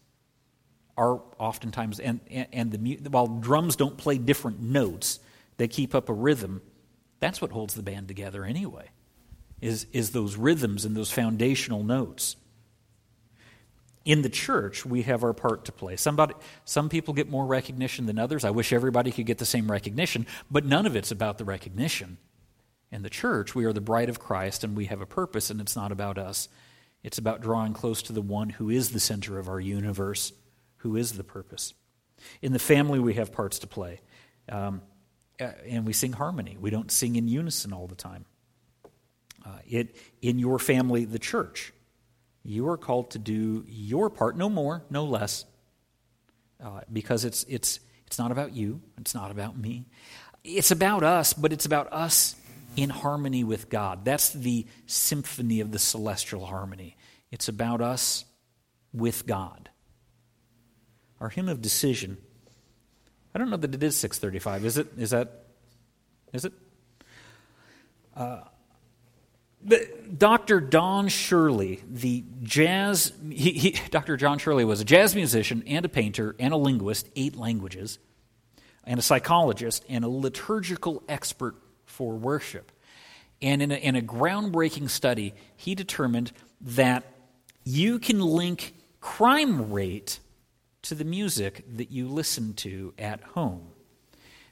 are 0.97 1.20
oftentimes 1.39 1.99
and 1.99 2.20
and, 2.30 2.47
and 2.53 2.72
the 2.72 3.11
while 3.11 3.26
drums 3.26 3.74
don't 3.74 3.97
play 3.97 4.18
different 4.18 4.61
notes 4.61 5.18
they 5.57 5.66
keep 5.66 5.97
up 5.97 6.09
a 6.09 6.14
rhythm 6.14 6.62
that's 7.18 7.41
what 7.41 7.51
holds 7.51 7.74
the 7.74 7.82
band 7.82 8.07
together 8.07 8.45
anyway 8.45 8.89
is 9.61 9.86
is 9.93 10.11
those 10.11 10.36
rhythms 10.36 10.84
and 10.84 10.97
those 10.97 11.11
foundational 11.11 11.82
notes 11.82 12.36
in 14.09 14.22
the 14.22 14.30
church, 14.30 14.86
we 14.86 15.02
have 15.02 15.22
our 15.22 15.34
part 15.34 15.66
to 15.66 15.72
play. 15.72 15.94
Somebody, 15.94 16.32
some 16.64 16.88
people 16.88 17.12
get 17.12 17.28
more 17.28 17.44
recognition 17.44 18.06
than 18.06 18.18
others. 18.18 18.42
I 18.42 18.48
wish 18.48 18.72
everybody 18.72 19.11
could 19.12 19.26
get 19.26 19.36
the 19.36 19.44
same 19.44 19.70
recognition, 19.70 20.26
but 20.50 20.64
none 20.64 20.86
of 20.86 20.96
it's 20.96 21.11
about 21.11 21.36
the 21.36 21.44
recognition. 21.44 22.16
In 22.90 23.02
the 23.02 23.11
church, 23.11 23.54
we 23.54 23.66
are 23.66 23.72
the 23.74 23.82
bride 23.82 24.09
of 24.09 24.18
Christ 24.18 24.64
and 24.64 24.74
we 24.74 24.86
have 24.86 25.02
a 25.02 25.06
purpose, 25.06 25.50
and 25.50 25.61
it's 25.61 25.76
not 25.76 25.92
about 25.92 26.16
us. 26.16 26.48
It's 27.02 27.18
about 27.18 27.42
drawing 27.42 27.74
close 27.74 28.00
to 28.04 28.14
the 28.14 28.22
one 28.22 28.48
who 28.48 28.70
is 28.70 28.92
the 28.92 28.98
center 28.98 29.38
of 29.38 29.46
our 29.46 29.61
universe, 29.61 30.32
who 30.78 30.96
is 30.96 31.12
the 31.12 31.22
purpose. 31.22 31.74
In 32.40 32.54
the 32.54 32.59
family, 32.59 32.98
we 32.98 33.12
have 33.14 33.30
parts 33.30 33.59
to 33.59 33.66
play. 33.66 34.00
Um, 34.48 34.80
and 35.38 35.84
we 35.84 35.92
sing 35.92 36.14
harmony. 36.14 36.56
We 36.59 36.70
don't 36.70 36.90
sing 36.90 37.16
in 37.16 37.28
unison 37.28 37.74
all 37.74 37.86
the 37.86 37.94
time. 37.94 38.24
Uh, 39.44 39.59
it, 39.68 39.96
in 40.22 40.38
your 40.38 40.59
family, 40.59 41.04
the 41.04 41.18
church, 41.18 41.74
you 42.49 42.68
are 42.68 42.78
called 42.78 43.11
to 43.11 43.18
do 43.18 43.64
your 43.68 44.09
part, 44.09 44.36
no 44.36 44.49
more, 44.49 44.82
no 44.90 45.05
less, 45.05 45.44
uh, 46.64 46.80
because 46.90 47.24
it's, 47.24 47.44
it's, 47.44 47.80
it's 48.07 48.18
not 48.18 48.32
about 48.32 48.55
you, 48.55 48.80
it's 48.99 49.14
not 49.14 49.30
about 49.30 49.57
me. 49.57 49.86
It's 50.44 50.70
about 50.70 51.03
us, 51.03 51.34
but 51.34 51.53
it's 51.53 51.66
about 51.66 51.92
us 51.92 52.34
in 52.74 52.90
harmony 52.90 53.44
with 53.44 53.68
God. 53.68 54.05
That's 54.05 54.30
the 54.30 54.66
symphony 54.86 55.61
of 55.61 55.72
the 55.72 55.78
celestial 55.78 56.46
harmony. 56.46 56.96
It's 57.30 57.49
about 57.49 57.82
us 57.82 58.24
with 58.92 59.26
God. 59.26 59.68
Our 61.20 61.28
hymn 61.28 61.49
of 61.49 61.61
decision. 61.61 62.16
I 63.34 63.38
don't 63.38 63.51
know 63.51 63.57
that 63.57 63.74
it 63.74 63.82
is 63.82 63.96
635. 63.96 64.64
Is 64.64 64.78
it? 64.78 64.86
Is 64.96 65.11
that? 65.11 65.44
Is 66.32 66.44
it? 66.44 66.53
Uh, 68.16 68.40
Dr. 70.16 70.61
Don 70.61 71.09
Shirley, 71.09 71.82
the 71.88 72.24
jazz, 72.42 73.12
he, 73.28 73.52
he, 73.52 73.70
Dr. 73.90 74.16
John 74.16 74.38
Shirley 74.38 74.64
was 74.64 74.80
a 74.80 74.84
jazz 74.84 75.14
musician 75.14 75.62
and 75.66 75.84
a 75.84 75.88
painter 75.88 76.36
and 76.38 76.54
a 76.54 76.56
linguist, 76.56 77.09
eight 77.16 77.36
languages, 77.36 77.98
and 78.84 78.98
a 78.98 79.02
psychologist 79.02 79.84
and 79.88 80.04
a 80.04 80.09
liturgical 80.09 81.02
expert 81.09 81.56
for 81.86 82.14
worship. 82.14 82.72
And 83.42 83.62
in 83.62 83.70
a, 83.70 83.76
in 83.76 83.96
a 83.96 84.00
groundbreaking 84.00 84.90
study, 84.90 85.34
he 85.56 85.74
determined 85.74 86.32
that 86.61 87.04
you 87.64 87.98
can 87.98 88.20
link 88.20 88.74
crime 89.00 89.72
rate 89.72 90.20
to 90.82 90.94
the 90.94 91.04
music 91.04 91.64
that 91.76 91.90
you 91.90 92.09
listen 92.09 92.54
to 92.54 92.94
at 92.98 93.22
home. 93.22 93.68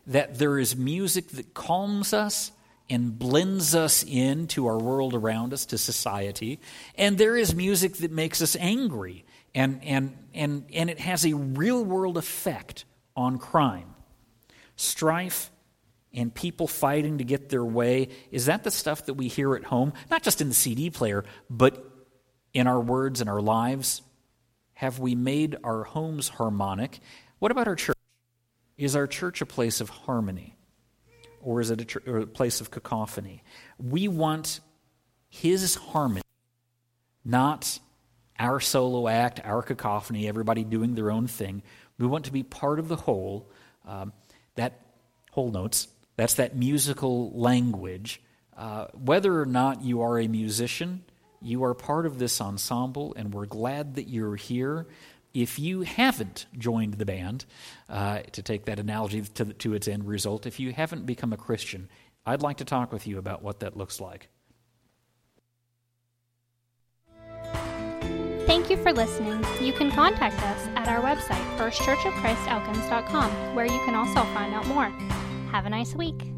That 0.06 0.38
there 0.38 0.58
is 0.58 0.76
music 0.76 1.28
that 1.28 1.54
calms 1.54 2.12
us 2.12 2.52
and 2.88 3.18
blends 3.18 3.74
us 3.74 4.04
into 4.04 4.66
our 4.66 4.78
world 4.78 5.14
around 5.14 5.52
us, 5.52 5.66
to 5.66 5.78
society. 5.78 6.60
And 6.94 7.18
there 7.18 7.36
is 7.36 7.54
music 7.54 7.96
that 7.96 8.10
makes 8.10 8.40
us 8.40 8.56
angry, 8.56 9.24
and, 9.54 9.82
and, 9.82 10.16
and, 10.34 10.64
and 10.72 10.90
it 10.90 11.00
has 11.00 11.24
a 11.26 11.34
real 11.34 11.84
world 11.84 12.16
effect 12.16 12.84
on 13.16 13.38
crime. 13.38 13.94
Strife 14.76 15.50
and 16.12 16.32
people 16.34 16.66
fighting 16.66 17.18
to 17.18 17.24
get 17.24 17.48
their 17.48 17.64
way 17.64 18.08
is 18.30 18.46
that 18.46 18.64
the 18.64 18.70
stuff 18.70 19.06
that 19.06 19.14
we 19.14 19.28
hear 19.28 19.54
at 19.54 19.64
home, 19.64 19.92
not 20.10 20.22
just 20.22 20.40
in 20.40 20.48
the 20.48 20.54
CD 20.54 20.90
player, 20.90 21.24
but 21.50 21.84
in 22.56 22.66
our 22.66 22.80
words 22.80 23.20
and 23.20 23.28
our 23.28 23.40
lives? 23.40 24.00
Have 24.74 24.98
we 24.98 25.14
made 25.14 25.56
our 25.62 25.84
homes 25.84 26.28
harmonic? 26.28 27.00
What 27.38 27.50
about 27.50 27.68
our 27.68 27.76
church? 27.76 27.96
Is 28.78 28.96
our 28.96 29.06
church 29.06 29.40
a 29.40 29.46
place 29.46 29.80
of 29.80 29.90
harmony? 29.90 30.55
Or 31.46 31.60
is 31.60 31.70
it 31.70 31.80
a, 31.80 31.84
tr- 31.84 32.18
a 32.18 32.26
place 32.26 32.60
of 32.60 32.72
cacophony? 32.72 33.44
We 33.78 34.08
want 34.08 34.58
his 35.28 35.76
harmony, 35.76 36.22
not 37.24 37.78
our 38.36 38.58
solo 38.58 39.06
act, 39.06 39.40
our 39.44 39.62
cacophony, 39.62 40.26
everybody 40.26 40.64
doing 40.64 40.96
their 40.96 41.12
own 41.12 41.28
thing. 41.28 41.62
We 41.98 42.06
want 42.08 42.24
to 42.24 42.32
be 42.32 42.42
part 42.42 42.80
of 42.80 42.88
the 42.88 42.96
whole. 42.96 43.48
Um, 43.86 44.12
that 44.56 44.80
whole 45.30 45.52
notes, 45.52 45.86
that's 46.16 46.34
that 46.34 46.56
musical 46.56 47.30
language. 47.38 48.20
Uh, 48.56 48.86
whether 48.92 49.40
or 49.40 49.46
not 49.46 49.82
you 49.82 50.02
are 50.02 50.18
a 50.18 50.26
musician, 50.26 51.04
you 51.40 51.62
are 51.62 51.74
part 51.74 52.06
of 52.06 52.18
this 52.18 52.40
ensemble, 52.40 53.14
and 53.16 53.32
we're 53.32 53.46
glad 53.46 53.94
that 53.94 54.08
you're 54.08 54.34
here 54.34 54.88
if 55.42 55.58
you 55.58 55.82
haven't 55.82 56.46
joined 56.56 56.94
the 56.94 57.04
band, 57.04 57.44
uh, 57.90 58.20
to 58.32 58.42
take 58.42 58.64
that 58.64 58.78
analogy 58.78 59.20
to, 59.20 59.44
to 59.44 59.74
its 59.74 59.86
end 59.86 60.06
result, 60.06 60.46
if 60.46 60.58
you 60.58 60.72
haven't 60.72 61.04
become 61.04 61.32
a 61.32 61.36
Christian, 61.36 61.90
I'd 62.24 62.40
like 62.40 62.56
to 62.56 62.64
talk 62.64 62.90
with 62.90 63.06
you 63.06 63.18
about 63.18 63.42
what 63.42 63.60
that 63.60 63.76
looks 63.76 64.00
like. 64.00 64.30
Thank 68.46 68.70
you 68.70 68.76
for 68.78 68.92
listening. 68.92 69.44
You 69.60 69.74
can 69.74 69.90
contact 69.90 70.40
us 70.42 70.68
at 70.74 70.88
our 70.88 71.02
website, 71.02 71.44
firstchurchofchristelkins.com, 71.58 73.54
where 73.54 73.66
you 73.66 73.78
can 73.84 73.94
also 73.94 74.22
find 74.32 74.54
out 74.54 74.66
more. 74.68 74.88
Have 75.52 75.66
a 75.66 75.70
nice 75.70 75.94
week. 75.94 76.35